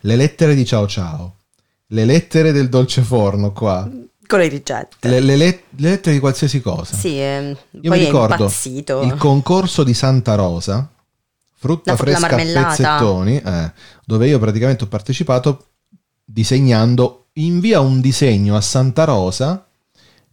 le 0.00 0.16
lettere 0.16 0.54
di 0.54 0.64
Ciao 0.64 0.86
Ciao, 0.86 1.34
le 1.88 2.04
lettere 2.04 2.52
del 2.52 2.68
dolce 2.68 3.02
forno 3.02 3.52
qua, 3.52 3.88
Con 4.26 4.38
le 4.38 4.48
ricette. 4.48 5.08
le, 5.08 5.20
le 5.20 5.36
let- 5.36 5.62
le 5.76 5.90
lettere 5.90 6.14
di 6.14 6.20
qualsiasi 6.20 6.60
cosa. 6.60 6.94
Sì, 6.96 7.18
eh, 7.20 7.56
Io 7.70 7.90
poi 7.90 7.98
mi 7.98 8.04
è 8.04 8.06
ricordo 8.06 8.50
il 9.02 9.14
concorso 9.16 9.84
di 9.84 9.94
Santa 9.94 10.34
Rosa, 10.34 10.88
frutta 11.56 11.92
La 11.92 11.96
fr- 11.96 12.08
la 12.08 12.28
fresca 12.28 12.60
a 12.60 12.68
pezzettoni, 12.68 13.40
eh, 13.40 13.72
dove 14.04 14.28
io 14.28 14.38
praticamente 14.38 14.84
ho 14.84 14.88
partecipato 14.88 15.66
disegnando, 16.24 17.28
invia 17.34 17.80
un 17.80 18.00
disegno 18.00 18.54
a 18.56 18.60
Santa 18.60 19.04
Rosa 19.04 19.66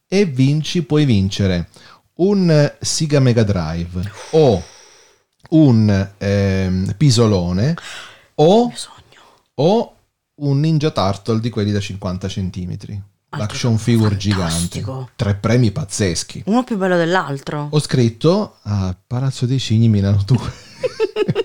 e 0.07 0.25
vinci, 0.25 0.83
puoi 0.83 1.05
vincere 1.05 1.69
un 2.15 2.49
eh, 2.49 2.75
Sega 2.79 3.19
Mega 3.19 3.43
Drive 3.43 4.11
o 4.31 4.63
un 5.49 6.09
ehm, 6.17 6.95
pisolone 6.97 7.75
o, 8.35 8.73
o 9.55 9.94
un 10.37 10.59
Ninja 10.59 10.91
Turtle 10.91 11.39
di 11.39 11.49
quelli 11.49 11.71
da 11.71 11.79
50 11.79 12.27
centimetri. 12.27 13.01
L'action 13.37 13.77
figure 13.77 14.15
gigante. 14.15 14.83
Tre 15.15 15.35
premi 15.35 15.71
pazzeschi. 15.71 16.43
Uno 16.45 16.63
più 16.63 16.77
bello 16.77 16.95
dell'altro. 16.95 17.67
Ho 17.69 17.79
scritto 17.79 18.57
a 18.63 18.95
Palazzo 19.05 19.45
dei 19.45 19.59
Cigni 19.59 19.89
Milano 19.89 20.21
2. 20.25 20.37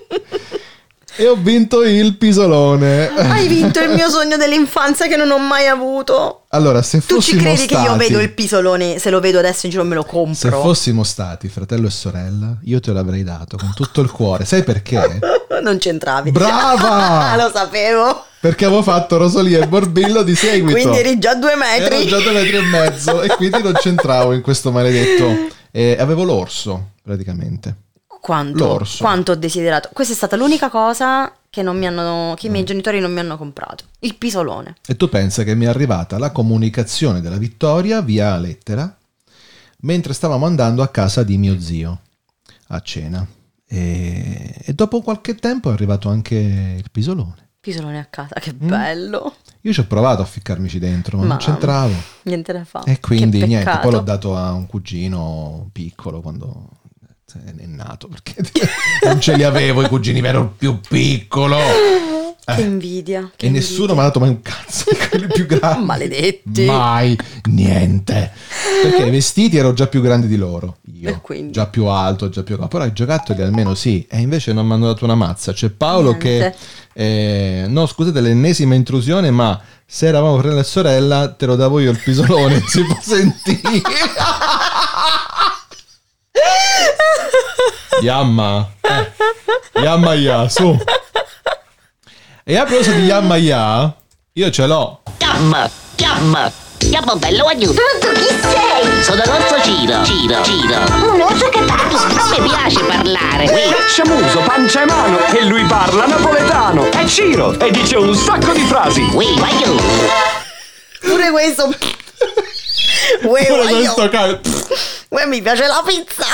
e 1.15 1.27
ho 1.27 1.35
vinto 1.35 1.83
il 1.83 2.15
pisolone. 2.17 3.09
Hai 3.09 3.47
vinto 3.47 3.79
il 3.81 3.89
mio 3.89 4.07
sogno 4.11 4.37
dell'infanzia 4.37 5.07
che 5.07 5.15
non 5.15 5.29
ho 5.31 5.37
mai 5.39 5.67
avuto. 5.67 6.43
Allora, 6.49 6.81
se 6.81 6.99
Tu 6.99 7.21
ci 7.21 7.33
fossimo 7.37 7.41
credi 7.41 7.65
che 7.65 7.73
io 7.75 7.79
stati- 7.81 7.97
vedo 7.97 8.19
il 8.19 8.31
pisolone, 8.33 8.99
se 8.99 9.09
lo 9.09 9.19
vedo 9.19 9.39
adesso 9.39 9.65
in 9.65 9.71
giro 9.71 9.83
me 9.83 9.95
lo 9.95 10.03
compro? 10.03 10.33
Se 10.33 10.49
fossimo 10.49 11.03
stati 11.03 11.47
fratello 11.47 11.87
e 11.87 11.91
sorella, 11.91 12.57
io 12.63 12.79
te 12.79 12.91
l'avrei 12.91 13.23
dato 13.23 13.57
con 13.57 13.71
tutto 13.75 14.01
il 14.01 14.11
cuore. 14.11 14.45
Sai 14.45 14.63
perché? 14.63 15.19
Non 15.61 15.77
c'entravi. 15.77 16.31
Brava! 16.31 17.35
lo 17.41 17.51
sapevo. 17.53 18.25
Perché 18.39 18.65
avevo 18.65 18.81
fatto 18.81 19.17
Rosalia 19.17 19.61
e 19.61 19.67
Borbillo 19.67 20.23
di 20.23 20.33
seguito. 20.33 20.79
Quindi 20.79 20.97
eri 20.97 21.19
già 21.19 21.35
due 21.35 21.55
metri. 21.55 21.97
Ero 21.97 22.05
già 22.05 22.19
due 22.19 22.31
metri 22.31 22.55
e 22.55 22.61
mezzo 22.61 23.21
e 23.21 23.27
quindi 23.35 23.61
non 23.61 23.73
c'entravo 23.73 24.33
in 24.33 24.41
questo 24.41 24.71
maledetto. 24.71 25.49
E 25.69 25.97
avevo 25.99 26.23
l'orso, 26.23 26.91
praticamente. 27.03 27.75
Quanto, 28.21 28.65
L'orso. 28.65 29.03
quanto 29.03 29.31
ho 29.31 29.35
desiderato. 29.35 29.89
Questa 29.91 30.13
è 30.13 30.15
stata 30.15 30.35
l'unica 30.35 30.69
cosa 30.69 31.33
che, 31.49 31.63
non 31.63 31.75
mi 31.77 31.87
hanno, 31.87 32.35
che 32.37 32.47
i 32.47 32.49
miei 32.51 32.63
genitori 32.63 32.99
non 32.99 33.11
mi 33.11 33.19
hanno 33.19 33.35
comprato. 33.35 33.85
Il 33.99 34.15
pisolone. 34.15 34.75
E 34.87 34.95
tu 34.95 35.09
pensa 35.09 35.43
che 35.43 35.55
mi 35.55 35.65
è 35.65 35.67
arrivata 35.67 36.19
la 36.19 36.31
comunicazione 36.31 37.19
della 37.19 37.37
vittoria 37.37 38.01
via 38.01 38.37
lettera 38.37 38.95
mentre 39.83 40.13
stavamo 40.13 40.45
andando 40.45 40.83
a 40.83 40.89
casa 40.89 41.23
di 41.23 41.37
mio 41.39 41.59
zio 41.59 42.01
a 42.67 42.79
cena. 42.81 43.25
E, 43.67 44.53
e 44.65 44.73
dopo 44.73 45.01
qualche 45.01 45.33
tempo 45.35 45.69
è 45.69 45.73
arrivato 45.73 46.07
anche 46.09 46.35
il 46.35 46.91
pisolone. 46.91 47.49
Pisolone 47.59 47.99
a 47.99 48.05
casa, 48.05 48.35
che 48.39 48.53
Mm. 48.53 48.67
bello. 48.67 49.35
Io 49.61 49.73
ci 49.73 49.79
ho 49.79 49.85
provato 49.85 50.21
a 50.21 50.25
ficcarmici 50.25 50.77
dentro, 50.77 51.17
ma, 51.17 51.23
Ma- 51.23 51.29
non 51.29 51.37
c'entravo. 51.37 51.93
Niente 52.23 52.53
da 52.53 52.63
fare. 52.65 52.91
E 52.91 52.99
quindi 52.99 53.43
niente, 53.45 53.79
poi 53.81 53.91
l'ho 53.91 53.99
dato 54.01 54.35
a 54.35 54.51
un 54.51 54.65
cugino 54.67 55.69
piccolo 55.71 56.21
quando 56.21 56.69
è 57.45 57.65
nato, 57.65 58.07
perché 58.07 58.35
non 59.05 59.19
ce 59.21 59.35
li 59.35 59.43
avevo 59.43 59.81
i 59.83 59.87
cugini, 59.87 60.19
ero 60.19 60.53
più 60.57 60.79
piccolo. 60.87 61.57
Che 62.43 62.59
Eh. 62.59 62.61
invidia. 62.63 63.29
che 63.35 63.45
E 63.45 63.49
nessuno 63.51 63.93
mi 63.93 63.99
ha 63.99 64.03
dato 64.03 64.19
mai 64.19 64.29
un 64.29 64.41
cazzo 64.41 64.85
di 64.89 64.97
quelli 64.97 65.27
più 65.27 65.45
grandi. 65.47 65.85
Maledetti. 65.85 66.65
Mai, 66.65 67.15
niente. 67.49 68.31
Perché 68.81 69.05
i 69.05 69.11
vestiti 69.11 69.57
ero 69.57 69.73
già 69.73 69.85
più 69.87 70.01
grandi 70.01 70.27
di 70.27 70.37
loro. 70.37 70.77
Io, 70.99 71.21
già 71.51 71.67
più 71.67 71.85
alto, 71.85 72.29
già 72.29 72.41
più... 72.43 72.57
Però 72.67 72.83
i 72.85 72.93
giocattoli 72.93 73.41
almeno 73.43 73.75
sì. 73.75 74.05
E 74.09 74.19
invece 74.19 74.53
non 74.53 74.65
mi 74.65 74.73
hanno 74.73 74.87
dato 74.87 75.05
una 75.05 75.15
mazza. 75.15 75.53
C'è 75.53 75.69
Paolo 75.69 76.17
Niente. 76.19 76.55
che... 76.93 77.63
eh, 77.63 77.65
no, 77.67 77.85
scusate 77.85 78.19
l'ennesima 78.19 78.73
intrusione, 78.75 79.29
ma 79.31 79.59
se 79.85 80.07
eravamo 80.07 80.37
fratello 80.39 80.61
e 80.61 80.63
sorella 80.63 81.29
te 81.33 81.45
lo 81.45 81.55
davo 81.55 81.79
io 81.79 81.91
il 81.91 82.01
pisolone, 82.03 82.61
si 82.67 82.83
può 82.83 82.97
sentire. 83.01 83.81
Yamma. 88.01 88.67
Eh. 88.81 89.11
Yamma 89.81 90.13
ya, 90.15 90.49
su. 90.49 90.77
E 92.43 92.57
a 92.57 92.65
proposito 92.65 92.95
di 92.95 93.05
Yamma 93.05 93.35
ya, 93.37 93.93
io 94.33 94.49
ce 94.49 94.65
l'ho. 94.65 95.01
Chiamma, 95.17 95.69
chiamma, 95.95 96.51
chiamma 96.77 97.15
bello 97.15 97.45
aiuto. 97.45 97.79
Tu 97.99 98.11
chi 98.13 98.35
sei? 98.41 99.03
Sono 99.03 99.21
l'orso 99.25 99.61
Ciro, 99.61 100.03
Ciro, 100.03 100.43
Ciro. 100.43 100.77
Un 101.13 101.21
orso 101.21 101.49
che 101.49 101.59
parla. 101.61 102.39
Mi 102.39 102.49
piace 102.49 102.83
parlare. 102.83 103.45
C'è 103.93 104.03
muso, 104.05 104.39
pancia 104.39 104.81
e 104.81 104.85
mano 104.85 105.19
e 105.27 105.43
lui 105.43 105.63
parla 105.65 106.05
napoletano. 106.07 106.89
È 106.91 107.05
Ciro 107.05 107.57
e 107.59 107.69
dice 107.71 107.97
un 107.97 108.15
sacco 108.15 108.51
di 108.53 108.61
frasi. 108.65 109.01
Ui, 109.13 109.27
aiuto. 109.41 109.83
Pure 111.01 111.31
questo. 111.31 111.65
Uè, 113.23 113.45
Pure 113.47 113.67
questo 113.67 114.09
ca- 114.09 114.39
Uè, 115.09 115.25
mi 115.25 115.41
piace 115.41 115.65
la 115.67 115.83
pizza. 115.85 116.25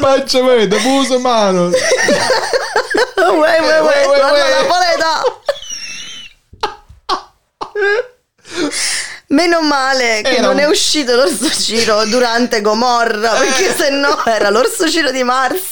Pancia 0.00 0.42
vede, 0.42 0.78
muso 0.80 1.18
mano. 1.18 1.68
Uè, 1.68 3.32
uè, 3.36 3.60
uè, 3.60 3.80
Uè, 3.80 4.06
uè, 4.06 4.30
uè. 4.30 4.50
napoletano. 4.62 5.40
Meno 9.28 9.62
male 9.62 10.20
che 10.22 10.36
Era 10.36 10.46
non 10.48 10.58
è 10.58 10.66
uscito 10.66 11.14
l'orso 11.14 11.48
Ciro 11.50 12.04
durante 12.06 12.60
Gomorra, 12.60 13.30
perché 13.30 13.74
se 13.74 13.88
no 13.90 14.22
era 14.26 14.50
l'orso 14.50 14.88
Ciro 14.90 15.10
di 15.10 15.22
Mars. 15.22 15.62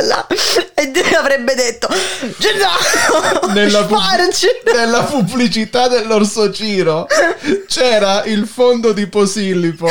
Là, 0.00 0.26
E 0.74 0.90
Dio 0.92 1.18
avrebbe 1.18 1.54
detto 1.54 1.88
Gennaro, 2.38 3.46
Nella, 3.52 3.84
pu- 3.84 3.96
sparci. 3.98 4.46
nella 4.74 5.02
pubblicità 5.02 5.88
dell'Orso 5.88 6.52
Ciro 6.52 7.06
c'era 7.66 8.22
il 8.24 8.46
fondo 8.46 8.92
di 8.92 9.06
Posillipo 9.08 9.88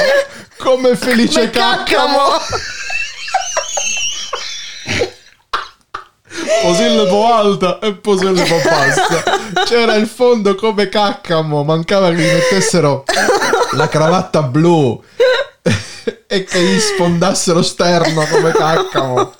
come 0.57 0.95
Felice 0.95 1.39
Come 1.39 1.49
Caccamo. 1.49 2.17
Caccamo. 2.17 2.39
Posillipo 6.61 7.33
alta 7.33 7.79
e 7.79 7.93
Posillipo 7.95 8.55
bassa. 8.63 9.23
C'era 9.65 9.95
il 9.95 10.07
fondo 10.07 10.55
come 10.55 10.87
Caccamo, 10.89 11.63
mancava 11.63 12.09
che 12.09 12.15
gli 12.15 12.31
mettessero 12.31 13.03
la 13.71 13.87
cravatta 13.87 14.41
blu 14.43 15.01
e 16.27 16.43
che 16.43 16.59
gli 16.61 16.79
sfondasse 16.79 17.53
lo 17.53 17.61
sterno 17.61 18.25
come 18.27 18.51
Caccamo. 18.51 19.33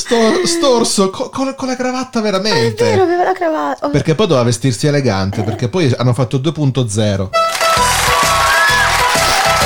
Sto, 0.00 0.46
storso 0.46 1.10
co- 1.10 1.30
con, 1.30 1.52
con 1.56 1.66
la 1.66 1.74
cravatta 1.74 2.20
veramente. 2.20 2.84
Vero, 2.84 3.02
aveva 3.02 3.24
la 3.24 3.32
cravatta. 3.32 3.86
Oh, 3.86 3.90
Perché 3.90 4.14
poi 4.14 4.28
doveva 4.28 4.44
vestirsi 4.46 4.86
elegante, 4.86 5.42
perché 5.42 5.68
poi 5.68 5.92
hanno 5.96 6.14
fatto 6.14 6.38
2.0. 6.38 7.28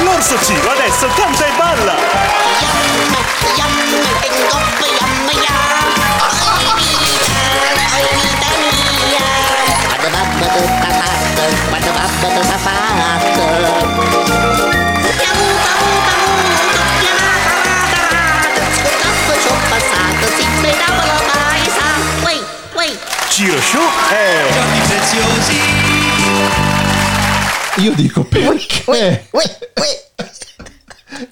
L'orso 0.03 0.39
Ciro 0.43 0.71
adesso 0.71 1.07
canta 1.15 1.45
e 1.45 1.51
balla. 1.59 2.44
Ciro 23.35 23.61
Show 23.61 23.83
è... 24.13 24.49
Io 27.79 27.93
dico 27.95 28.23
perché? 28.23 29.27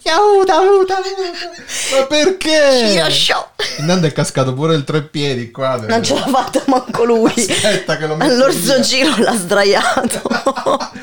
Aiuta, 0.04 0.58
aiuta, 0.58 0.96
aiuta. 0.96 1.96
Ma 1.96 2.06
perché? 2.06 2.88
Ciro 2.90 3.10
show. 3.10 3.46
Nando 3.80 4.06
è 4.06 4.12
cascato 4.12 4.54
pure 4.54 4.74
il 4.74 4.84
tre 4.84 5.02
piedi 5.02 5.50
qua. 5.50 5.76
Non 5.76 6.02
ce 6.02 6.14
l'ha 6.14 6.26
fatta 6.26 6.62
manco 6.66 7.04
lui. 7.04 7.32
Aspetta 7.34 7.96
che 7.96 8.06
lo 8.06 8.16
metto 8.16 8.32
All'orso 8.32 8.74
via. 8.74 8.82
Ciro 8.82 9.14
l'ha 9.18 9.36
sdraiato. 9.36 10.22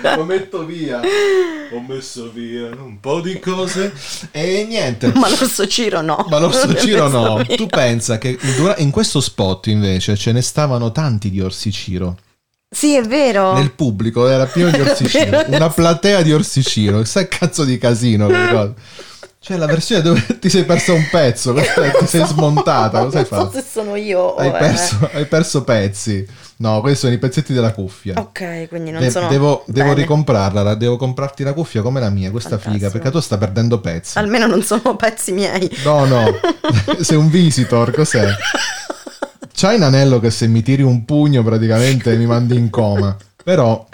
Lo 0.16 0.24
metto 0.24 0.66
via. 0.66 1.02
Ho 1.72 1.84
messo 1.88 2.32
via 2.34 2.68
un 2.68 3.00
po' 3.00 3.20
di 3.20 3.40
cose 3.40 3.94
e 4.32 4.66
niente. 4.68 5.12
Ma 5.16 5.30
l'orso 5.30 5.68
Ciro 5.68 6.02
no. 6.02 6.26
Ma 6.30 6.40
l'orso 6.40 6.68
messo 6.68 7.08
no. 7.08 7.38
via. 7.38 7.56
Tu 7.56 7.68
pensa 7.68 8.18
che 8.18 8.38
in 8.78 8.92
questo 8.92 9.20
spot 9.20 9.68
invece 9.68 10.16
ce 10.16 10.32
ne 10.32 10.42
stavano 10.42 10.92
tanti 10.92 11.30
di 11.30 11.42
orsi 11.42 11.72
Ciro. 11.72 12.18
Sì, 12.72 12.96
è 12.96 13.02
vero. 13.02 13.54
Nel 13.54 13.72
pubblico 13.72 14.28
era 14.28 14.46
pieno 14.46 14.70
di 14.70 14.78
Era 14.80 14.92
orsi 14.92 15.08
Ciro. 15.08 15.30
vero. 15.38 15.56
Una 15.56 15.70
platea 15.70 16.22
di 16.22 16.32
orsi 16.34 16.64
Ciro. 16.64 17.04
Sai 17.04 17.28
cazzo 17.28 17.64
di 17.64 17.78
casino. 17.78 18.28
cosa. 18.28 18.74
Cioè 19.42 19.56
la 19.56 19.68
versione 19.68 20.02
dove 20.02 20.38
ti 20.38 20.50
sei 20.50 20.66
perso 20.66 20.94
un 20.94 21.08
pezzo, 21.10 21.54
ti 22.00 22.06
sei 22.06 22.26
smontata, 22.26 23.00
cosa 23.06 23.20
hai 23.20 23.26
Non 23.30 23.40
so 23.40 23.46
fatto? 23.46 23.52
se 23.60 23.66
sono 23.72 23.96
io. 23.96 24.36
Hai 24.36 24.52
perso, 24.52 25.10
hai 25.14 25.26
perso 25.26 25.64
pezzi. 25.64 26.28
No, 26.58 26.82
questi 26.82 27.00
sono 27.00 27.14
i 27.14 27.18
pezzetti 27.18 27.54
della 27.54 27.72
cuffia. 27.72 28.16
Ok, 28.20 28.68
quindi 28.68 28.92
non 28.92 29.02
De- 29.02 29.10
sono. 29.10 29.30
devo, 29.30 29.64
devo 29.68 29.94
ricomprarla, 29.94 30.62
la- 30.62 30.76
devo 30.76 30.98
comprarti 30.98 31.44
la 31.44 31.54
cuffia 31.54 31.82
come 31.82 32.02
la 32.02 32.10
mia, 32.10 32.32
questa 32.32 32.58
figa, 32.58 32.90
perché 32.90 33.10
tu 33.12 33.22
sta 33.22 33.38
perdendo 33.38 33.80
pezzi. 33.80 34.18
Almeno 34.18 34.46
non 34.46 34.62
sono 34.62 34.98
pezzi 34.98 35.32
miei. 35.32 35.72
No, 35.86 36.04
no, 36.06 36.26
sei 37.00 37.16
un 37.18 37.30
visitor, 37.30 37.92
cos'è? 37.94 38.28
C'hai 39.62 39.76
un 39.76 39.84
anello 39.84 40.20
che 40.22 40.32
se 40.32 40.48
mi 40.48 40.62
tiri 40.62 40.84
un 40.84 41.04
pugno 41.04 41.44
praticamente 41.44 42.16
mi 42.16 42.26
mandi 42.26 42.56
in 42.56 42.70
coma. 42.70 43.18
Però, 43.44 43.88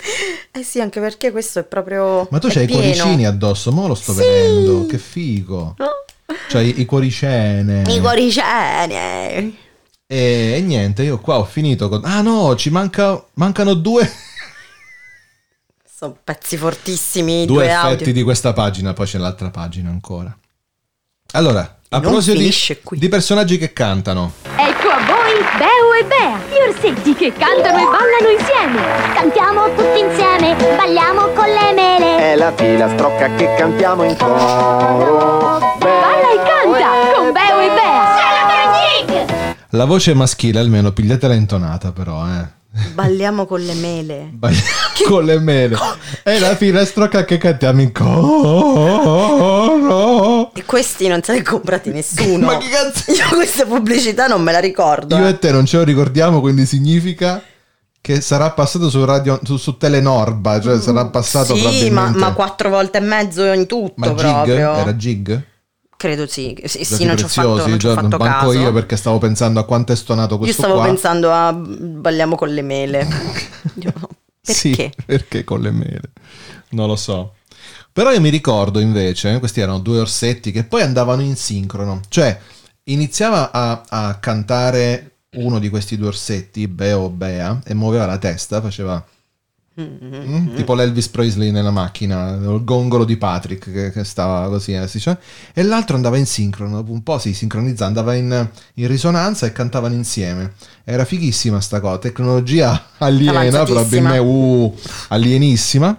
Eh 0.52 0.62
sì, 0.64 0.80
anche 0.80 1.00
perché 1.00 1.32
questo 1.32 1.58
è 1.60 1.64
proprio. 1.64 2.28
ma 2.30 2.38
tu 2.40 2.50
c'hai 2.50 2.64
i 2.64 2.68
pieno. 2.68 2.82
cuoricini 2.82 3.26
addosso, 3.26 3.72
mo 3.72 3.88
lo 3.88 3.96
sto 3.96 4.12
Sì. 4.14 4.20
vedendo, 4.20 4.86
che 4.86 4.98
figo. 5.00 5.76
C'hai 6.50 6.80
i 6.82 6.86
cuoricene. 6.86 7.84
I 7.88 8.00
cuoricene. 8.00 9.54
E, 10.08 10.54
e 10.58 10.62
niente, 10.62 11.02
io 11.04 11.18
qua 11.20 11.38
ho 11.40 11.46
finito 11.46 11.90
con... 11.90 12.02
Ah 12.06 12.22
no, 12.22 12.56
ci 12.56 12.70
manca, 12.70 13.24
mancano 13.34 13.74
due, 13.74 14.08
Sono 15.98 16.16
pezzi 16.24 16.58
fortissimi. 16.58 17.46
due 17.46 17.64
Due, 17.64 17.66
effetti 17.72 18.02
audio. 18.04 18.14
di 18.14 18.22
questa 18.24 18.54
pagina, 18.54 18.94
poi 18.94 19.08
c'è 19.08 19.18
l'altra 19.18 19.50
pagina 19.50 19.90
ancora. 19.90 20.36
Allora, 21.32 21.80
a 21.90 22.00
proposito 22.00 22.38
di, 22.38 22.54
di 23.00 23.10
personaggi 23.10 23.58
che 23.58 23.72
cantano. 23.74 24.34
Voi 24.56 24.65
Beo 25.58 25.94
e 26.00 26.04
Bea, 26.04 26.38
gli 26.50 26.60
orsetti 26.68 27.14
che 27.14 27.32
cantano 27.32 27.78
e 27.78 27.84
ballano 27.84 28.30
insieme. 28.38 28.82
Cantiamo 29.14 29.74
tutti 29.74 30.00
insieme, 30.00 30.54
balliamo 30.76 31.28
con 31.30 31.46
le 31.46 31.72
mele. 31.74 32.18
È 32.18 32.36
la 32.36 32.52
fila 32.54 32.90
strocca 32.90 33.34
che 33.36 33.54
cantiamo 33.56 34.04
in 34.04 34.18
coro. 34.18 35.60
Balla 35.80 36.32
e 36.34 36.38
canta 36.44 36.90
con 37.16 37.32
Beo 37.32 37.60
e 37.60 37.70
Bea. 37.70 38.04
La 39.70 39.86
voce 39.86 40.14
maschile 40.14 40.60
almeno 40.60 40.92
pigliatela 40.92 41.34
intonata 41.34 41.94
però, 41.94 42.28
eh. 42.28 42.46
Balliamo 42.94 43.46
con 43.46 43.62
le 43.62 43.74
mele. 43.76 44.32
Sbagliamo 44.36 45.08
con 45.08 45.24
le 45.24 45.40
mele. 45.40 45.78
È 46.22 46.38
la 46.38 46.54
finestrocca 46.56 47.24
che 47.24 47.38
cantiamo 47.38 47.80
in 47.82 47.94
coro. 47.94 48.92
E 50.58 50.64
questi 50.64 51.08
non 51.08 51.22
se 51.22 51.34
li 51.34 51.40
ha 51.40 51.44
comprati 51.44 51.92
nessuno. 51.92 52.46
Ma 52.48 52.58
che 52.58 52.70
cazzo? 52.70 53.12
Io 53.14 53.28
questa 53.36 53.66
pubblicità 53.66 54.28
non 54.28 54.42
me 54.42 54.52
la 54.54 54.60
ricordo. 54.60 55.18
Io 55.18 55.26
eh. 55.26 55.32
e 55.32 55.40
te 55.40 55.52
non 55.52 55.66
ce 55.66 55.78
lo 55.78 55.84
ricordiamo, 55.84 56.40
quindi 56.40 56.66
significa 56.66 57.44
che 58.00 58.22
sarà 58.22 58.52
passato 58.52 58.90
su, 58.90 59.04
radio, 59.04 59.40
su, 59.44 59.58
su 59.58 59.78
Telenorba, 59.78 60.62
cioè 60.62 60.80
sarà 60.80 61.08
passato 61.08 61.56
Sì, 61.56 61.62
ma, 61.62 61.70
probabilmente... 61.70 62.20
ma 62.20 62.34
quattro 62.34 62.70
volte 62.70 63.00
e 63.00 63.02
mezzo 63.02 63.44
in 63.52 63.66
tutto 63.66 63.94
Ma 63.98 64.08
Gig? 64.14 64.16
proprio. 64.18 64.74
Era 64.76 64.96
Gig? 64.96 65.44
Credo 65.98 66.28
sì. 66.28 66.56
Sì, 66.66 66.84
sì, 66.86 67.04
non 67.04 67.18
ci 67.18 67.24
ho 67.24 67.28
fatto, 67.28 67.56
non 67.68 67.80
ci 67.80 67.88
ho 67.88 67.94
già- 67.96 68.02
fatto 68.02 68.18
manco 68.18 68.48
caso. 68.48 68.54
io 68.54 68.72
perché 68.72 68.96
stavo 68.96 69.18
pensando 69.18 69.60
a 69.60 69.66
quanto 69.66 69.92
è 69.92 69.96
stonato 69.96 70.34
Io 70.36 70.40
questo 70.40 70.62
stavo 70.62 70.76
qua. 70.78 70.86
pensando 70.86 71.32
a 71.32 71.52
balliamo 71.54 72.36
con 72.36 72.50
le 72.50 72.62
mele. 72.62 73.08
Io, 73.82 73.94
Sì, 74.42 74.70
perché? 74.76 74.92
perché 75.06 75.44
con 75.44 75.62
le 75.62 75.72
mele? 75.72 76.12
Non 76.70 76.88
lo 76.88 76.96
so. 76.96 77.34
Però 77.96 78.12
io 78.12 78.20
mi 78.20 78.28
ricordo 78.28 78.80
invece, 78.80 79.40
questi 79.40 79.62
erano 79.62 79.80
due 79.80 80.00
orsetti 80.00 80.52
che 80.52 80.66
poi 80.66 80.82
andavano 80.82 81.22
in 81.22 81.38
sincrono. 81.38 82.02
Cioè, 82.10 82.38
iniziava 82.84 83.54
a, 83.54 83.84
a 83.88 84.16
cantare 84.16 85.20
uno 85.36 85.60
di 85.60 85.70
questi 85.70 85.96
due 85.96 86.08
orsetti, 86.08 86.68
Bea 86.68 87.00
o 87.00 87.10
Bea, 87.10 87.62
e 87.64 87.74
muoveva 87.74 88.06
la 88.06 88.18
testa, 88.18 88.60
faceva... 88.60 89.02
mm, 89.80 90.56
tipo 90.56 90.74
l'Elvis 90.74 91.08
Presley 91.08 91.52
nella 91.52 91.72
macchina, 91.72 92.32
il 92.32 92.66
gongolo 92.66 93.06
di 93.06 93.16
Patrick 93.16 93.72
che, 93.72 93.92
che 93.92 94.04
stava 94.04 94.50
così, 94.50 94.74
eh, 94.74 94.90
dice. 94.92 95.18
e 95.54 95.64
l'altro 95.64 95.96
andava 95.96 96.18
in 96.18 96.26
sincrono, 96.26 96.76
dopo 96.76 96.92
un 96.92 97.02
po' 97.02 97.18
si 97.18 97.34
sincronizzava, 97.34 97.88
andava 97.88 98.14
in, 98.16 98.50
in 98.74 98.88
risonanza 98.88 99.46
e 99.46 99.54
cantavano 99.54 99.94
insieme. 99.94 100.56
Era 100.84 101.06
fighissima 101.06 101.62
sta 101.62 101.80
cosa, 101.80 102.00
tecnologia 102.00 102.88
aliena, 103.00 103.64
probabilmente 103.64 104.18
uh, 104.18 104.78
alienissima. 105.08 105.98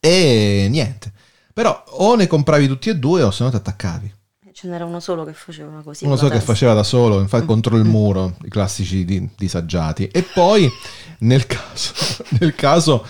E 0.00 0.66
niente. 0.70 1.12
Però 1.52 1.84
o 1.88 2.14
ne 2.16 2.26
compravi 2.26 2.66
tutti 2.66 2.88
e 2.90 2.96
due 2.96 3.22
o 3.22 3.30
se 3.30 3.42
no 3.44 3.50
ti 3.50 3.56
attaccavi. 3.56 4.14
Ce 4.52 4.68
n'era 4.68 4.86
uno 4.86 5.00
solo 5.00 5.24
che 5.24 5.34
faceva 5.34 5.82
così. 5.82 6.04
Uno 6.04 6.14
con 6.14 6.18
so 6.18 6.24
la 6.24 6.30
che 6.30 6.36
testa. 6.38 6.52
faceva 6.52 6.72
da 6.72 6.82
solo, 6.82 7.20
infatti 7.20 7.44
contro 7.44 7.76
il 7.76 7.84
muro, 7.84 8.36
i 8.44 8.48
classici 8.48 9.04
di- 9.04 9.28
disagiati. 9.36 10.08
E 10.08 10.22
poi 10.22 10.70
nel 11.18 11.46
caso, 11.46 11.92
nel 12.40 12.54
caso 12.54 13.06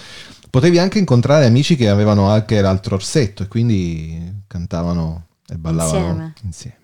potevi 0.50 0.78
anche 0.78 0.98
incontrare 0.98 1.44
amici 1.46 1.76
che 1.76 1.88
avevano 1.88 2.28
anche 2.28 2.60
l'altro 2.60 2.96
orsetto 2.96 3.44
e 3.44 3.48
quindi 3.48 4.42
cantavano 4.48 5.26
e 5.46 5.54
ballavano 5.56 5.98
Insieme. 5.98 6.32
insieme. 6.42 6.78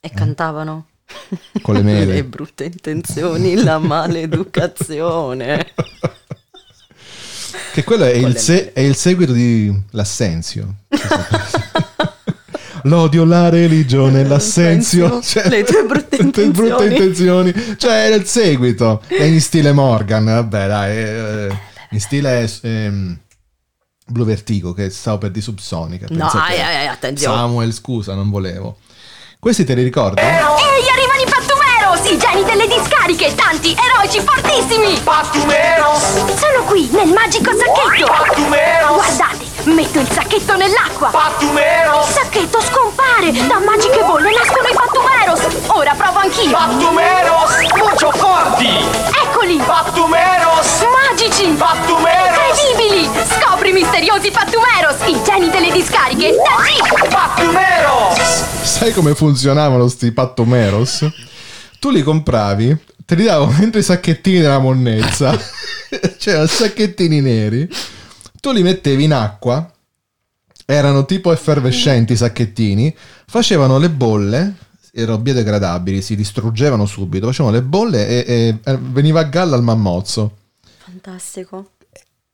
E 0.00 0.10
cantavano. 0.10 0.86
Con 1.62 1.74
le 1.76 1.82
mele. 1.82 2.12
Le 2.16 2.24
brutte 2.24 2.64
intenzioni, 2.64 3.54
la 3.62 3.78
maleducazione. 3.78 5.72
Che 7.76 7.84
quello 7.84 8.04
è 8.06 8.14
il, 8.14 8.28
le 8.28 8.38
se- 8.38 8.72
è 8.72 8.80
il 8.80 8.96
seguito 8.96 9.34
di 9.34 9.70
L'Assenzio. 9.90 10.76
L'odio, 12.84 13.26
la 13.26 13.50
religione, 13.50 14.24
l'assenzio. 14.24 15.20
Cioè, 15.20 15.46
le 15.50 15.62
tue 15.62 15.84
brutte 15.84 16.16
le 16.16 16.24
intenzioni. 16.24 16.68
brutte 16.68 16.86
intenzioni. 16.86 17.76
Cioè, 17.76 17.92
era 18.06 18.14
il 18.14 18.24
seguito. 18.24 19.02
È 19.06 19.22
in 19.24 19.42
stile 19.42 19.72
Morgan, 19.72 20.24
vabbè, 20.24 20.66
dai. 20.66 20.96
eh, 20.96 21.58
in 21.90 22.00
stile 22.00 22.50
ehm, 22.62 23.18
Blue 24.06 24.24
Vertigo, 24.24 24.72
che 24.72 24.88
stavo 24.88 25.18
per 25.18 25.30
di 25.30 25.42
Subsonica. 25.42 26.06
No, 26.08 26.28
ai, 26.28 26.58
ai, 26.58 26.86
attenzione. 26.86 27.36
Samuel, 27.36 27.74
scusa, 27.74 28.14
non 28.14 28.30
volevo. 28.30 28.78
Questi 29.38 29.64
te 29.64 29.74
li 29.74 29.82
ricordi? 29.82 30.18
Ehi, 30.22 30.28
arrivano 30.28 31.05
i 32.06 32.10
Pattumeros, 32.10 32.10
i 32.10 32.18
geni 32.18 32.44
delle 32.44 32.66
discariche, 32.66 33.34
tanti 33.34 33.76
eroici 33.76 34.20
fortissimi! 34.20 34.98
Pattumeros! 35.00 36.38
Sono 36.38 36.64
qui, 36.66 36.88
nel 36.92 37.08
magico 37.08 37.50
sacchetto! 37.50 38.06
Pattumeros! 38.06 38.94
Guardate, 38.94 39.44
metto 39.64 39.98
il 39.98 40.08
sacchetto 40.10 40.56
nell'acqua! 40.56 41.08
Pattumeros! 41.08 42.06
Il 42.08 42.14
sacchetto 42.14 42.60
scompare! 42.60 43.32
Da 43.32 43.58
magiche 43.58 44.02
bolle 44.04 44.30
nascono 44.32 44.68
i 44.68 44.74
Pattumeros! 44.74 45.68
Ora 45.68 45.94
provo 45.94 46.18
anch'io! 46.18 46.50
Pattumeros! 46.50 47.56
Mucho 47.76 48.10
forti! 48.12 48.68
Eccoli! 49.22 49.56
Pattumeros! 49.56 50.86
Magici! 50.86 51.46
Pattumeros! 51.48 52.60
Incredibili! 52.60 53.10
Scopri 53.40 53.70
i 53.70 53.72
misteriosi 53.72 54.30
Pattumeros, 54.30 54.96
i 55.06 55.20
geni 55.24 55.50
delle 55.50 55.72
discariche, 55.72 56.34
da 56.36 56.62
G! 56.62 57.08
Pattumeros! 57.08 58.44
Sai 58.62 58.92
come 58.92 59.14
funzionavano 59.14 59.88
sti 59.88 60.12
pattomeros? 60.12 61.08
Tu 61.86 61.92
li 61.92 62.02
compravi, 62.02 62.76
te 63.04 63.14
li 63.14 63.22
davo 63.22 63.46
dentro 63.56 63.78
i 63.78 63.82
sacchettini 63.84 64.40
della 64.40 64.58
monnezza. 64.58 65.38
C'erano 66.18 66.46
sacchettini 66.46 67.20
neri. 67.20 67.68
Tu 68.40 68.50
li 68.50 68.64
mettevi 68.64 69.04
in 69.04 69.12
acqua. 69.12 69.72
Erano 70.64 71.04
tipo 71.04 71.30
effervescenti 71.30 72.14
i 72.14 72.16
sacchettini. 72.16 72.92
Facevano 73.28 73.78
le 73.78 73.88
bolle. 73.88 74.54
Erano 74.90 75.18
biodegradabili, 75.18 76.02
si 76.02 76.16
distruggevano 76.16 76.86
subito. 76.86 77.26
Facevano 77.26 77.54
le 77.54 77.62
bolle 77.62 78.08
e, 78.08 78.58
e- 78.64 78.78
veniva 78.80 79.20
a 79.20 79.24
galla 79.24 79.54
il 79.54 79.62
mammozzo. 79.62 80.38
Fantastico. 80.78 81.74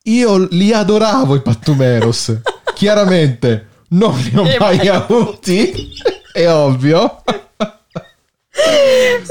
Io 0.05 0.47
li 0.49 0.73
adoravo 0.73 1.35
i 1.35 1.41
pattumeros. 1.43 2.39
Chiaramente 2.73 3.67
non 3.89 4.17
li 4.17 4.35
ho 4.35 4.47
E 4.47 4.57
mai 4.57 4.77
mai 4.77 4.87
avuti. 4.87 5.91
È 6.33 6.49
ovvio. 6.49 7.21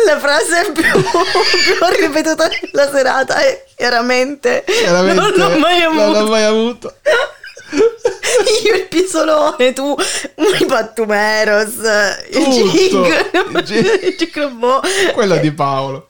La 0.05 0.19
frase 0.19 0.73
più, 0.73 0.83
più 0.83 1.77
ripetuta 2.01 2.49
nella 2.73 2.91
serata 2.91 3.37
è 3.41 3.65
chiaramente, 3.77 4.65
Chiaramente 4.67 5.21
non 5.21 5.31
l'ho 5.53 5.59
mai 5.59 5.81
non 5.81 5.99
avuto. 5.99 6.19
l'ho 6.21 6.29
mai 6.29 6.43
avuto. 6.45 6.95
Io 8.65 8.75
il 8.75 8.87
pisolone, 8.89 9.73
tu 9.73 9.95
i 10.61 10.65
pattumeros, 10.67 11.75
il 12.31 12.43
Tutto. 12.45 12.71
gig, 12.71 14.03
il 14.03 14.15
gig 14.17 14.37
robot. 14.41 15.13
Quella 15.13 15.37
di 15.37 15.53
Paolo. 15.53 16.05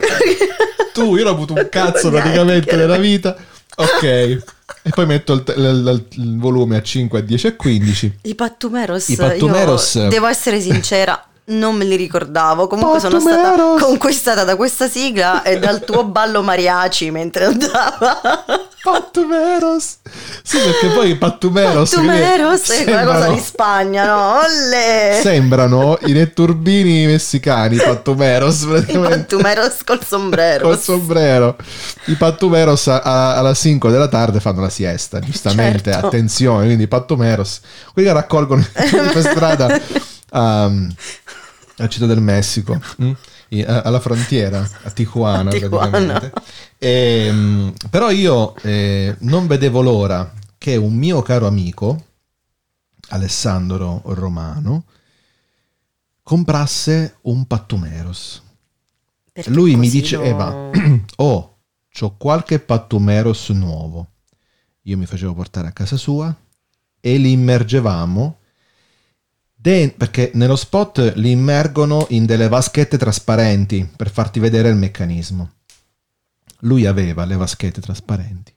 Tu, 0.93 1.15
io 1.15 1.23
non 1.23 1.33
ho 1.33 1.35
avuto 1.35 1.53
un 1.53 1.67
cazzo 1.69 2.09
praticamente 2.09 2.75
nella 2.75 2.97
vita. 2.97 3.35
Ok. 3.75 4.03
e 4.03 4.41
poi 4.89 5.05
metto 5.05 5.33
il, 5.33 5.43
il- 5.57 6.05
il 6.11 6.39
volume 6.39 6.77
a 6.77 6.81
5, 6.81 7.19
a 7.19 7.21
10 7.21 7.47
e 7.47 7.55
15. 7.55 8.19
I 8.23 8.35
Pattumeros, 8.35 9.07
I 9.09 9.15
Pattumeros. 9.15 10.07
devo 10.07 10.27
essere 10.27 10.59
sincera, 10.61 11.23
non 11.45 11.75
me 11.75 11.85
li 11.85 11.95
ricordavo. 11.95 12.67
Comunque 12.67 12.99
sono 12.99 13.19
stata 13.19 13.49
Pattumeros. 13.51 13.81
conquistata 13.81 14.43
da 14.43 14.55
questa 14.55 14.87
sigla 14.87 15.43
e 15.43 15.59
dal 15.59 15.83
tuo 15.83 16.03
ballo 16.05 16.41
mariachi 16.41 17.11
mentre 17.11 17.45
andava. 17.45 18.21
Pattumeros. 18.83 19.97
Sì, 20.43 20.57
perché 20.59 20.87
poi 20.87 21.11
i 21.11 21.15
Pattumeros... 21.15 21.89
Pattumeros 21.89 22.69
è 22.69 22.83
una 22.91 23.03
cosa 23.03 23.13
sembrano- 23.21 23.33
di 23.33 23.39
Spagna, 23.39 24.05
no? 24.05 24.39
Olle! 24.41 25.19
Sembrano 25.21 25.97
i 26.01 26.11
netturbini 26.11 27.05
messicani, 27.05 27.77
Pattumeros, 27.77 28.61
I. 28.87 28.97
Pattumeros 28.97 29.83
col 29.85 30.03
sombrero. 30.05 30.67
Col 30.67 30.79
sombrero. 30.79 31.55
I 32.07 32.15
Pattumeros 32.15 32.87
alla 32.87 33.53
5 33.53 33.89
della 33.89 34.09
tarde 34.09 34.41
fanno 34.41 34.59
la 34.61 34.69
siesta, 34.69 35.19
giustamente, 35.19 35.91
Certo. 35.91 36.07
attenzione, 36.07 36.65
quindi 36.65 36.87
Pattumeros, 36.87 37.61
quelli 37.93 38.07
che 38.09 38.13
raccolgono 38.13 38.65
per 38.73 39.21
strada 39.21 39.79
um, 40.33 40.93
al 41.77 41.89
Città 41.89 42.05
del 42.05 42.21
Messico, 42.21 42.79
mm? 43.01 43.11
A- 43.65 43.81
alla 43.81 43.99
frontiera, 43.99 44.67
a 44.83 44.89
Tijuana, 44.91 45.49
A 45.51 45.53
Tijuana. 45.53 45.89
praticamente. 45.89 46.33
Ehm, 46.79 47.73
però 47.89 48.09
io 48.11 48.55
eh, 48.57 49.15
non 49.19 49.47
vedevo 49.47 49.81
l'ora 49.81 50.33
che 50.57 50.75
un 50.75 50.93
mio 50.95 51.21
caro 51.21 51.47
amico, 51.47 52.05
Alessandro 53.09 54.01
Romano, 54.05 54.85
comprasse 56.23 57.17
un 57.23 57.45
Pattumeros. 57.45 58.41
Perché 59.31 59.49
Lui 59.49 59.75
mi 59.75 59.89
diceva, 59.89 60.69
lo- 60.71 60.99
oh, 61.17 61.57
c'ho 61.91 62.15
qualche 62.17 62.59
Pattumeros 62.59 63.49
nuovo. 63.49 64.07
Io 64.83 64.97
mi 64.97 65.05
facevo 65.05 65.33
portare 65.33 65.67
a 65.67 65.71
casa 65.71 65.95
sua 65.97 66.35
e 66.99 67.17
li 67.17 67.31
immergevamo 67.31 68.37
de- 69.63 69.93
perché 69.95 70.31
nello 70.33 70.57
spot 70.57 71.13
li 71.15 71.31
immergono 71.31 72.07
in 72.09 72.25
delle 72.25 72.49
vaschette 72.49 72.97
trasparenti 72.97 73.89
per 73.95 74.11
farti 74.11 74.41
vedere 74.41 74.67
il 74.67 74.75
meccanismo. 74.75 75.51
Lui 76.59 76.85
aveva 76.85 77.23
le 77.23 77.37
vaschette 77.37 77.79
trasparenti. 77.79 78.53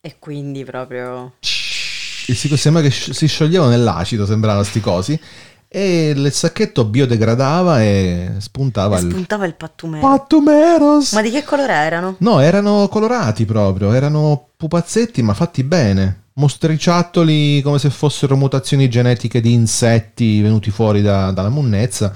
E 0.00 0.16
quindi 0.20 0.64
proprio... 0.64 1.34
E 1.40 2.34
si, 2.34 2.56
sembra 2.56 2.82
che 2.82 2.90
si 2.90 3.26
scioglievano 3.26 3.70
nell'acido, 3.70 4.26
sembravano 4.26 4.62
sti 4.62 4.80
cosi. 4.80 5.20
E 5.66 6.10
il 6.10 6.32
sacchetto 6.32 6.84
biodegradava 6.84 7.82
e 7.82 8.34
spuntava 8.38 8.98
il... 8.98 9.10
Spuntava 9.10 9.46
il 9.46 9.54
pattumero. 9.54 10.06
Pattumeros! 10.06 11.12
Ma 11.14 11.22
di 11.22 11.32
che 11.32 11.42
colore 11.42 11.72
erano? 11.72 12.14
No, 12.18 12.38
erano 12.38 12.86
colorati 12.86 13.44
proprio, 13.44 13.92
erano 13.92 14.50
pupazzetti 14.56 15.20
ma 15.22 15.34
fatti 15.34 15.64
bene. 15.64 16.23
Mostriciattoli 16.36 17.60
come 17.62 17.78
se 17.78 17.90
fossero 17.90 18.36
mutazioni 18.36 18.88
genetiche 18.88 19.40
di 19.40 19.52
insetti 19.52 20.40
venuti 20.40 20.70
fuori 20.70 21.00
da- 21.02 21.30
dalla 21.30 21.48
munnezza. 21.50 22.14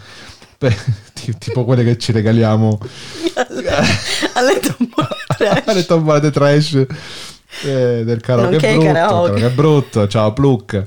Tipo 1.38 1.64
quelle 1.64 1.84
che 1.84 1.98
ci 1.98 2.10
regaliamo 2.10 2.78
Alle 4.34 4.60
alle 5.66 5.86
tombolate 5.86 6.30
trash 6.32 6.74
eh, 7.64 8.02
del 8.04 8.20
caro 8.20 8.48
che 8.50 8.56
è 8.56 8.72
brutto, 8.72 8.86
karaoke. 8.86 9.26
caro 9.28 9.34
che 9.38 9.46
è 9.46 9.50
brutto, 9.50 10.08
ciao 10.08 10.32
Pluk. 10.32 10.84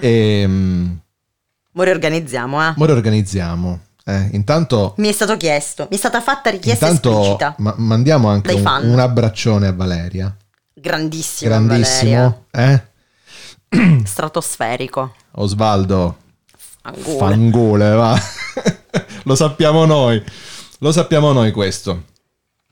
E 0.00 0.46
Mo 0.46 1.82
riorganizziamo, 1.82 2.62
eh. 2.68 2.74
ora 2.76 2.92
organizziamo. 2.92 3.80
Eh, 4.04 4.28
intanto 4.32 4.92
Mi 4.98 5.08
è 5.08 5.12
stato 5.12 5.36
chiesto, 5.38 5.86
mi 5.90 5.96
è 5.96 5.98
stata 5.98 6.20
fatta 6.20 6.50
richiesta 6.50 6.86
intanto 6.86 7.10
esplicita. 7.20 7.54
ma- 7.58 7.74
mandiamo 7.78 8.28
anche 8.28 8.52
un, 8.52 8.62
un 8.82 8.98
abbraccione 8.98 9.66
a 9.68 9.72
Valeria. 9.72 10.36
Grandissimo, 10.84 11.50
Valeria. 11.50 11.66
Grandissimo, 11.66 12.44
eh? 12.50 14.02
Stratosferico. 14.04 15.14
Osvaldo 15.36 16.18
Fangule. 16.82 17.18
Fangule, 17.18 17.90
va. 17.94 18.20
Lo 19.24 19.34
sappiamo 19.34 19.86
noi. 19.86 20.22
Lo 20.80 20.92
sappiamo 20.92 21.32
noi 21.32 21.52
questo. 21.52 22.04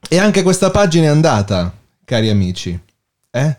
E 0.07 0.19
anche 0.19 0.43
questa 0.43 0.71
pagina 0.71 1.07
è 1.07 1.09
andata, 1.09 1.73
cari 2.05 2.29
amici. 2.29 2.79
Eh? 3.31 3.57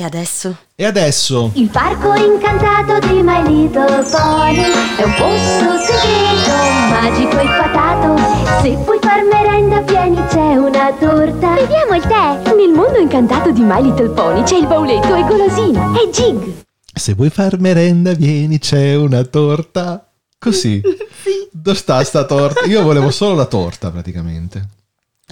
E 0.00 0.02
adesso? 0.02 0.56
E 0.76 0.86
adesso 0.86 1.50
Il 1.56 1.68
parco 1.68 2.14
incantato 2.14 3.06
di 3.06 3.20
My 3.22 3.46
Little 3.46 4.02
Pony 4.10 4.62
è 4.96 5.02
un 5.02 5.14
posto 5.14 5.76
segreto, 5.84 6.56
magico 6.88 7.38
e 7.38 7.44
fatato. 7.44 8.62
Se 8.62 8.76
vuoi 8.76 8.98
far 8.98 9.22
merenda, 9.24 9.82
vieni, 9.82 10.16
c'è 10.26 10.56
una 10.56 10.90
torta. 10.98 11.52
Beviamo 11.52 11.94
il 11.96 12.00
tè. 12.00 12.54
Nel 12.56 12.70
mondo 12.70 12.98
incantato 12.98 13.50
di 13.50 13.60
My 13.60 13.82
Little 13.82 14.08
Pony 14.08 14.42
c'è 14.42 14.56
il 14.56 14.66
bauletto 14.66 15.14
e 15.14 15.22
golosina. 15.22 15.92
E 16.00 16.08
Jig. 16.08 16.64
se 16.94 17.12
vuoi 17.12 17.28
far 17.28 17.58
merenda, 17.58 18.14
vieni, 18.14 18.58
c'è 18.58 18.94
una 18.94 19.22
torta. 19.24 20.02
Così. 20.38 20.80
Dove 21.52 21.76
sta 21.76 22.02
sta 22.04 22.24
torta? 22.24 22.64
Io 22.64 22.80
volevo 22.82 23.10
solo 23.10 23.34
la 23.34 23.44
torta, 23.44 23.90
praticamente. 23.90 24.66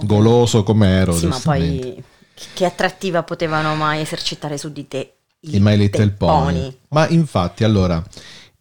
Goloso 0.03 0.61
com'ero. 0.61 1.13
Sì, 1.13 1.25
ma 1.25 1.39
poi 1.43 2.03
che 2.53 2.65
attrattiva 2.65 3.23
potevano 3.23 3.75
mai 3.75 4.01
esercitare 4.01 4.57
su 4.57 4.71
di 4.71 4.87
te 4.87 5.13
I 5.41 5.59
My 5.59 5.77
Little 5.77 6.09
Pony. 6.11 6.77
Ma 6.89 7.07
infatti, 7.07 7.63
allora... 7.63 8.03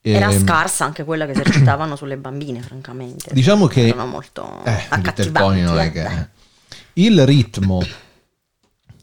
Era 0.01 0.31
ehm, 0.31 0.43
scarsa 0.43 0.85
anche 0.85 1.05
quella 1.05 1.27
che 1.27 1.33
esercitavano 1.33 1.97
sulle 1.97 2.17
bambine, 2.17 2.63
francamente. 2.63 3.31
Diciamo 3.33 3.67
che 3.67 3.89
Erano 3.89 4.07
molto 4.07 4.65
eh, 4.65 4.87
accattivanti. 4.89 5.33
Pony 5.33 5.63
non 5.63 5.79
è 5.79 5.87
eh. 5.87 5.91
che 5.91 6.29
il 6.95 7.27
ritmo 7.27 7.83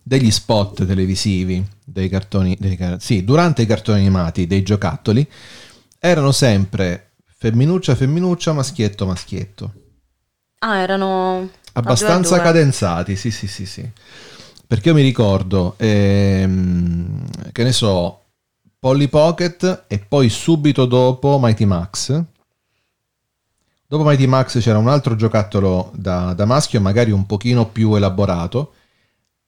degli 0.01 0.31
spot 0.31 0.85
televisivi 0.85 1.65
dei 1.83 2.09
cartoni 2.09 2.55
dei 2.59 2.75
car- 2.75 3.01
sì, 3.01 3.23
durante 3.23 3.63
i 3.63 3.65
cartoni 3.65 3.99
animati 4.01 4.45
dei 4.45 4.61
giocattoli 4.61 5.27
erano 5.99 6.31
sempre 6.31 7.13
femminuccia 7.25 7.95
femminuccia 7.95 8.53
maschietto 8.53 9.05
maschietto 9.05 9.73
Ah, 10.59 10.77
erano... 10.77 11.49
abbastanza 11.73 12.35
due 12.35 12.37
due. 12.37 12.45
cadenzati 12.45 13.15
sì 13.15 13.31
sì 13.31 13.47
sì 13.47 13.65
sì 13.65 13.89
perché 14.67 14.89
io 14.89 14.95
mi 14.95 15.01
ricordo 15.01 15.75
ehm, 15.77 17.51
che 17.51 17.63
ne 17.63 17.71
so 17.71 18.21
Polly 18.79 19.07
Pocket 19.07 19.85
e 19.87 19.99
poi 19.99 20.29
subito 20.29 20.85
dopo 20.85 21.39
Mighty 21.39 21.65
Max 21.65 22.23
Dopo 23.87 24.03
Mighty 24.03 24.25
Max 24.25 24.59
c'era 24.59 24.79
un 24.79 24.87
altro 24.87 25.15
giocattolo 25.15 25.91
da, 25.93 26.33
da 26.33 26.45
maschio, 26.45 26.81
magari 26.81 27.11
un 27.11 27.27
pochino 27.27 27.67
più 27.67 27.93
elaborato. 27.93 28.73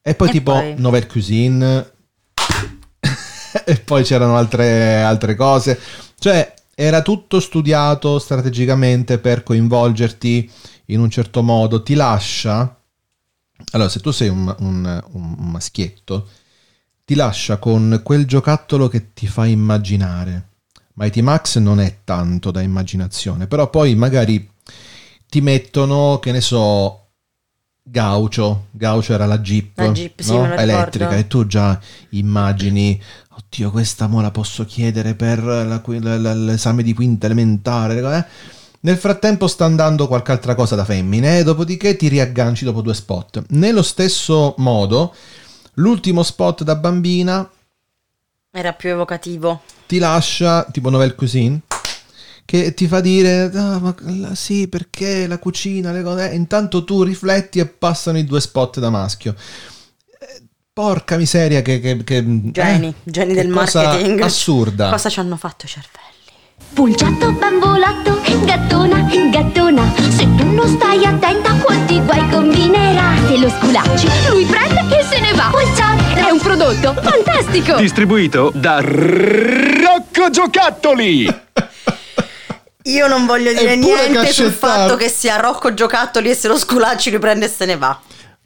E 0.02 0.14
poi 0.14 0.30
E 0.30 0.32
tipo 0.32 0.52
poi? 0.52 0.76
Nouvelle 0.78 1.08
Cuisine. 1.08 1.92
e 3.66 3.76
poi 3.80 4.04
c'erano 4.04 4.38
altre, 4.38 5.02
altre 5.02 5.36
cose. 5.36 5.80
Cioè, 6.20 6.54
era 6.76 7.02
tutto 7.02 7.40
studiato 7.40 8.20
strategicamente 8.20 9.18
per 9.18 9.42
coinvolgerti 9.42 10.50
in 10.86 11.00
un 11.00 11.10
certo 11.10 11.42
modo. 11.42 11.82
Ti 11.82 11.96
lascia... 11.96 12.72
Allora, 13.72 13.90
se 13.90 14.00
tu 14.00 14.12
sei 14.12 14.30
un, 14.30 14.54
un- 14.60 15.04
un 15.12 15.36
maschietto, 15.52 16.28
ti 17.06 17.16
lascia 17.16 17.58
con 17.58 18.02
quel 18.04 18.26
giocattolo 18.26 18.88
che 18.88 19.14
ti 19.14 19.28
fa 19.28 19.46
immaginare. 19.46 20.50
Mighty 20.94 21.22
Max 21.22 21.58
non 21.60 21.80
è 21.80 22.00
tanto 22.04 22.50
da 22.52 22.62
immaginazione, 22.62 23.48
però 23.48 23.70
poi 23.70 23.96
magari 23.96 24.50
ti 25.30 25.42
mettono, 25.42 26.20
che 26.20 26.32
ne 26.32 26.42
so, 26.42 27.02
Gaucho. 27.84 28.68
Gaucho 28.72 29.14
era 29.14 29.26
la 29.26 29.40
Jeep, 29.40 29.78
La 29.78 29.90
Jeep, 29.92 30.20
sì, 30.22 30.32
no? 30.32 30.44
ricordo. 30.44 30.62
elettrica, 30.62 31.16
e 31.18 31.28
tu 31.28 31.46
già 31.46 31.80
immagini, 32.10 33.00
oddio, 33.36 33.70
questa 33.72 34.08
mo 34.08 34.22
la 34.22 34.32
posso 34.32 34.66
chiedere 34.66 35.14
per 35.16 35.44
la- 35.44 35.82
la- 36.18 36.34
l'esame 36.34 36.84
di 36.84 36.94
quinta 36.94 37.28
elementare. 37.28 38.00
eh? 38.18 38.26
Nel 38.82 38.98
frattempo 38.98 39.48
sta 39.48 39.66
andando 39.66 40.08
qualche 40.08 40.32
altra 40.32 40.56
cosa 40.56 40.76
da 40.76 40.86
femmine, 40.86 41.40
e 41.40 41.44
dopodiché 41.44 41.96
ti 41.96 42.08
riagganci 42.08 42.64
dopo 42.64 42.82
due 42.82 42.94
spot. 42.94 43.44
Nello 43.50 43.82
stesso 43.82 44.54
modo, 44.58 45.14
l'ultimo 45.76 46.24
spot 46.24 46.64
da 46.64 46.76
bambina 46.76 47.50
Era 48.52 48.74
più 48.74 48.90
evocativo. 48.90 49.62
ti 49.88 49.98
lascia, 50.00 50.64
tipo 50.72 50.90
Nouvelle 50.90 51.16
Cuisine, 51.16 51.62
che 52.46 52.74
ti 52.74 52.88
fa 52.88 53.02
dire, 53.02 53.52
"Ah, 53.54 53.80
ma 53.80 53.94
la- 54.00 54.36
sì, 54.36 54.68
perché 54.70 55.28
la 55.28 55.38
cucina, 55.38 55.92
le 55.92 56.02
cose, 56.04 56.32
eh", 56.32 56.36
intanto 56.36 56.84
tu 56.86 57.04
rifletti 57.04 57.60
e 57.60 57.66
passano 57.66 58.18
i 58.20 58.24
due 58.26 58.40
spot 58.40 58.80
da 58.80 58.90
maschio. 58.90 59.36
Eh, 60.20 60.44
Porca 60.72 61.18
miseria 61.18 61.62
che... 61.62 61.80
che, 61.82 62.04
che 62.04 62.24
Geni, 62.52 62.88
eh, 62.88 62.94
geni 63.04 63.34
che 63.34 63.42
del 63.42 63.52
cosa 63.52 63.82
marketing. 63.84 64.22
Assurda. 64.22 64.90
Cosa 64.92 65.10
ci 65.10 65.20
hanno 65.20 65.36
fatto 65.36 65.66
i 65.66 65.70
cervelli? 65.70 66.06
Pulciotto, 66.74 67.32
bambolotto, 67.34 68.07
gattona, 68.46 69.08
gattona. 69.32 69.94
Se 70.10 70.28
tu 70.36 70.52
non 70.54 70.68
stai 70.68 71.06
attenta, 71.06 71.54
quanti 71.62 72.02
guai 72.02 72.28
combinerà. 72.30 73.14
Se 73.28 73.38
lo 73.38 73.50
sculacci, 73.50 74.08
lui 74.30 74.46
prende 74.46 74.98
e 74.98 75.04
se 75.04 75.20
ne 75.20 75.34
va. 75.34 75.50
Pulciotto 75.52 76.16
È 76.16 76.30
un 76.30 76.40
prodotto 76.40 76.94
fantastico! 77.02 77.76
Distribuito 77.78 78.52
da 78.54 78.80
Rocco 78.82 80.30
Giocattoli. 80.30 81.26
Io 82.84 83.08
non 83.08 83.26
voglio 83.26 83.52
dire 83.52 83.76
niente 83.76 84.32
sul 84.32 84.52
fatto 84.52 84.96
che 84.96 85.10
sia 85.10 85.36
Rocco 85.38 85.74
Giocattoli 85.74 86.30
e 86.30 86.36
se 86.36 86.48
lo 86.48 86.58
sculacci 86.58 87.10
riprende 87.10 87.46
e 87.46 87.50
se 87.50 87.66
ne 87.66 87.76
va. 87.76 88.00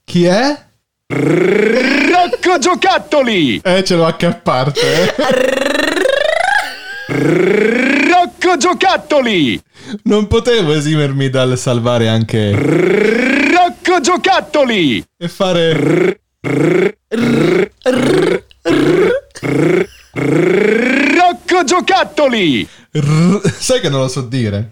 Chi 0.04 0.26
è? 0.26 0.70
Rocco 1.08 2.58
giocattoli! 2.58 3.62
Eh, 3.64 3.84
ce 3.84 3.96
l'ho 3.96 4.06
anche 4.06 4.26
a 4.26 4.34
parte. 4.34 5.16
eh. 5.16 5.90
Rocco 8.42 8.58
giocattoli! 8.58 9.62
Non 10.04 10.26
potevo 10.26 10.74
esimermi 10.74 11.30
dal 11.30 11.60
salvare 11.60 12.08
anche 12.08 12.52
Rocco 12.52 14.02
giocattoli! 14.02 15.06
e 15.16 15.28
fare 15.28 16.22
Rocco 21.14 21.64
giocattoli! 21.64 22.68
Sai 23.60 23.80
che 23.80 23.90
non 23.90 24.00
lo 24.00 24.08
so 24.08 24.22
dire? 24.22 24.72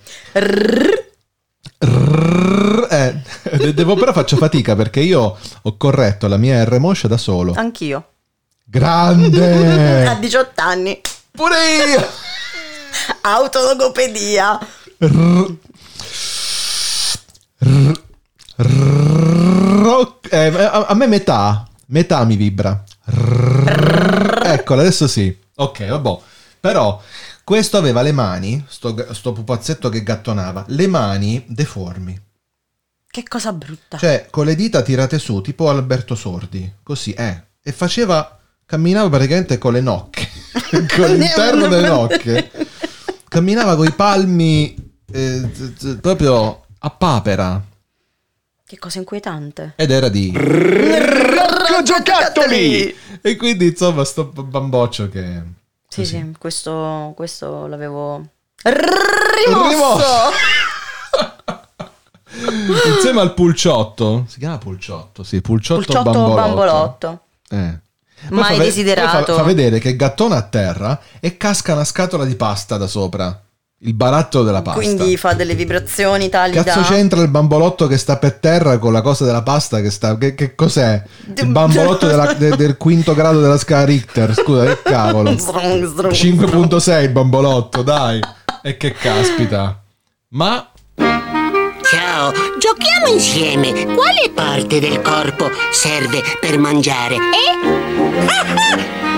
Eh, 2.90 3.16
de- 3.56 3.74
devo 3.76 3.94
però 3.96 4.14
faccio 4.14 4.36
fatica 4.36 4.76
perché 4.76 5.02
io 5.02 5.38
ho 5.62 5.78
corretto 5.78 6.28
la 6.28 6.38
mia 6.38 6.64
R 6.64 6.80
moscia 6.80 7.08
da 7.08 7.18
solo. 7.18 7.54
Anch'io. 7.56 8.14
Grande! 8.66 10.08
A 10.10 10.16
18 10.16 10.62
anni. 10.62 11.00
Pure 11.32 11.56
io! 11.88 12.29
Autologopedia. 13.22 14.60
R- 14.98 15.58
eh, 20.30 20.64
a, 20.64 20.86
a 20.88 20.94
me 20.94 21.08
metà, 21.08 21.68
metà 21.88 22.24
mi 22.26 22.36
vibra. 22.36 22.84
Eccola, 24.44 24.82
adesso 24.82 25.08
sì. 25.08 25.36
Ok, 25.56 25.86
vabbè. 25.88 26.18
Però 26.60 27.02
questo 27.44 27.78
aveva 27.78 28.02
le 28.02 28.12
mani, 28.12 28.64
sto, 28.68 29.14
sto 29.14 29.34
pupazzetto 29.34 29.90
che 29.90 30.04
gattonava, 30.04 30.66
le 30.68 30.88
mani 30.88 31.44
deformi. 31.48 32.28
Che 33.12 33.24
cosa 33.28 33.52
brutta. 33.54 33.98
Cioè, 33.98 34.28
con 34.30 34.46
le 34.46 34.56
dita 34.56 34.82
tirate 34.84 35.18
su, 35.18 35.42
tipo 35.42 35.70
Alberto 35.70 36.14
Sordi. 36.14 36.72
Così, 36.84 37.14
eh. 37.14 37.44
E 37.64 37.72
faceva, 37.72 38.38
camminava 38.66 39.10
praticamente 39.10 39.58
con 39.58 39.74
le 39.74 39.82
nocche. 39.82 40.30
con 40.96 41.10
l'interno 41.18 41.68
delle 41.68 41.88
nocche. 41.88 42.52
Camminava 43.30 43.76
con 43.76 43.86
i 43.86 43.92
palmi 43.92 44.76
eh, 45.12 45.50
z- 45.54 45.74
z- 45.78 45.98
proprio 46.02 46.66
a 46.80 46.90
papera. 46.90 47.64
Che 48.66 48.78
cosa 48.78 49.00
inquietante. 49.00 49.74
Ed 49.78 49.92
era 49.92 50.10
di... 50.10 50.32
Rocco 50.36 51.82
giocattoli! 51.84 52.96
E 53.22 53.36
quindi, 53.36 53.68
insomma, 53.68 54.04
sto 54.04 54.26
bamboccio 54.26 55.10
che... 55.10 55.42
Sì, 55.88 56.06
sì, 56.06 56.34
questo, 56.38 57.14
questo 57.16 57.66
l'avevo 57.66 58.24
Rimosso! 58.64 59.70
rimosso. 59.70 60.32
Insieme 62.96 63.22
al 63.22 63.34
pulciotto. 63.34 64.26
Si 64.28 64.38
chiama 64.40 64.58
pulciotto, 64.60 65.24
sì. 65.24 65.42
Pulciotto, 65.42 65.82
Pulciotto 65.84 66.12
bambolotto. 66.12 66.36
bambolotto. 66.42 67.22
Eh. 67.50 67.80
Poi 68.28 68.38
Mai 68.40 68.58
fa 68.58 68.64
desiderato. 68.64 69.34
Fa, 69.34 69.40
fa 69.40 69.44
vedere 69.44 69.80
che 69.80 69.96
gattona 69.96 70.36
a 70.36 70.42
terra 70.42 71.00
e 71.20 71.38
casca 71.38 71.74
una 71.74 71.84
scatola 71.86 72.26
di 72.26 72.36
pasta 72.36 72.78
da 72.78 72.88
sopra. 72.88 73.42
Il 73.82 73.94
barattolo 73.94 74.44
della 74.44 74.62
pasta. 74.62 74.82
Quindi 74.82 75.16
fa 75.16 75.34
delle 75.34 75.56
vibrazioni 75.56 76.28
tali 76.28 76.52
Cazzo 76.52 76.82
da... 76.82 76.86
c'entra 76.86 77.22
il 77.22 77.30
bambolotto 77.30 77.88
che 77.88 77.98
sta 77.98 78.18
per 78.18 78.34
terra 78.34 78.78
con 78.78 78.92
la 78.92 79.02
cosa 79.02 79.24
della 79.24 79.42
pasta 79.42 79.80
che 79.80 79.90
sta... 79.90 80.18
Che, 80.18 80.36
che 80.36 80.54
cos'è? 80.54 81.02
Il 81.34 81.48
bambolotto 81.48 82.06
della- 82.06 82.34
de- 82.34 82.58
del 82.58 82.76
quinto 82.76 83.14
grado 83.14 83.40
della 83.40 83.58
scala 83.58 83.86
Richter. 83.86 84.34
Scusa, 84.34 84.66
che 84.66 84.82
cavolo. 84.84 85.38
Strong, 85.38 85.90
strong, 85.90 86.14
5.6 86.14 87.04
il 87.04 87.10
bambolotto, 87.10 87.82
dai. 87.82 88.20
E 88.62 88.76
che 88.76 88.92
caspita. 88.92 89.82
Ma 90.32 90.70
Ciao, 91.90 92.32
giochiamo 92.60 93.08
insieme. 93.08 93.72
Quale 93.86 94.30
parte 94.32 94.80
del 94.80 95.02
corpo 95.02 95.50
serve 95.72 96.22
per 96.40 96.60
mangiare? 96.60 97.16
Eh? 97.16 97.20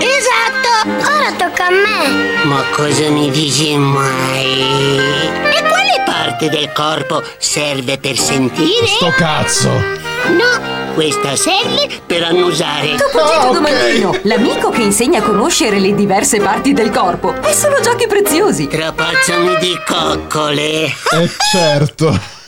esatto! 0.00 0.88
Ora 0.88 1.32
tocca 1.36 1.66
a 1.66 1.70
me. 1.70 2.44
Ma 2.44 2.64
cosa 2.70 3.10
mi 3.10 3.30
dici 3.30 3.76
mai? 3.76 4.96
E 4.96 5.62
quale 5.68 6.02
parte 6.06 6.48
del 6.48 6.72
corpo 6.72 7.22
serve 7.36 7.98
per 7.98 8.16
sentire? 8.16 8.86
sto 8.86 9.12
cazzo. 9.18 9.68
No, 9.68 10.94
questa 10.94 11.36
serve 11.36 11.88
per 12.06 12.22
annusare. 12.22 12.94
Topo 12.94 13.22
Gigio 13.26 13.52
Domandino, 13.52 14.18
l'amico 14.22 14.70
che 14.70 14.80
insegna 14.80 15.18
a 15.18 15.22
conoscere 15.22 15.78
le 15.78 15.94
diverse 15.94 16.40
parti 16.40 16.72
del 16.72 16.88
corpo. 16.88 17.34
E 17.42 17.52
sono 17.52 17.80
giochi 17.80 18.06
preziosi. 18.06 18.66
Trapazzami 18.66 19.58
di 19.58 19.78
coccole. 19.86 20.84
Eh 20.84 21.30
certo. 21.50 22.18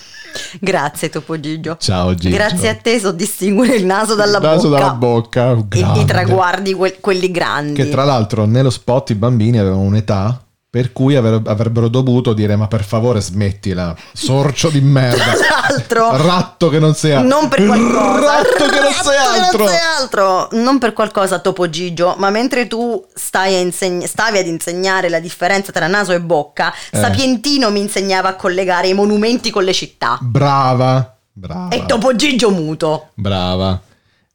Grazie 0.61 1.09
Topo 1.11 1.39
Gigio. 1.41 1.77
Ciao 1.79 2.15
Gigio. 2.15 2.35
Grazie 2.35 2.69
a 2.69 2.75
te 2.75 2.99
so 2.99 3.13
distinguere 3.13 3.77
il 3.77 3.85
naso 3.87 4.15
dalla 4.15 4.39
Naso 4.39 4.69
bocca. 4.69 4.81
dalla 4.81 4.95
bocca. 4.95 5.51
E 5.53 5.65
grande. 5.69 6.01
i 6.01 6.05
traguardi 6.05 6.75
que- 6.75 6.99
quelli 7.01 7.31
grandi. 7.31 7.75
Che 7.75 7.89
tra 7.89 8.05
l'altro 8.05 8.45
nello 8.45 8.71
spot 8.71 9.11
i 9.11 9.15
bambini 9.15 9.59
avevano 9.59 9.83
un'età 9.83 10.41
per 10.75 10.91
cui 10.91 11.15
avre- 11.15 11.41
avrebbero 11.47 11.87
dovuto 11.87 12.33
dire 12.33 12.57
ma 12.57 12.67
per 12.67 12.83
favore 12.83 13.21
smettila, 13.21 13.95
sorcio 14.13 14.71
di 14.71 14.81
merda. 14.81 15.23
Tra 15.87 16.01
l'altro, 16.01 16.17
Ratto 16.27 16.69
che 16.69 16.81
non 16.81 16.95
sia 16.97 17.21
non 17.21 17.47
per 17.47 17.65
qualcosa. 17.65 18.19
Ratto 18.43 18.67
che 18.67 18.81
non 18.81 18.93
sei 18.93 19.17
altro. 19.17 19.59
non 19.59 19.69
sei 19.69 19.79
altro. 20.01 20.49
Non 20.51 20.79
per 20.81 20.93
qualcosa, 20.93 21.39
Topo 21.39 21.71
Gigio, 21.71 22.17
ma 22.19 22.29
mentre 22.31 22.67
tu 22.67 23.07
stai 23.15 23.55
a 23.55 23.59
insegn- 23.61 24.05
stavi 24.05 24.39
ad 24.39 24.47
insegnare 24.49 25.09
la 25.09 25.21
differenza 25.21 25.71
tra 25.71 25.87
naso 25.87 26.11
e 26.11 26.21
bocca, 26.21 26.75
Eh. 26.91 26.99
Sapientino 26.99 27.71
mi 27.71 27.79
insegnava 27.79 28.31
a 28.31 28.35
collegare 28.35 28.89
i 28.89 28.95
monumenti 28.95 29.51
con 29.51 29.63
le 29.63 29.73
città. 29.73 30.19
Brava. 30.23 31.15
Brava. 31.33 31.69
E 31.69 31.87
Topo 31.87 32.17
Gigio 32.17 32.51
muto. 32.51 33.11
Brava. 33.15 33.81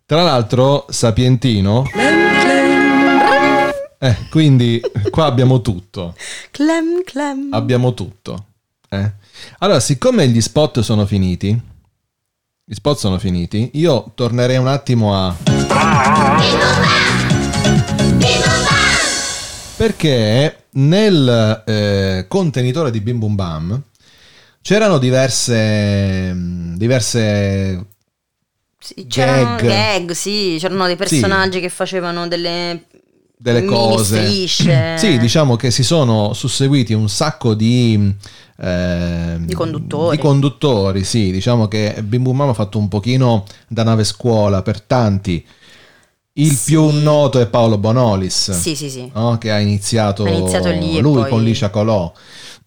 Tra 0.05 0.23
l'altro 0.23 0.85
Sapientino 0.87 1.83
Eh, 4.01 4.15
quindi 4.29 4.81
qua 5.11 5.25
abbiamo 5.25 5.61
tutto. 5.61 6.15
Clem 6.51 7.03
clem. 7.03 7.49
Abbiamo 7.51 7.93
tutto. 7.93 8.45
Eh. 8.87 9.11
Allora, 9.59 9.81
siccome 9.81 10.27
gli 10.29 10.39
spot 10.39 10.79
sono 10.79 11.05
finiti, 11.05 11.49
gli 12.63 12.73
spot 12.73 12.97
sono 12.97 13.19
finiti, 13.19 13.71
io 13.73 14.11
tornerei 14.15 14.55
un 14.57 14.67
attimo 14.67 15.15
a... 15.15 15.35
Perché 19.75 20.63
nel 20.71 21.63
eh, 21.65 22.25
contenitore 22.27 22.91
di 22.91 23.01
Bim 23.01 23.19
Bum 23.19 23.35
Bam 23.35 23.81
c'erano 24.61 24.97
diverse... 24.97 26.33
mm, 26.33 26.75
diverse 26.75 27.85
Sì, 28.79 29.07
c'erano 29.07 29.55
Gag. 29.57 29.67
gag, 29.67 30.11
sì, 30.11 30.57
c'erano 30.57 30.85
dei 30.85 30.95
personaggi 30.95 31.59
che 31.59 31.69
facevano 31.69 32.27
delle 32.27 32.85
delle 33.41 33.63
cose. 33.63 34.25
strisce. 34.25 34.95
Sì, 34.99 35.17
diciamo 35.17 35.55
che 35.55 35.71
si 35.71 35.81
sono 35.83 36.33
susseguiti 36.33 36.93
un 36.93 37.07
sacco 37.07 37.53
di... 37.53 38.13
eh, 38.57 39.37
Di 39.39 39.53
conduttori. 39.53 40.17
Di 40.17 40.21
conduttori, 40.21 41.03
sì. 41.05 41.31
Diciamo 41.31 41.67
che 41.69 42.01
Bim 42.03 42.21
Bum 42.23 42.35
Bam 42.37 42.49
ha 42.49 42.53
fatto 42.53 42.77
un 42.77 42.89
pochino 42.89 43.45
da 43.67 43.83
nave 43.83 44.03
scuola 44.03 44.61
per 44.61 44.81
tanti. 44.81 45.45
Il 46.33 46.57
più 46.63 46.89
noto 46.91 47.39
è 47.39 47.47
Paolo 47.47 47.77
Bonolis. 47.77 48.51
Sì, 48.51 48.75
sì, 48.75 48.89
sì. 48.89 49.09
no? 49.13 49.37
Che 49.37 49.51
ha 49.51 49.59
iniziato, 49.59 50.23
Ha 50.25 50.29
iniziato 50.29 50.69
lì 50.69 50.99
lui 50.99 51.21
poi- 51.21 51.29
con 51.29 51.43
Licia 51.43 51.69
Colò 51.69 52.11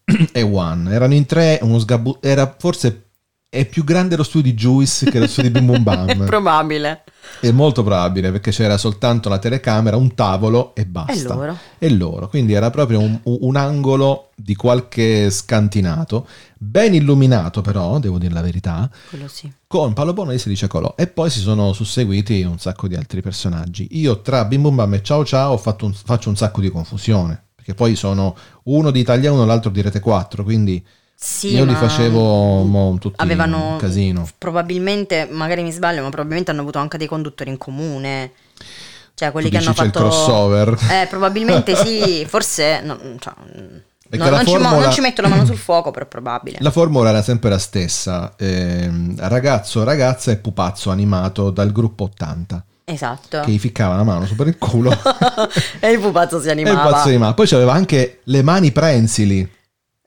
e 0.32 0.42
One. 0.42 0.92
Erano 0.92 1.14
in 1.14 1.26
tre, 1.26 1.58
uno 1.62 1.78
sgabu- 1.78 2.18
era 2.24 2.54
forse 2.58 3.08
è 3.54 3.66
più 3.66 3.84
grande 3.84 4.16
lo 4.16 4.22
studio 4.22 4.50
di 4.50 4.56
Juice 4.56 5.10
che 5.10 5.18
lo 5.18 5.26
studio 5.26 5.50
di 5.50 5.58
Bim 5.60 5.66
Bum 5.66 5.82
Bam. 5.82 6.24
Probabile. 6.24 7.04
È 7.38 7.50
molto 7.50 7.82
probabile 7.82 8.30
perché 8.32 8.50
c'era 8.50 8.78
soltanto 8.78 9.28
la 9.28 9.38
telecamera, 9.38 9.94
un 9.98 10.14
tavolo 10.14 10.74
e 10.74 10.86
basta. 10.86 11.12
E 11.12 11.22
loro. 11.22 11.58
E 11.76 11.90
loro. 11.90 12.28
Quindi 12.28 12.54
era 12.54 12.70
proprio 12.70 13.00
un, 13.00 13.20
un 13.24 13.56
angolo 13.56 14.30
di 14.34 14.54
qualche 14.54 15.28
scantinato, 15.30 16.26
ben 16.56 16.94
illuminato 16.94 17.60
però, 17.60 17.98
devo 17.98 18.16
dire 18.16 18.32
la 18.32 18.40
verità, 18.40 18.90
Quello 19.10 19.28
sì. 19.28 19.52
con 19.66 19.92
Paolo 19.92 20.14
Bono 20.14 20.30
e 20.30 20.38
Silice 20.38 20.66
Colò. 20.66 20.94
E 20.96 21.06
poi 21.06 21.28
si 21.28 21.40
sono 21.40 21.74
susseguiti 21.74 22.42
un 22.44 22.58
sacco 22.58 22.88
di 22.88 22.96
altri 22.96 23.20
personaggi. 23.20 23.86
Io 23.98 24.22
tra 24.22 24.46
Bim 24.46 24.62
Bum 24.62 24.76
Bam 24.76 24.94
e 24.94 25.02
Ciao 25.02 25.26
Ciao 25.26 25.52
ho 25.52 25.58
fatto 25.58 25.84
un- 25.84 25.92
faccio 25.92 26.30
un 26.30 26.36
sacco 26.36 26.62
di 26.62 26.70
confusione. 26.70 27.48
Perché 27.54 27.74
poi 27.74 27.96
sono 27.96 28.34
uno 28.64 28.90
di 28.90 29.00
Italia 29.00 29.30
1 29.30 29.44
l'altro 29.44 29.70
di 29.70 29.82
Rete 29.82 30.00
4, 30.00 30.42
quindi 30.42 30.82
Sì, 31.14 31.54
io 31.54 31.64
li 31.64 31.74
facevo 31.74 32.62
mo, 32.64 32.96
tutti 33.00 33.14
avevano 33.22 33.72
un 33.72 33.76
casino. 33.78 34.28
probabilmente, 34.38 35.28
magari 35.30 35.62
mi 35.62 35.70
sbaglio, 35.70 36.02
ma 36.02 36.08
probabilmente 36.08 36.50
hanno 36.50 36.62
avuto 36.62 36.78
anche 36.78 36.98
dei 36.98 37.06
conduttori 37.06 37.48
in 37.50 37.58
comune. 37.58 38.32
Cioè 39.14 39.30
quelli 39.30 39.48
Tu 39.48 39.52
che 39.56 39.62
hanno 39.62 39.72
c'è 39.72 39.84
il 39.84 39.90
fatto 39.92 39.98
crossover? 40.00 40.76
Eh, 40.90 41.06
probabilmente 41.08 41.76
sì, 41.76 42.24
forse 42.28 42.80
no, 42.82 42.98
cioè, 43.20 43.34
no, 43.38 44.28
non, 44.28 44.38
ci, 44.44 44.50
formula- 44.50 44.78
non 44.80 44.92
ci 44.92 45.00
metto 45.00 45.22
la 45.22 45.28
mano 45.28 45.44
sul 45.44 45.56
fuoco, 45.58 45.90
però 45.92 46.06
è 46.06 46.08
probabile. 46.08 46.58
La 46.60 46.70
formula 46.72 47.10
era 47.10 47.22
sempre 47.22 47.50
la 47.50 47.58
stessa, 47.58 48.34
ehm, 48.36 49.14
ragazzo, 49.28 49.84
ragazza 49.84 50.32
e 50.32 50.36
pupazzo 50.38 50.90
animato 50.90 51.50
dal 51.50 51.70
gruppo 51.70 52.04
80, 52.04 52.64
Esatto. 52.84 53.40
che 53.42 53.50
gli 53.52 53.58
ficcava 53.60 53.94
la 53.94 54.02
mano 54.02 54.26
sopra 54.26 54.48
il 54.48 54.58
culo 54.58 54.90
e 55.78 55.90
il 55.90 56.00
pupazzo 56.00 56.40
si 56.40 56.48
e 56.48 56.52
il 56.52 56.58
animava. 56.58 56.82
pupazzo 56.88 57.08
animava. 57.08 57.34
Poi 57.34 57.46
c'aveva 57.46 57.72
anche 57.74 58.20
le 58.24 58.42
mani 58.42 58.72
prensili, 58.72 59.48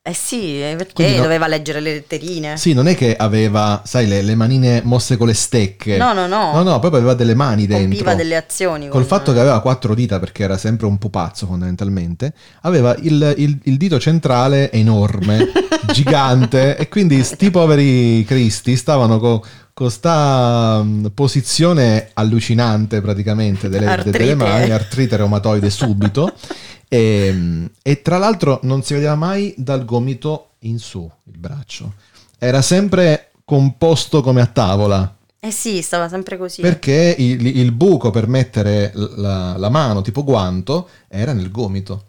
Eh 0.08 0.14
sì, 0.14 0.62
eh, 0.62 0.76
perché 0.78 1.16
no- 1.16 1.24
doveva 1.24 1.48
leggere 1.48 1.80
le 1.80 1.94
letterine. 1.94 2.58
Sì, 2.58 2.74
non 2.74 2.88
è 2.88 2.96
che 2.96 3.16
aveva, 3.16 3.82
sai, 3.86 4.06
le, 4.06 4.22
le 4.22 4.36
manine 4.36 4.82
mosse 4.84 5.18
con 5.18 5.26
le 5.26 5.34
stecche. 5.34 5.98
No, 5.98 6.14
no, 6.14 6.28
no. 6.28 6.52
No, 6.54 6.62
no, 6.62 6.78
proprio 6.78 7.00
aveva 7.00 7.16
delle 7.16 7.34
mani 7.34 7.66
dentro. 7.66 7.88
Compiva 7.88 8.14
delle 8.14 8.36
azioni. 8.36 8.88
Col 8.88 9.04
fatto 9.06 9.34
che 9.34 9.40
aveva 9.40 9.62
quattro 9.62 9.96
dita, 9.96 10.20
perché 10.20 10.44
era 10.44 10.58
sempre 10.60 10.86
un 10.86 11.00
pupazzo 11.00 11.48
fondamentalmente, 11.48 12.34
aveva 12.62 12.96
il, 13.02 13.34
il- 13.38 13.58
il 13.64 13.78
dito 13.78 14.00
centrale 14.00 14.72
enorme, 14.72 15.48
gigante, 15.92 16.78
e 16.78 16.88
quindi 16.88 17.24
sti 17.24 17.50
poveri 17.50 18.24
cristi 18.26 18.76
stavano 18.76 19.18
con 19.20 19.42
questa 19.74 20.86
posizione 21.14 22.10
allucinante 22.14 23.02
praticamente 23.02 23.68
delle, 23.70 23.88
Artrite. 23.88 24.18
delle 24.18 24.36
mani, 24.36 24.70
artrite 24.72 25.18
reumatoide 25.18 25.70
subito, 25.70 26.32
e, 26.96 27.70
e 27.82 28.02
tra 28.02 28.18
l'altro 28.18 28.60
non 28.64 28.84
si 28.84 28.94
vedeva 28.94 29.16
mai 29.16 29.54
dal 29.58 29.84
gomito 29.84 30.52
in 30.60 30.80
su 30.80 31.10
il 31.26 31.38
braccio, 31.38 31.94
era 32.40 32.62
sempre 32.62 33.32
composto 33.44 34.22
come 34.22 34.42
a 34.42 34.46
tavola. 34.46 35.16
Eh 35.40 35.52
sì, 35.52 35.82
stava 35.82 36.08
sempre 36.10 36.38
così. 36.38 36.62
Perché 36.62 37.16
il, 37.18 37.46
il 37.46 37.72
buco 37.72 38.10
per 38.10 38.28
mettere 38.28 38.92
la, 38.96 39.58
la 39.58 39.70
mano 39.70 40.02
tipo 40.02 40.24
guanto 40.24 40.90
era 41.08 41.34
nel 41.34 41.52
gomito. 41.52 42.06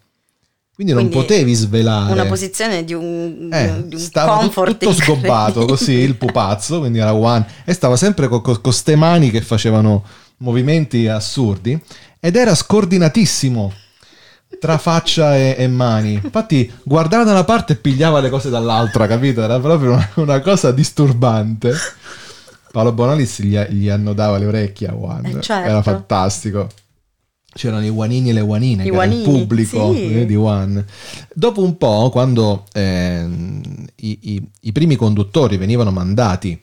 Quindi, 0.74 0.92
non 0.92 1.08
Quindi 1.08 1.22
potevi 1.22 1.54
svelare. 1.54 2.12
Una 2.12 2.26
posizione 2.26 2.84
di 2.84 2.94
un, 2.94 3.48
Eh, 3.52 3.88
di 3.88 3.94
un 3.94 4.00
stava 4.00 4.36
comfort 4.36 4.78
tutto 4.78 4.92
sgobbato 4.92 5.64
così 5.64 5.92
il 5.92 6.16
pupazzo, 6.16 6.78
quindi 6.78 6.98
era 6.98 7.14
one. 7.14 7.46
E 7.64 7.72
stava 7.72 7.96
sempre 7.96 8.28
con 8.28 8.40
queste 8.60 8.94
mani 8.94 9.30
che 9.30 9.40
facevano 9.40 10.04
movimenti 10.38 11.06
assurdi. 11.08 11.78
Ed 12.20 12.36
era 12.36 12.54
scordinatissimo 12.54 13.72
tra 14.58 14.78
faccia 14.78 15.36
e, 15.36 15.54
e 15.58 15.68
mani. 15.68 16.14
Infatti, 16.22 16.72
guardava 16.82 17.24
da 17.24 17.32
una 17.32 17.44
parte 17.44 17.74
e 17.74 17.76
pigliava 17.76 18.20
le 18.20 18.30
cose 18.30 18.48
dall'altra, 18.50 19.06
capito? 19.06 19.42
Era 19.42 19.58
proprio 19.60 19.92
una, 19.92 20.10
una 20.16 20.40
cosa 20.40 20.72
disturbante. 20.72 21.74
Paolo 22.72 22.92
Bonalis 22.92 23.40
gli, 23.40 23.58
gli 23.58 23.88
annodava 23.88 24.38
le 24.38 24.46
orecchie 24.46 24.88
a 24.88 24.92
Juan. 24.92 25.24
Eh, 25.26 25.40
certo. 25.40 25.68
Era 25.68 25.82
fantastico. 25.82 26.68
C'erano 27.56 27.86
i 27.86 27.90
guanini 27.90 28.28
e 28.28 28.32
le 28.34 28.42
guanine, 28.42 28.82
I 28.84 28.90
che 28.90 28.94
era 28.94 29.04
il 29.04 29.10
guanini, 29.22 29.38
pubblico 29.38 29.94
sì. 29.94 30.20
eh, 30.20 30.26
di 30.26 30.36
One. 30.36 30.84
Dopo 31.32 31.62
un 31.62 31.78
po', 31.78 32.10
quando 32.10 32.64
ehm, 32.74 33.62
i, 33.96 34.18
i- 34.20 34.50
i 34.60 34.72
primi 34.72 34.94
conduttori 34.96 35.56
venivano 35.56 35.90
mandati 35.90 36.60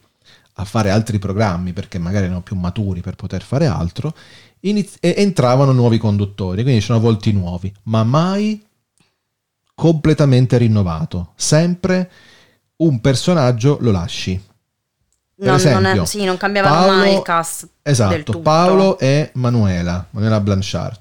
a 0.58 0.66
fare 0.66 0.92
altri 0.92 1.18
programmi, 1.18 1.74
perché 1.74 1.98
magari 1.98 2.26
erano 2.26 2.42
più 2.42 2.56
maturi 2.56 3.02
per 3.02 3.16
poter 3.16 3.42
fare 3.42 3.66
altro, 3.66 4.14
iniz- 4.64 4.98
entravano 5.00 5.72
nuovi 5.72 5.98
conduttori, 5.98 6.64
quindi 6.64 6.82
c'erano 6.82 7.00
volti 7.02 7.32
nuovi, 7.32 7.74
ma 7.84 8.04
mai 8.04 8.62
completamente 9.76 10.58
rinnovato. 10.58 11.32
Sempre 11.36 12.10
un 12.78 13.00
personaggio 13.02 13.78
lo 13.82 13.92
lasci. 13.92 14.42
Per 15.36 15.48
Non- 15.48 15.62
non 15.62 15.86
è- 15.86 15.90
esempio, 15.90 16.06
sì, 16.06 16.24
non 16.26 16.38
cambiavano 16.38 16.76
Paolo- 16.76 16.98
mai 16.98 17.14
il 17.16 17.22
cast 17.24 17.68
Esatto. 17.82 18.40
Paolo 18.40 19.00
e 19.00 19.32
Manuela, 19.34 20.06
Manuela 20.12 20.40
Blanchard, 20.40 21.00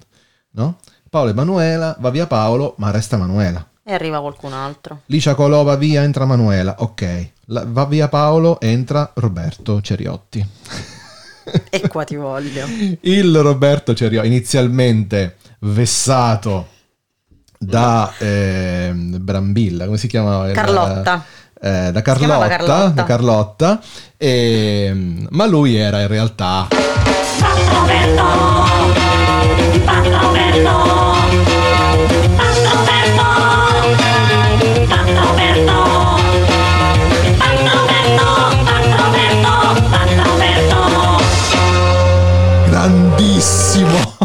no? 0.52 0.78
Paolo 1.10 1.30
e 1.30 1.34
Manuela, 1.34 1.96
va 2.00 2.10
via 2.10 2.26
Paolo, 2.26 2.74
ma 2.78 2.90
resta 2.90 3.16
Manuela. 3.18 3.64
E 3.84 3.92
arriva 3.92 4.20
qualcun 4.20 4.52
altro. 4.52 5.02
Licia 5.06 5.34
Colò 5.34 5.62
va 5.62 5.76
via, 5.76 6.02
entra 6.02 6.24
Manuela, 6.24 6.76
ok. 6.78 7.30
La- 7.46 7.64
va 7.66 7.84
via 7.84 8.08
Paolo, 8.08 8.58
entra 8.60 9.10
Roberto 9.14 9.80
Ceriotti. 9.80 10.44
E 11.70 11.88
qua 11.88 12.05
ti 12.05 12.16
voglio. 12.16 12.66
Il 13.03 13.36
Roberto 13.38 13.95
Ceriotti, 13.95 14.26
inizialmente 14.26 15.36
vessato 15.61 16.68
da 17.59 18.12
ehm, 18.18 19.22
Brambilla, 19.22 19.84
come 19.86 19.99
si 19.99 20.07
chiamava? 20.09 20.51
Carlotta. 20.51 21.24
eh, 21.61 21.90
da 21.93 22.03
Carlotta, 22.03 22.49
Carlotta. 22.49 22.88
da 22.88 23.05
Carlotta, 23.05 23.80
ehm, 24.16 25.26
ma 25.30 25.47
lui 25.47 25.76
era 25.76 26.01
in 26.01 26.09
realtà 26.09 26.68
Roberto. 30.53 31.01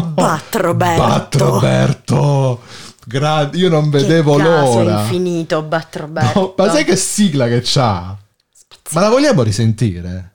Bat 0.02 0.54
Roberto 1.36 2.60
Gra- 3.08 3.48
io 3.54 3.70
non 3.70 3.88
vedevo 3.88 4.36
che 4.36 4.42
caso 4.42 4.82
l'ora 4.82 5.00
infinito, 5.00 5.62
Bat 5.62 5.96
Roberto. 5.96 6.40
No, 6.40 6.54
ma 6.56 6.70
sai 6.70 6.84
che 6.84 6.94
sigla 6.94 7.48
che 7.48 7.62
c'ha? 7.64 8.14
Ma 8.90 9.00
la 9.00 9.08
vogliamo 9.08 9.42
risentire? 9.42 10.32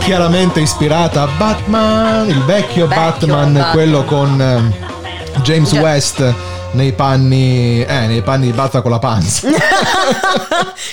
Chiaramente 0.00 0.60
ispirata 0.60 1.22
a 1.22 1.28
Batman, 1.38 2.28
il 2.28 2.44
vecchio, 2.44 2.86
Batman, 2.86 3.54
Batman. 3.54 3.70
quello 3.72 4.04
con 4.04 4.40
ehm, 4.40 4.72
James 5.42 5.72
Già. 5.72 5.80
West 5.80 6.34
nei 6.76 6.92
panni, 6.92 7.82
eh, 7.82 8.06
nei 8.06 8.22
panni 8.22 8.46
di 8.46 8.52
Batman 8.52 8.82
con 8.82 8.90
la 8.92 8.98
panza. 9.00 9.48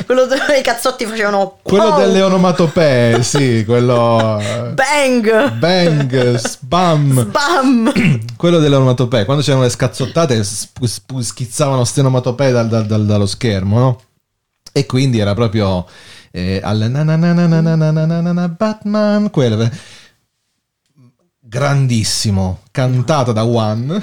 Quello 0.06 0.26
dove 0.26 0.58
i 0.58 0.64
cazzotti 0.64 1.06
facevano 1.06 1.58
quello 1.62 1.90
pow, 1.90 2.00
delle 2.00 2.22
onomatopee, 2.22 3.22
sì, 3.22 3.64
quello 3.66 4.40
eh, 4.40 4.72
bang, 4.74 5.52
bang, 5.52 6.36
spam. 6.36 7.30
bam. 7.30 7.92
quello 8.38 8.58
delle 8.60 8.76
onomatopee, 8.76 9.26
quando 9.26 9.44
c'erano 9.44 9.64
le 9.64 9.70
scazzottate 9.70 10.44
sp- 10.44 10.84
sp- 10.86 11.20
schizzavano 11.20 11.84
ste 11.84 12.00
onomatopee 12.00 12.52
dal- 12.52 12.68
dal- 12.68 12.86
dal- 12.86 13.06
dallo 13.06 13.26
schermo, 13.26 13.78
no? 13.80 14.02
E 14.72 14.86
quindi 14.88 15.20
era 15.20 15.36
proprio 15.36 15.86
eh, 16.32 16.60
al 16.64 16.90
na 16.90 17.04
na 17.04 17.16
na 17.16 17.34
na 17.34 17.46
na 17.46 17.60
na 17.62 17.92
na 17.92 18.22
na 18.22 18.32
na 18.32 18.48
Batman, 18.48 19.30
quello 19.30 19.70
grandissimo, 21.40 22.62
cantata 22.72 23.32
da 23.32 23.44
One. 23.44 24.02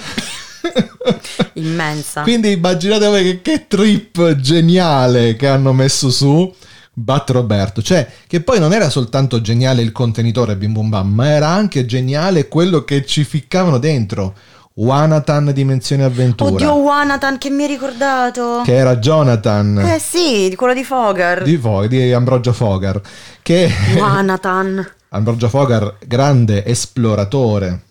Immensa. 1.54 2.22
Quindi 2.22 2.52
immaginate 2.52 3.06
voi 3.06 3.22
che, 3.22 3.42
che 3.42 3.66
trip 3.66 4.36
geniale 4.36 5.36
che 5.36 5.48
hanno 5.48 5.72
messo 5.72 6.10
su 6.10 6.52
Bat 6.92 7.30
Roberto. 7.30 7.82
Cioè, 7.82 8.06
che 8.26 8.40
poi 8.40 8.58
non 8.58 8.72
era 8.72 8.90
soltanto 8.90 9.40
geniale 9.40 9.82
il 9.82 9.92
contenitore 9.92 10.56
Bim 10.56 10.72
Bum 10.72 10.88
Bam, 10.88 11.08
ma 11.12 11.28
era 11.28 11.48
anche 11.48 11.86
geniale 11.86 12.48
quello 12.48 12.84
che 12.84 13.04
ci 13.04 13.24
ficcavano 13.24 13.78
dentro. 13.78 14.34
Wanatan 14.72 15.52
Dimensione 15.52 16.04
Avventura. 16.04 16.50
Oddio, 16.50 16.74
Wanatan, 16.74 17.38
che 17.38 17.50
mi 17.50 17.64
hai 17.64 17.68
ricordato. 17.68 18.62
Che 18.64 18.74
era 18.74 18.96
Jonathan 18.96 19.78
Eh 19.78 19.98
sì, 19.98 20.54
quello 20.56 20.72
di 20.72 20.84
Fogar. 20.84 21.42
di, 21.42 21.56
Fo- 21.56 21.86
di 21.86 22.12
Ambrogio 22.12 22.52
Fogar. 22.52 23.00
Che 23.42 23.70
Wanatan. 23.96 24.90
Ambrogio 25.10 25.48
Fogar, 25.48 25.96
grande 26.06 26.64
esploratore. 26.64 27.82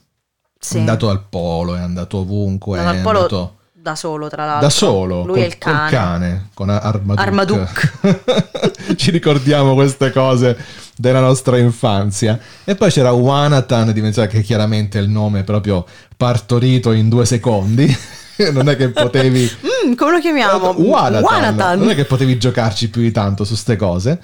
Sì. 0.60 0.76
È 0.76 0.80
andato 0.80 1.10
al 1.10 1.24
polo, 1.30 1.76
è 1.76 1.80
andato 1.80 2.18
ovunque. 2.18 2.78
Andato 2.78 2.95
al 2.95 2.99
è 2.99 3.03
polo 3.03 3.18
andato- 3.18 3.53
da 3.82 3.95
solo, 3.95 4.28
tra 4.28 4.45
l'altro. 4.45 4.68
Da 4.68 4.70
solo, 4.70 5.24
Lui 5.24 5.36
col, 5.36 5.43
e 5.43 5.45
il 5.45 5.57
cane. 5.57 5.89
cane, 5.89 6.49
con 6.53 6.70
Armaduke. 6.70 7.22
Armaduke. 7.22 8.95
Ci 8.97 9.10
ricordiamo 9.10 9.74
queste 9.74 10.12
cose 10.12 10.57
della 10.97 11.22
nostra 11.22 11.57
infanzia. 11.57 12.38
E 12.66 12.76
poi 12.76 12.91
c'era 12.91 13.12
Wanatan, 13.12 13.93
che 14.28 14.41
chiaramente 14.41 14.99
è 14.99 15.01
il 15.01 15.07
nome 15.10 15.43
proprio 15.43 15.86
partorito 16.18 16.91
in 16.91 17.07
due 17.07 17.26
secondi. 17.26 17.97
non 18.51 18.70
è 18.70 18.76
che 18.76 18.89
potevi... 18.89 19.49
Mm, 19.88 19.93
come 19.93 20.12
lo 20.12 20.20
chiamiamo? 20.20 20.72
Wanatan. 20.72 21.24
Wanatan. 21.24 21.80
Non 21.80 21.89
è 21.89 21.95
che 21.95 22.03
potevi 22.03 22.38
giocarci 22.38 22.89
più 22.89 23.01
di 23.01 23.12
tanto 23.12 23.45
su 23.45 23.55
ste 23.55 23.78
cose. 23.78 24.22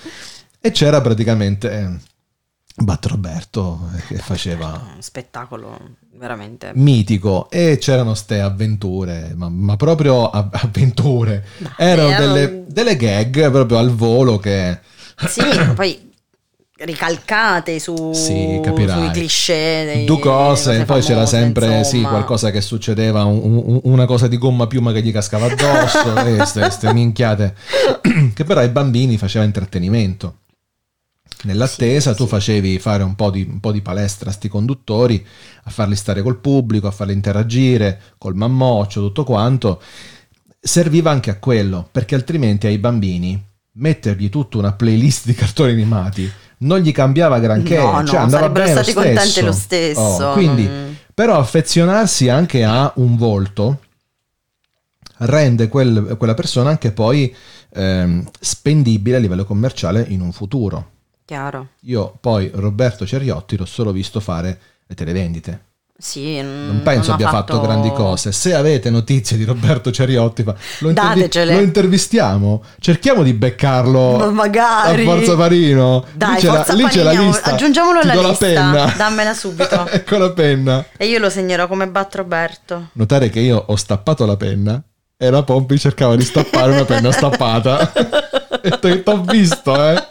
E 0.60 0.72
c'era 0.72 1.00
praticamente 1.00 1.72
eh, 1.72 1.90
Bat 2.78 3.06
Roberto 3.06 3.90
eh, 3.96 4.02
che 4.08 4.18
faceva 4.18 4.68
Un 4.96 5.02
spettacolo 5.02 5.78
veramente. 6.16 6.72
mitico 6.76 7.50
e 7.50 7.78
c'erano 7.80 8.14
ste 8.16 8.42
avventure, 8.42 9.32
ma, 9.36 9.48
ma 9.50 9.78
proprio 9.78 10.30
avventure. 10.30 11.46
Erano 11.78 12.10
erano- 12.10 12.34
delle, 12.34 12.64
delle 12.68 12.96
gag 12.98 13.50
proprio 13.50 13.78
al 13.78 13.92
volo 13.92 14.38
che... 14.40 14.78
Sì, 15.26 15.42
poi 15.74 16.12
ricalcate 16.78 17.80
su, 17.80 18.12
Sì, 18.12 18.60
sui 18.62 19.10
cliché. 19.14 19.84
dei- 19.86 20.06
Due 20.06 20.20
cose, 20.20 20.84
poi 20.84 21.00
c'era 21.00 21.26
famose, 21.26 21.38
sempre 21.38 21.84
sì, 21.86 22.02
qualcosa 22.02 22.52
che 22.52 22.60
succedeva, 22.60 23.24
un- 23.24 23.62
un- 23.66 23.80
una 23.84 24.06
cosa 24.06 24.28
di 24.28 24.38
gomma 24.38 24.68
piuma 24.68 24.92
che 24.92 25.02
gli 25.02 25.14
cascava 25.14 25.46
addosso, 25.46 26.14
e 26.28 26.46
ste, 26.46 26.70
ste 26.72 26.94
minchiate, 26.94 27.56
che 28.36 28.44
però 28.44 28.60
ai 28.60 28.68
bambini 28.70 29.18
faceva 29.18 29.46
intrattenimento. 29.46 30.40
Nell'attesa 31.44 32.16
tu 32.16 32.26
facevi 32.26 32.80
fare 32.80 33.04
un 33.04 33.16
po, 33.16 33.30
di, 33.30 33.46
un 33.48 33.60
po' 33.60 33.72
di 33.72 33.82
palestra 33.82 34.30
a 34.30 34.34
sti 34.34 34.48
conduttori, 34.48 35.24
a 35.64 35.70
farli 35.70 35.96
stare 35.96 36.22
col 36.22 36.38
pubblico, 36.40 36.88
a 36.88 36.92
farli 36.92 37.14
interagire 37.14 38.02
col 38.18 38.36
mammoccio, 38.36 39.02
tutto 39.02 39.24
quanto. 39.24 39.82
Serviva 40.60 41.12
anche 41.12 41.30
a 41.30 41.38
quello, 41.38 41.88
perché 41.92 42.16
altrimenti 42.16 42.66
ai 42.66 42.80
bambini 42.80 43.40
mettergli 43.74 44.30
tutta 44.30 44.58
una 44.58 44.74
playlist 44.74 45.26
di 45.26 45.34
cartoni 45.34 45.72
animati 45.72 46.32
non 46.58 46.80
gli 46.80 46.92
cambiava 46.94 47.40
granché, 47.40 47.78
No, 47.78 48.00
no, 48.00 48.06
cioè 48.06 48.20
andava 48.20 48.44
sarebbero 48.44 48.66
bene 48.66 48.84
stati 48.84 48.94
lo 48.94 49.02
contenti 49.02 49.42
lo 49.42 49.52
stesso, 49.52 50.00
Oh, 50.02 50.34
quindi, 50.34 50.64
non- 50.64 50.98
però 51.14 51.38
affezionarsi 51.38 52.30
anche 52.30 52.64
a 52.64 52.92
un 52.96 53.18
volto 53.18 53.82
rende 55.18 55.68
quel- 55.68 56.16
quella 56.18 56.34
persona 56.34 56.70
anche 56.70 56.92
poi 56.92 57.34
ehm, 57.78 58.26
spendibile 58.40 59.18
a 59.18 59.20
livello 59.20 59.44
commerciale 59.46 60.06
in 60.08 60.22
un 60.22 60.32
futuro. 60.32 60.92
Chiaro. 61.26 61.68
Io 61.82 62.16
poi 62.22 62.52
Roberto 62.54 63.06
Ceriotti 63.06 63.58
l'ho 63.58 63.66
solo 63.66 63.92
visto 63.92 64.20
fare 64.20 64.60
le 64.86 64.96
televendite. 64.96 65.64
Sì, 65.98 66.42
Non 66.42 66.82
penso 66.84 67.12
ha 67.12 67.14
abbia 67.14 67.30
fatto... 67.30 67.62
grandi 67.62 67.90
cose. 67.94 68.34
Se 68.34 68.54
avete 68.54 68.90
notizie 68.90 69.38
di 69.38 69.46
Roberto 69.46 69.92
Ceriotti, 69.92 70.44
lo, 70.44 70.92
Datecele. 70.92 71.56
lo 71.56 71.62
intervistiamo. 71.62 72.62
Cerchiamo 72.82 73.24
di 73.24 73.32
beccarlo 73.34 74.18
Ma 74.18 74.30
magari. 74.30 75.04
a 75.08 75.10
Forza 75.10 75.38
Parino. 75.38 76.04
Dai, 76.14 76.34
lì 76.34 76.40
c'è, 76.42 76.48
la, 76.52 76.66
lì 76.74 76.84
c'è 76.84 77.02
la 77.02 77.12
lista. 77.14 77.54
aggiungiamolo 77.54 78.02
Ti 78.02 78.10
alla 78.10 78.22
do 78.22 78.28
lista. 78.28 78.46
la 78.48 78.54
penna. 78.54 78.94
Dammela 78.98 79.34
subito. 79.34 79.88
ecco 79.90 80.18
la 80.18 80.32
penna. 80.32 80.86
e 80.98 81.08
io 81.08 81.18
lo 81.18 81.30
segnerò 81.30 81.66
come 81.68 81.88
Bat 81.88 82.16
Roberto. 82.16 82.90
Notare 82.92 83.30
che 83.30 83.40
io 83.40 83.64
ho 83.66 83.76
stappato 83.78 84.26
la 84.26 84.36
penna 84.36 84.84
e 85.16 85.30
la 85.30 85.44
Pompi 85.44 85.80
cercava 85.80 86.18
di 86.18 86.26
stappare 86.26 86.74
una 86.74 86.84
penna 86.84 87.10
stappata. 87.14 87.94
t'ho 89.04 89.22
visto, 89.22 89.76
eh. 89.76 90.08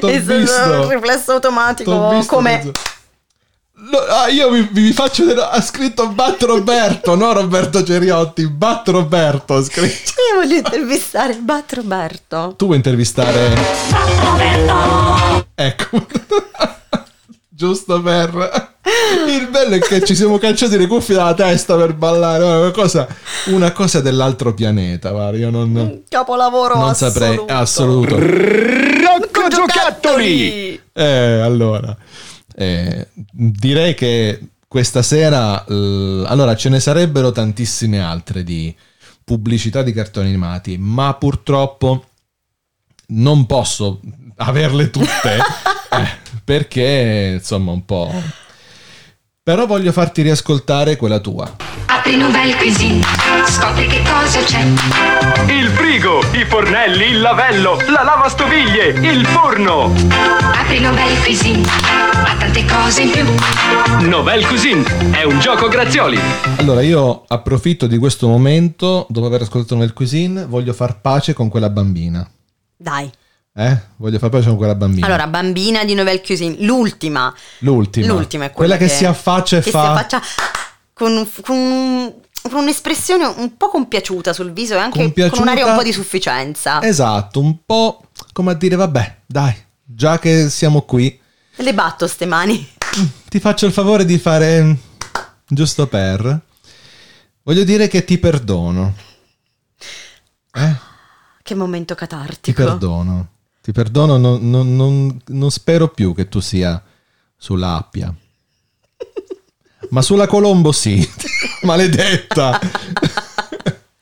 T'ho 0.00 0.08
È 0.08 0.20
visto. 0.20 0.62
un 0.82 0.88
riflesso 0.88 1.32
automatico 1.32 2.24
come. 2.26 2.72
No, 3.78 3.98
ah, 3.98 4.28
io 4.28 4.50
vi, 4.50 4.68
vi 4.72 4.92
faccio 4.92 5.26
vedere. 5.26 5.48
Ha 5.50 5.60
scritto 5.60 6.08
Bat 6.08 6.42
Roberto, 6.42 7.14
no 7.14 7.32
Roberto 7.32 7.84
Ceriotti. 7.84 8.48
Bat 8.48 8.88
Roberto 8.88 9.54
ha 9.54 9.62
scritto. 9.62 10.12
io 10.32 10.40
voglio 10.40 10.56
intervistare 10.56 11.34
Bat 11.34 11.72
Roberto. 11.74 12.54
Tu 12.56 12.64
vuoi 12.64 12.76
intervistare. 12.78 13.54
Ecco. 15.54 16.06
Giusto 17.56 18.02
per. 18.02 18.74
Il 19.26 19.48
bello 19.48 19.76
è 19.76 19.78
che 19.78 20.04
ci 20.04 20.14
siamo 20.14 20.36
cacciati 20.36 20.76
le 20.76 20.86
cuffie 20.86 21.14
dalla 21.14 21.32
testa 21.32 21.74
per 21.74 21.94
ballare. 21.94 22.44
Una 22.44 22.70
cosa, 22.70 23.08
una 23.46 23.72
cosa 23.72 24.02
dell'altro 24.02 24.52
pianeta. 24.52 25.10
Guarda, 25.10 25.38
io 25.38 25.48
non. 25.48 26.02
Capolavoro 26.06 26.74
Non 26.74 26.88
assoluto. 26.90 27.18
saprei. 27.18 27.44
Assoluto. 27.48 28.18
Rocco 28.18 29.48
Giocattoli! 29.48 30.78
Eh, 30.92 31.40
allora, 31.40 31.96
eh, 32.54 33.08
direi 33.32 33.94
che 33.94 34.48
questa 34.68 35.00
sera, 35.00 35.64
eh, 35.64 36.24
allora 36.26 36.54
ce 36.56 36.68
ne 36.68 36.78
sarebbero 36.78 37.32
tantissime 37.32 38.00
altre 38.02 38.44
di 38.44 38.74
pubblicità 39.24 39.80
di 39.82 39.92
cartoni 39.92 40.28
animati, 40.28 40.76
ma 40.78 41.14
purtroppo 41.14 42.04
non 43.08 43.46
posso 43.46 44.00
averle 44.36 44.90
tutte 44.90 45.36
eh, 45.90 46.08
perché 46.44 47.32
insomma 47.34 47.72
un 47.72 47.84
po'. 47.84 48.12
Però 49.42 49.64
voglio 49.64 49.92
farti 49.92 50.22
riascoltare 50.22 50.96
quella 50.96 51.20
tua. 51.20 51.48
Apri 51.86 52.16
Nouvelle 52.16 52.56
Cuisine, 52.56 53.00
scopri 53.46 53.86
che 53.86 54.02
cosa 54.02 54.42
c'è. 54.42 54.60
Il 55.52 55.68
frigo, 55.68 56.20
i 56.32 56.44
fornelli, 56.44 57.10
il 57.10 57.20
lavello, 57.20 57.76
la 57.88 58.02
lavastoviglie, 58.02 58.88
il 59.08 59.24
forno. 59.24 59.92
Apri 60.52 60.80
Nouvelle 60.80 61.16
Cuisine, 61.20 61.64
ha 61.64 62.36
tante 62.36 62.64
cose 62.64 63.02
in 63.02 63.10
più. 63.12 64.08
Novel 64.08 64.44
Cuisine 64.46 65.12
è 65.12 65.22
un 65.22 65.38
gioco 65.38 65.68
grazioli. 65.68 66.18
Allora, 66.58 66.80
io 66.80 67.24
approfitto 67.28 67.86
di 67.86 67.98
questo 67.98 68.26
momento, 68.26 69.06
dopo 69.08 69.26
aver 69.26 69.42
ascoltato 69.42 69.76
nel 69.76 69.92
cuisine, 69.92 70.44
voglio 70.44 70.72
far 70.72 71.00
pace 71.00 71.34
con 71.34 71.48
quella 71.48 71.70
bambina. 71.70 72.28
Dai. 72.76 73.08
Eh? 73.58 73.80
Voglio 73.96 74.18
far 74.18 74.28
pace 74.28 74.48
con 74.48 74.58
quella 74.58 74.74
bambina. 74.74 75.06
Allora, 75.06 75.26
bambina 75.26 75.82
di 75.84 75.94
Nouvelle 75.94 76.20
Cuisine, 76.20 76.56
l'ultima. 76.60 77.34
L'ultima. 77.60 78.06
L'ultima 78.06 78.44
è 78.44 78.50
quella, 78.52 78.76
quella, 78.76 78.90
che, 78.90 78.94
si 78.94 79.06
affaccia 79.06 79.56
e 79.56 79.62
che 79.62 79.70
fa. 79.70 79.80
si 79.80 79.86
affaccia 79.86 80.22
con, 80.92 81.26
con- 81.40 82.14
con 82.42 82.60
un'espressione 82.60 83.24
un 83.24 83.56
po' 83.56 83.68
compiaciuta 83.70 84.34
sul 84.34 84.52
viso 84.52 84.74
e 84.74 84.78
anche 84.78 85.10
con 85.30 85.40
un'aria 85.40 85.64
un 85.64 85.74
po' 85.74 85.82
di 85.82 85.92
sufficienza. 85.92 86.82
Esatto, 86.82 87.40
un 87.40 87.64
po' 87.64 88.02
come 88.32 88.52
a 88.52 88.54
dire, 88.54 88.76
vabbè, 88.76 89.20
dai, 89.24 89.54
già 89.82 90.18
che 90.18 90.50
siamo 90.50 90.82
qui, 90.82 91.18
Le 91.56 91.74
batto 91.74 92.06
ste 92.06 92.26
mani. 92.26 92.68
ti 93.28 93.40
faccio 93.40 93.64
il 93.64 93.72
favore 93.72 94.04
di 94.04 94.18
fare 94.18 94.62
mm, 94.62 94.72
giusto 95.46 95.86
per. 95.86 96.40
Voglio 97.42 97.64
dire 97.64 97.88
che 97.88 98.04
ti 98.04 98.18
perdono. 98.18 98.94
Eh? 100.52 100.76
Che 101.42 101.54
momento 101.54 101.94
Ti 101.94 102.00
catartico. 102.00 102.64
perdono. 102.64 103.28
Ti 103.66 103.72
perdono, 103.72 104.16
non, 104.16 104.48
non- 104.48 104.76
non- 104.76 105.20
non 105.26 105.50
spero 105.50 105.88
più 105.88 106.14
che 106.14 106.28
tu 106.28 106.38
sia 106.38 106.80
sulla 107.36 107.74
Appia. 107.74 108.14
Ma 109.90 110.02
sulla 110.02 110.28
Colombo 110.28 110.70
sì. 110.70 111.04
Maledetta. 111.62 112.60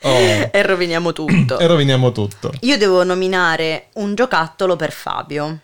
Oh, 0.06 0.50
E 0.52 0.62
roviniamo 0.62 1.14
tutto. 1.14 1.56
e 1.60 1.66
roviniamo 1.66 2.12
tutto. 2.12 2.52
Io 2.60 2.76
devo 2.76 3.04
nominare 3.04 3.86
un 3.94 4.14
giocattolo 4.14 4.76
per 4.76 4.92
Fabio. 4.92 5.60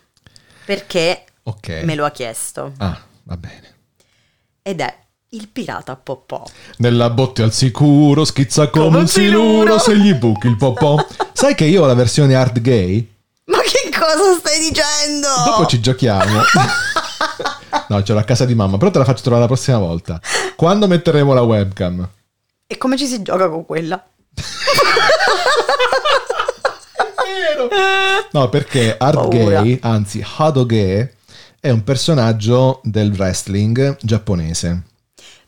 Perché 0.64 1.24
Ok. 1.42 1.82
me 1.84 1.94
lo 1.94 2.06
ha 2.06 2.10
chiesto. 2.10 2.72
Ah, 2.78 2.98
va 3.24 3.36
bene. 3.36 3.74
Ed 4.62 4.80
è 4.80 4.96
il 5.32 5.46
pirata 5.48 5.94
Popò. 5.94 6.42
Nella 6.78 7.10
botte 7.10 7.42
al 7.42 7.52
sicuro, 7.52 8.24
schizza 8.24 8.68
come, 8.70 8.96
un 9.00 9.06
siluro 9.08 9.78
se 9.78 9.94
gli 9.98 10.14
buchi 10.14 10.46
il 10.46 10.56
popò. 10.56 10.96
Sai 11.34 11.54
che 11.54 11.66
io 11.66 11.82
ho 11.82 11.86
la 11.86 11.92
versione 11.92 12.34
hard 12.34 12.60
gay? 12.62 13.06
Cosa 14.00 14.38
stai 14.38 14.58
dicendo? 14.60 15.28
Dopo 15.44 15.66
ci 15.66 15.78
giochiamo. 15.78 16.40
no, 17.88 18.02
ce 18.02 18.12
l'ho 18.14 18.18
a 18.18 18.24
casa 18.24 18.46
di 18.46 18.54
mamma, 18.54 18.78
però 18.78 18.90
te 18.90 18.98
la 18.98 19.04
faccio 19.04 19.20
trovare 19.20 19.42
la 19.42 19.48
prossima 19.48 19.76
volta. 19.76 20.18
Quando 20.56 20.86
metteremo 20.86 21.34
la 21.34 21.42
webcam? 21.42 22.08
E 22.66 22.78
come 22.78 22.96
ci 22.96 23.06
si 23.06 23.20
gioca 23.20 23.50
con 23.50 23.66
quella? 23.66 24.02
No, 28.32 28.48
perché 28.48 28.96
hard 28.96 29.14
Paura. 29.14 29.62
gay, 29.62 29.78
anzi 29.82 30.24
Hadoge, 30.36 31.16
è 31.60 31.68
un 31.70 31.84
personaggio 31.84 32.80
del 32.84 33.12
wrestling 33.12 33.96
giapponese. 34.00 34.82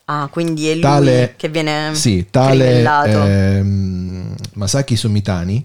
Ah, 0.06 0.28
quindi 0.30 0.68
è 0.68 0.72
lui 0.72 0.80
Tale- 0.82 1.34
che 1.36 1.48
viene 1.48 1.94
Sì, 1.94 2.26
tale 2.28 2.82
ehm, 3.06 4.34
Masaki 4.54 4.96
Sumitani, 4.96 5.64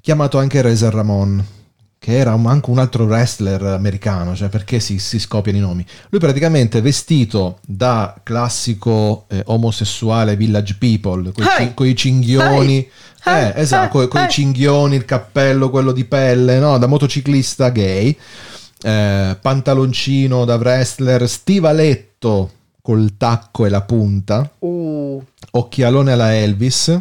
chiamato 0.00 0.38
anche 0.38 0.60
Razor 0.62 0.94
Ramon, 0.94 1.44
che 2.02 2.18
era 2.18 2.32
anche 2.32 2.68
un 2.68 2.80
altro 2.80 3.04
wrestler 3.04 3.62
americano, 3.62 4.34
cioè 4.34 4.48
perché 4.48 4.80
si, 4.80 4.98
si 4.98 5.20
scopiano 5.20 5.58
i 5.58 5.60
nomi. 5.60 5.86
Lui 6.08 6.18
praticamente 6.18 6.80
vestito 6.80 7.60
da 7.64 8.18
classico 8.24 9.26
eh, 9.28 9.44
omosessuale 9.46 10.34
village 10.34 10.74
people, 10.80 11.30
con 11.30 11.46
Hey! 11.46 11.72
i 11.88 11.94
cinghioni, 11.94 12.90
Hey! 13.22 13.50
eh, 13.50 13.60
esatto, 13.60 14.02
Hey! 14.02 14.08
con 14.08 14.22
i 14.24 14.28
cinghioni, 14.28 14.96
il 14.96 15.04
cappello, 15.04 15.70
quello 15.70 15.92
di 15.92 16.04
pelle, 16.04 16.58
no? 16.58 16.76
da 16.76 16.88
motociclista 16.88 17.68
gay, 17.68 18.18
eh, 18.82 19.38
pantaloncino 19.40 20.44
da 20.44 20.56
wrestler, 20.56 21.28
stivaletto 21.28 22.50
col 22.82 23.12
tacco 23.16 23.64
e 23.64 23.68
la 23.68 23.82
punta, 23.82 24.50
Uh, 24.58 25.22
occhialone 25.52 26.10
alla 26.10 26.34
Elvis 26.34 27.00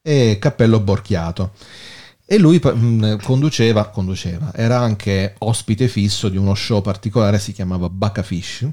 e 0.00 0.38
cappello 0.40 0.80
borchiato. 0.80 1.50
E 2.32 2.38
lui 2.38 2.60
mh, 2.62 3.24
conduceva, 3.24 3.88
conduceva, 3.88 4.52
era 4.54 4.78
anche 4.78 5.34
ospite 5.38 5.88
fisso 5.88 6.28
di 6.28 6.36
uno 6.36 6.54
show 6.54 6.80
particolare, 6.80 7.40
si 7.40 7.50
chiamava 7.50 7.88
Bacafish, 7.88 8.68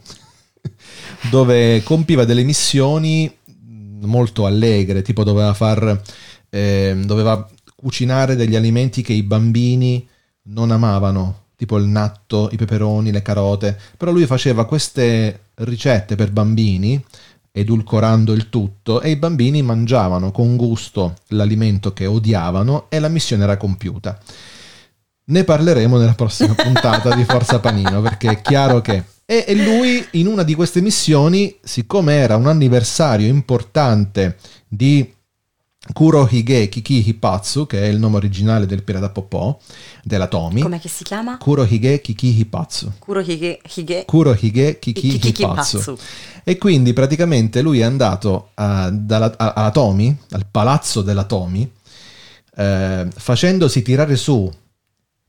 dove 1.32 1.82
compiva 1.82 2.24
delle 2.24 2.43
missioni 2.43 3.26
mh, 3.26 4.05
molto 4.05 4.45
allegre, 4.45 5.01
tipo 5.01 5.24
doveva 5.24 5.55
far, 5.55 5.99
ehm, 6.51 7.05
doveva 7.05 7.49
cucinare 7.76 8.36
degli 8.36 8.55
alimenti 8.55 9.01
che 9.01 9.14
i 9.14 9.24
bambini 9.24 10.08
non 10.49 10.70
amavano, 10.70 11.45
tipo 11.55 11.78
il 11.78 11.86
natto, 11.86 12.49
i 12.51 12.58
peperoni, 12.58 13.12
le 13.12 13.24
carote, 13.24 13.76
però 13.97 14.12
lui 14.12 14.28
faceva 14.28 14.68
queste 14.68 15.45
ricette 15.55 16.16
per 16.16 16.32
bambini 16.32 17.03
edulcorando 17.58 18.34
il 18.34 18.49
tutto 18.49 19.01
e 19.01 19.10
i 19.10 19.16
bambini 19.16 19.62
mangiavano 19.62 20.32
con 20.32 20.55
gusto 20.55 21.16
l'alimento 21.30 21.91
che 21.91 22.06
odiavano 22.06 22.86
e 22.90 22.99
la 22.99 23.07
missione 23.07 23.44
era 23.44 23.57
compiuta. 23.57 24.18
Ne 25.30 25.44
parleremo 25.44 25.98
nella 25.98 26.14
prossima 26.14 26.53
puntata 26.56 27.15
di 27.15 27.26
Forza 27.26 27.60
Panino 27.60 28.02
perché 28.02 28.30
è 28.30 28.41
chiaro 28.41 28.81
che... 28.81 29.03
E, 29.30 29.44
lui 29.56 30.06
in 30.11 30.27
una 30.27 30.44
di 30.44 30.56
queste 30.56 30.80
missioni, 30.80 31.57
siccome 31.61 32.14
era 32.14 32.38
un 32.38 32.48
anniversario 32.48 33.27
importante 33.27 34.38
di 34.65 35.14
Kurohige 35.93 36.68
Kiki 36.69 37.03
Hipatsu, 37.07 37.65
che 37.68 37.81
è 37.81 37.85
il 37.85 37.97
nome 37.99 38.18
originale 38.18 38.65
del 38.65 38.84
pirata 38.84 39.09
Popò, 39.09 39.57
della 40.03 40.27
Tomi, 40.27 40.61
com'è 40.61 40.80
che 40.80 40.89
si 40.89 41.03
chiama? 41.03 41.38
Kurohige 41.38 42.01
Kiki 42.01 42.27
Hipatsu. 42.39 42.91
Kuro 42.99 43.19
Hige, 43.22 43.59
Hige 43.76 44.03
Kurohige 44.05 44.80
Kiki 44.80 45.18
Kiki 45.18 45.27
Hipatsu. 45.43 45.77
Hipatsu. 45.77 45.97
E 46.43 46.57
quindi 46.57 46.93
praticamente 46.93 47.61
lui 47.61 47.80
è 47.80 47.84
andato 47.84 48.49
a- 48.55 48.89
dalla- 48.89 49.34
a- 49.38 49.53
alla 49.53 49.72
Tomi, 49.72 50.15
al 50.31 50.45
palazzo 50.49 51.01
della 51.01 51.23
Tomi, 51.26 51.69
eh, 52.55 53.07
facendosi 53.15 53.81
tirare 53.81 54.15
su 54.15 54.49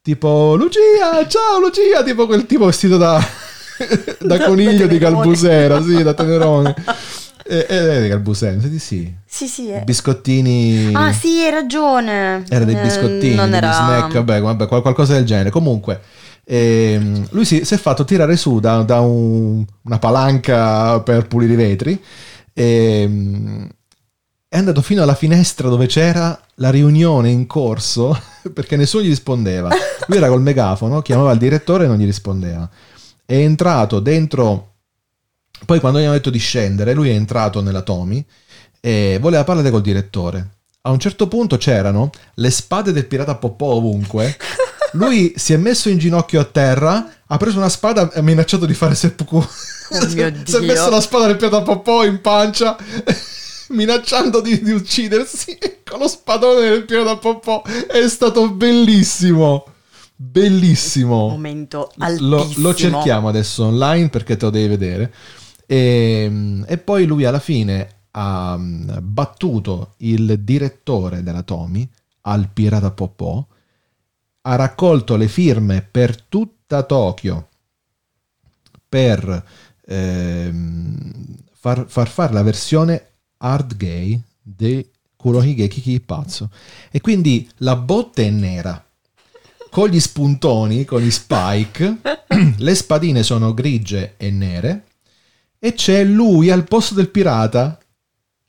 tipo 0.03 0.55
Lucia, 0.55 1.27
ciao 1.29 1.59
Lucia, 1.61 2.03
tipo 2.03 2.27
quel 2.27 2.47
tipo 2.47 2.67
vestito 2.67 2.97
da, 2.97 3.21
da 4.21 4.39
coniglio 4.45 4.87
di 4.87 4.99
Calbusera, 4.99 5.83
sì, 5.83 6.03
da 6.03 6.15
Tenerone. 6.15 6.75
E, 7.51 7.65
e, 7.67 8.03
di 8.03 8.09
Calbusera, 8.11 8.61
sì, 8.61 8.79
sì. 8.79 9.15
Sì, 9.25 9.47
sì. 9.49 9.71
eh. 9.73 9.81
Biscottini. 9.83 10.93
Ah, 10.95 11.13
sì, 11.13 11.41
hai 11.45 11.51
ragione. 11.51 12.45
Era 12.49 12.65
dei 12.67 12.75
Eh, 12.75 12.81
biscottini, 12.83 13.35
non 13.35 13.55
era... 13.55 13.73
snack, 13.73 14.13
vabbè, 14.13 14.41
vabbè, 14.43 14.67
qual- 14.67 14.83
qualcosa 14.83 15.15
del 15.15 15.25
genere. 15.25 15.49
Comunque, 15.51 15.99
ehm, 16.45 17.29
lui 17.31 17.47
si, 17.47 17.65
si 17.65 17.73
è 17.73 17.79
fatto 17.79 18.05
tirare 18.05 18.37
su 18.37 18.61
da, 18.61 18.83
da 18.83 19.01
un- 19.01 19.65
una 19.85 19.99
palanca 19.99 21.01
per 21.01 21.27
pulire 21.27 21.53
i 21.55 21.57
vetri. 21.57 22.03
ehm, 22.53 23.67
è 24.51 24.57
andato 24.57 24.81
fino 24.83 25.03
alla 25.03 25.15
finestra 25.15 25.69
dove 25.69 25.87
c'era 25.87 26.39
la 26.57 26.71
riunione 26.71 27.29
in 27.31 27.47
corso 27.47 28.19
perché 28.53 28.77
nessuno 28.77 29.03
gli 29.05 29.09
rispondeva. 29.09 29.71
Lui 30.07 30.17
era 30.19 30.29
col 30.29 30.43
megafono, 30.43 31.01
chiamava 31.03 31.33
il 31.33 31.39
direttore 31.39 31.85
e 31.85 31.87
non 31.89 31.97
gli 31.99 32.05
rispondeva. 32.05 32.69
È 33.25 33.35
entrato 33.35 34.01
dentro. 34.01 34.73
Poi, 35.65 35.81
quando 35.81 35.99
gli 35.99 36.05
hanno 36.05 36.13
detto 36.13 36.31
di 36.31 36.39
scendere, 36.39 36.95
lui 36.95 37.11
è 37.11 37.15
entrato 37.15 37.61
nella 37.61 37.83
Tomi 37.83 38.25
e 38.81 39.19
voleva 39.21 39.45
parlare 39.45 39.71
col 39.71 39.83
direttore. 39.83 40.57
A 40.83 40.91
un 40.91 40.99
certo 40.99 41.29
punto 41.29 41.57
c'erano 41.57 42.11
le 42.35 42.51
spade 42.51 42.93
del 42.93 43.07
pirata 43.07 43.35
Popò 43.35 43.67
ovunque. 43.67 44.37
Lui 44.93 45.35
si 45.37 45.53
è 45.53 45.57
messo 45.57 45.91
in 45.91 45.99
ginocchio 45.99 46.41
a 46.41 46.45
terra, 46.45 47.13
ha 47.27 47.37
preso 47.37 47.59
una 47.59 47.69
spada 47.69 48.11
e 48.11 48.21
ha 48.21 48.23
minacciato 48.23 48.65
di 48.65 48.73
fare 48.73 48.95
seppuku. 48.95 49.37
Oh 49.37 49.47
mio 50.07 50.07
si 50.09 50.21
è 50.21 50.31
Dio. 50.31 50.63
messo 50.63 50.89
la 50.89 51.01
spada 51.01 51.27
del 51.27 51.37
pirata 51.37 51.61
Popò 51.63 52.05
in 52.05 52.21
pancia, 52.23 52.77
minacciando 53.71 54.41
di, 54.41 54.63
di 54.63 54.71
uccidersi 54.73 55.59
con 55.85 55.99
lo 55.99 56.09
spadone 56.09 56.69
del 56.71 56.85
pirata 56.85 57.17
Popò. 57.17 57.63
È 57.63 58.09
stato 58.09 58.51
bellissimo. 58.51 59.67
Bellissimo. 60.17 61.29
Momento 61.29 61.93
Lo, 61.97 62.41
altissimo. 62.41 62.69
lo 62.69 62.75
cerchiamo 62.75 63.29
adesso 63.29 63.67
online 63.67 64.09
perché 64.09 64.37
te 64.37 64.47
lo 64.47 64.51
devi 64.51 64.69
vedere. 64.69 65.13
E, 65.71 66.63
e 66.67 66.79
poi 66.79 67.05
lui 67.05 67.27
alla 67.27 67.41
fine 67.41 68.05
ha 68.13 68.57
mm, 68.57 68.89
battuto 69.03 69.93
il 69.99 70.39
direttore 70.41 71.23
della 71.23 71.43
Tomi 71.43 71.87
al 72.23 72.49
Pirata 72.49 72.91
Popò, 72.91 73.47
ha 74.41 74.55
raccolto 74.55 75.17
le 75.17 75.29
firme 75.29 75.83
per 75.83 76.23
tutta 76.23 76.85
Tokyo 76.85 77.49
per 78.89 79.45
ehm, 79.85 81.37
far, 81.53 81.85
far 81.87 82.09
fare 82.09 82.33
la 82.33 82.43
versione 82.43 83.11
hard 83.37 83.77
gay 83.77 84.19
di 84.41 84.89
Kurohige 85.17 85.69
Kiki 85.69 86.01
Pazzo. 86.01 86.49
E 86.91 87.03
quindi 87.03 87.47
la 87.59 87.77
botte 87.77 88.27
è 88.27 88.31
nera 88.31 88.83
con 89.71 89.91
gli 89.91 90.01
spuntoni, 90.01 90.87
con 90.87 91.03
gli 91.03 91.11
spike, 91.11 91.99
le 92.57 92.75
spadine 92.75 93.23
sono 93.23 93.53
grigie 93.53 94.15
e 94.17 94.31
nere 94.31 94.85
e 95.59 95.73
c'è 95.75 96.05
lui 96.05 96.51
al 96.51 96.65
posto 96.65 96.95
del 96.95 97.09
pirata 97.09 97.79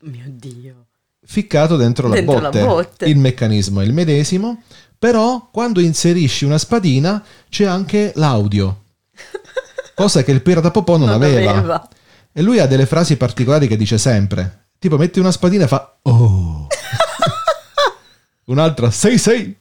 Mio 0.02 0.24
Dio. 0.26 0.86
ficcato 1.24 1.76
dentro 1.76 2.08
la, 2.08 2.14
Dentro 2.14 2.38
la 2.40 2.50
botte. 2.50 2.64
botte. 2.64 3.04
Il 3.06 3.18
meccanismo 3.18 3.80
è 3.80 3.84
il 3.84 3.92
medesimo, 3.92 4.62
però 4.98 5.48
quando 5.50 5.80
inserisci 5.80 6.44
una 6.44 6.58
spadina 6.58 7.22
c'è 7.48 7.64
anche 7.64 8.12
l'audio, 8.16 8.84
cosa 9.94 10.22
che 10.22 10.30
il 10.30 10.42
pirata 10.42 10.70
Popò 10.70 10.96
non, 10.96 11.08
Non 11.08 11.16
aveva. 11.22 11.50
aveva. 11.56 11.88
E 12.32 12.42
lui 12.42 12.58
ha 12.60 12.66
delle 12.66 12.86
frasi 12.86 13.16
particolari 13.16 13.66
che 13.66 13.76
dice 13.76 13.98
sempre, 13.98 14.66
tipo 14.78 14.96
metti 14.96 15.18
una 15.18 15.32
spadina 15.32 15.64
e 15.64 15.68
fa 15.68 15.98
oh. 16.02 16.66
Un'altra 18.46 18.90
sei 18.90 19.18
sei. 19.18 19.56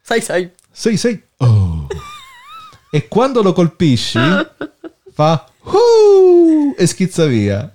Sai, 0.00 0.20
sai. 0.20 0.50
Sei 0.70 0.96
sei. 0.96 1.22
Oh. 1.38 1.86
E 2.90 3.08
quando 3.08 3.42
lo 3.42 3.52
colpisci 3.52 4.18
fa 5.12 5.46
uh, 5.64 6.74
e 6.76 6.86
schizza 6.86 7.26
via. 7.26 7.72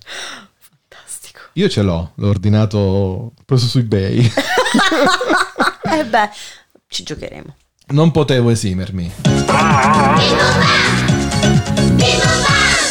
Fantastico. 0.57 1.39
Io 1.53 1.69
ce 1.69 1.81
l'ho, 1.81 2.11
l'ho 2.15 2.27
ordinato 2.27 3.33
preso 3.45 3.65
su 3.67 3.79
eBay. 3.79 4.31
Eh 5.89 6.03
beh, 6.03 6.29
ci 6.89 7.03
giocheremo. 7.03 7.55
Non 7.87 8.11
potevo 8.11 8.49
esimermi. 8.49 9.09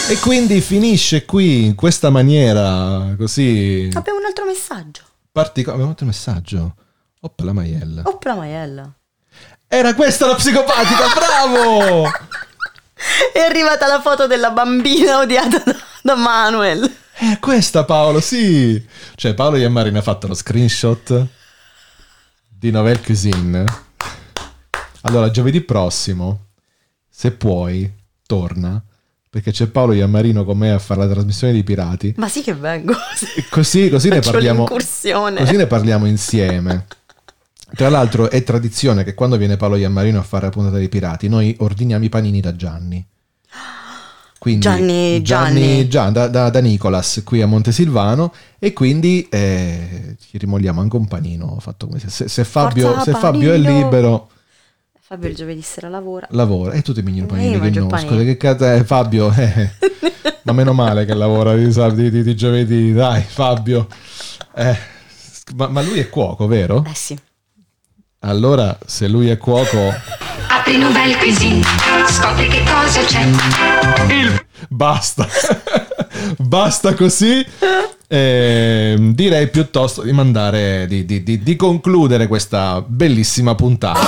E 0.08 0.18
quindi 0.20 0.60
finisce 0.62 1.24
qui 1.26 1.66
in 1.66 1.74
questa 1.74 2.10
maniera 2.10 3.14
così 3.18 3.90
Abbiamo 3.92 4.18
un 4.18 4.24
altro 4.24 4.44
messaggio. 4.46 5.02
particolare. 5.30 5.82
Abbiamo 5.82 5.96
un 6.00 6.06
messaggio. 6.06 6.74
Oppa 7.20 7.44
la 7.44 7.52
maiella. 7.52 8.02
Opla 8.06 8.34
maiella. 8.34 8.90
Era 9.68 9.94
questa 9.94 10.26
la 10.26 10.34
psicopatica, 10.36 11.08
bravo! 11.14 12.04
È 13.32 13.38
arrivata 13.38 13.86
la 13.86 14.00
foto 14.00 14.26
della 14.26 14.50
bambina 14.50 15.18
odiata 15.18 15.62
da, 15.64 15.76
da 16.02 16.14
Manuel. 16.14 16.90
È 17.12 17.38
questa 17.38 17.84
Paolo, 17.84 18.20
sì. 18.20 18.84
Cioè 19.14 19.34
Paolo 19.34 19.56
Iammarini 19.56 19.98
ha 19.98 20.02
fatto 20.02 20.26
lo 20.26 20.34
screenshot 20.34 21.26
di 22.46 22.70
Novel 22.70 23.02
Cuisine. 23.02 23.64
Allora, 25.02 25.30
giovedì 25.30 25.60
prossimo, 25.60 26.48
se 27.08 27.30
puoi, 27.32 27.90
torna. 28.26 28.82
Perché 29.28 29.50
c'è 29.50 29.66
Paolo 29.66 29.92
Iammarino 29.92 30.44
con 30.44 30.56
me 30.56 30.72
a 30.72 30.78
fare 30.78 31.00
la 31.00 31.08
trasmissione 31.08 31.52
dei 31.52 31.62
pirati. 31.62 32.14
Ma 32.16 32.28
sì 32.28 32.42
che 32.42 32.54
vengo. 32.54 32.94
Così, 33.50 33.90
così 33.90 34.08
ne 34.08 34.20
parliamo. 34.20 34.64
Così 34.64 35.12
ne 35.56 35.66
parliamo 35.66 36.06
insieme. 36.06 36.86
Tra 37.76 37.88
l'altro 37.90 38.30
è 38.30 38.42
tradizione 38.42 39.04
che 39.04 39.14
quando 39.14 39.36
viene 39.36 39.56
Paolo 39.58 39.76
Iammarino 39.76 40.18
a 40.18 40.22
fare 40.22 40.44
la 40.46 40.50
puntata 40.50 40.76
dei 40.78 40.88
pirati, 40.88 41.28
noi 41.28 41.54
ordiniamo 41.60 42.04
i 42.04 42.08
panini 42.08 42.40
da 42.40 42.56
Gianni. 42.56 43.04
Quindi, 44.38 44.60
Gianni- 44.60 45.22
Gianni. 45.22 45.88
Gian- 45.88 46.12
da, 46.12 46.28
da- 46.28 46.50
da 46.50 46.60
Nicolas 46.60 47.22
qui 47.24 47.42
a 47.42 47.46
Montesilvano 47.46 48.32
e 48.58 48.72
quindi 48.72 49.26
eh, 49.28 50.16
ci 50.30 50.38
rimolliamo 50.38 50.80
anche 50.80 50.96
un 50.96 51.08
panino 51.08 51.58
fatto 51.58 51.86
come 51.86 51.98
se, 51.98 52.08
se- 52.10 52.28
se 52.28 52.44
Fabio, 52.44 52.88
Forza, 52.92 53.12
se 53.12 53.18
Fabio 53.18 53.52
è 53.52 53.56
libero 53.58 54.30
Fabio 55.00 55.28
il 55.28 55.34
giovedì 55.34 55.62
sera 55.62 55.88
lavora. 55.88 56.26
lavora 56.30 56.72
e 56.74 56.82
tu 56.82 56.92
ti 56.92 57.02
mangi 57.02 57.18
il 57.18 57.24
Eh, 57.24 57.26
panino 57.26 57.58
che 57.60 57.70
no 57.80 57.88
scusa 57.98 58.22
che 58.22 58.36
cazzo 58.36 58.64
è 58.66 58.84
Fabio 58.84 59.32
eh, 59.32 59.70
ma 60.42 60.52
meno 60.52 60.72
male 60.74 61.04
che 61.06 61.14
lavora 61.14 61.54
di, 61.56 61.66
di, 61.94 62.10
di- 62.10 62.22
di 62.22 62.36
giovedì 62.36 62.92
dai 62.92 63.22
Fabio 63.22 63.88
Eh, 64.54 64.76
ma, 65.56 65.66
ma 65.68 65.82
lui 65.82 65.98
è 65.98 66.08
cuoco 66.08 66.46
vero? 66.46 66.84
Eh 66.88 66.94
sì. 66.94 67.18
Allora 68.26 68.76
se 68.84 69.06
lui 69.06 69.28
è 69.30 69.38
cuoco 69.38 69.94
Apri 70.48 70.78
Nouvelle 70.78 71.16
Cuisine, 71.16 71.62
scopri 72.08 72.48
che 72.48 72.62
cosa 72.64 73.00
c'è. 73.04 73.24
basta. 74.68 75.26
Basta 76.38 76.94
così. 76.94 77.44
Ehm, 78.08 79.12
direi 79.12 79.48
piuttosto 79.48 80.02
di 80.02 80.12
mandare 80.12 80.86
di, 80.88 81.04
di- 81.04 81.22
di- 81.22 81.42
di 81.42 81.56
concludere 81.56 82.26
questa 82.26 82.82
bellissima 82.84 83.54
puntata. 83.54 84.00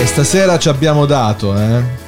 E 0.00 0.06
stasera 0.06 0.58
ci 0.58 0.68
abbiamo 0.68 1.04
dato 1.06 1.56
eh 1.56 2.06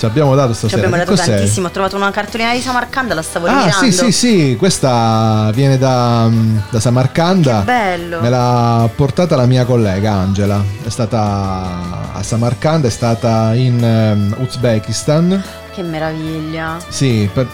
ci 0.00 0.06
abbiamo 0.06 0.34
dato 0.34 0.52
Ci 0.52 0.58
stasera 0.60 0.78
abbiamo 0.86 0.96
Che 0.96 1.04
dato 1.10 1.16
cos'è? 1.20 1.34
tantissimo. 1.36 1.66
Ho 1.66 1.70
trovato 1.70 1.94
una 1.96 2.10
cartolina 2.10 2.52
di 2.54 2.60
Samarcanda, 2.62 3.12
la 3.14 3.20
stavo 3.20 3.46
Ah, 3.46 3.50
rimirando. 3.50 3.84
sì, 3.84 3.92
sì, 3.92 4.12
sì, 4.12 4.56
questa 4.58 5.50
viene 5.52 5.76
da, 5.76 6.26
da 6.70 6.80
Samarcanda. 6.80 7.58
Che 7.58 7.64
bello. 7.66 8.20
Me 8.22 8.30
l'ha 8.30 8.88
portata 8.94 9.36
la 9.36 9.44
mia 9.44 9.66
collega 9.66 10.12
Angela. 10.14 10.64
È 10.82 10.88
stata 10.88 12.12
a 12.14 12.22
Samarcanda, 12.22 12.88
è 12.88 12.90
stata 12.90 13.52
in 13.54 13.84
ehm, 13.84 14.36
Uzbekistan. 14.38 15.42
Che 15.74 15.82
meraviglia. 15.82 16.78
Sì, 16.88 17.28
per, 17.30 17.46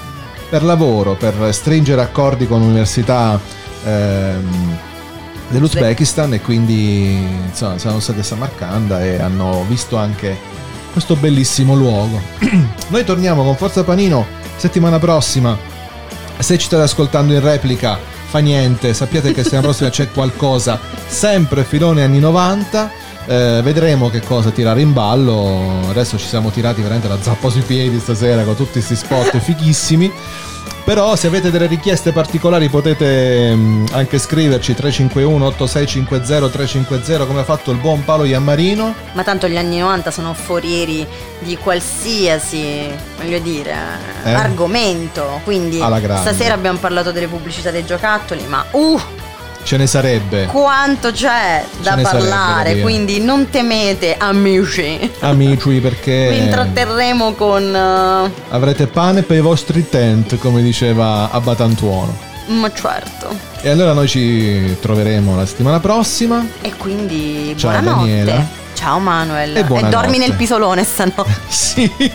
per 0.49 0.63
lavoro, 0.63 1.15
per 1.17 1.35
stringere 1.53 2.01
accordi 2.01 2.47
con 2.47 2.63
università 2.63 3.41
ehm, 3.85 4.79
dell'Uzbekistan 5.49 6.33
e 6.35 6.41
quindi 6.41 7.13
insomma, 7.49 7.77
siamo 7.79 7.99
stati 7.99 8.21
a 8.21 8.23
Samarcanda 8.23 9.03
e 9.03 9.21
hanno 9.21 9.65
visto 9.69 9.97
anche 9.97 10.37
questo 10.97 11.15
bellissimo 11.15 11.75
luogo. 11.75 12.19
Noi 12.89 13.05
torniamo 13.05 13.45
con 13.45 13.55
Forza 13.55 13.85
Panino 13.85 14.27
settimana 14.57 14.99
prossima. 14.99 15.55
Se 16.39 16.57
ci 16.57 16.65
state 16.65 16.85
ascoltando 16.85 17.35
in 17.35 17.41
replica, 17.41 17.99
fa 18.29 18.39
niente, 18.39 18.95
sappiate 18.95 19.33
che 19.33 19.43
settimana 19.43 19.67
prossima 19.67 19.91
c'è 19.91 20.11
qualcosa, 20.11 20.81
sempre 21.07 21.65
filone 21.65 22.03
anni 22.03 22.19
90. 22.19 22.91
eh, 23.27 23.61
vedremo 23.63 24.09
che 24.09 24.23
cosa 24.23 24.49
tirare 24.51 24.81
in 24.81 24.95
ballo. 24.95 25.87
Adesso 25.91 26.17
ci 26.17 26.27
siamo 26.27 26.49
tirati 26.49 26.81
veramente 26.81 27.09
la 27.09 27.19
zappa 27.21 27.51
sui 27.51 27.61
piedi 27.61 27.99
stasera 27.99 28.43
con 28.45 28.57
tutti 28.57 28.73
questi 28.73 28.97
spot 28.97 29.37
fighissimi. 29.39 30.11
Però 30.87 31.17
se 31.17 31.27
avete 31.27 31.51
delle 31.51 31.67
richieste 31.67 32.13
particolari 32.13 32.69
potete 32.69 33.53
mm, 33.53 33.87
anche 33.91 34.21
scriverci 34.21 34.73
351 34.73 35.47
8650 35.47 36.49
350 36.49 37.27
come 37.27 37.41
ha 37.41 37.45
fatto 37.45 37.73
il 37.73 37.79
buon 37.79 38.05
Paolo 38.05 38.23
Iammarino. 38.23 38.95
Ma 39.15 39.25
tanto 39.25 39.49
gli 39.49 39.57
anni 39.57 39.81
90 39.81 40.13
sono 40.13 40.33
forieri 40.33 41.05
di 41.41 41.57
qualsiasi, 41.57 42.89
voglio 43.17 43.41
dire, 43.41 43.75
Eh? 44.23 44.33
argomento. 44.33 45.41
Quindi 45.43 45.79
stasera 45.79 46.55
abbiamo 46.55 46.79
parlato 46.79 47.11
delle 47.11 47.27
pubblicità 47.27 47.73
dei 47.73 47.85
giocattoli, 47.85 48.47
ma 48.47 48.65
uh, 48.71 49.01
Ce 49.67 49.77
ne 49.77 49.89
sarebbe. 49.89 50.47
quanto 50.47 51.11
c'è 51.11 51.65
da 51.79 51.91
sarebbe 51.91 52.09
parlare. 52.09 52.71
dire. 52.75 52.83
quindi 52.83 53.19
non 53.19 53.51
temete, 53.51 54.15
amici. 54.17 55.11
Amici 55.19 55.81
perché 55.81 56.29
Vi 56.31 56.39
intratterremo 56.45 57.33
con... 57.33 57.75
eh, 57.75 58.31
avrete 58.51 58.87
pane 58.87 59.23
per 59.23 59.39
i 59.39 59.41
vostri 59.41 59.89
tent 59.89 60.39
come 60.39 60.63
diceva 60.63 61.31
Abbatantuono. 61.33 62.17
ma 62.47 62.73
certo. 62.73 63.37
E 63.61 63.69
allora 63.69 63.93
noi 63.93 64.07
ci 64.07 64.77
troveremo 64.81 65.35
la 65.35 65.45
settimana 65.45 65.81
prossima. 65.81 66.47
E 66.61 66.73
quindi 66.77 67.53
Ciao, 67.59 67.73
buonanotte. 67.73 68.07
Daniela. 68.09 68.47
Ciao 68.75 68.99
Manuel. 69.01 69.57
E 69.57 69.65
buonanotte. 69.65 69.97
dormi 69.97 70.19
nel 70.19 70.35
pisolone 70.35 70.85
stanotte. 70.85 71.35
sì. 71.49 71.91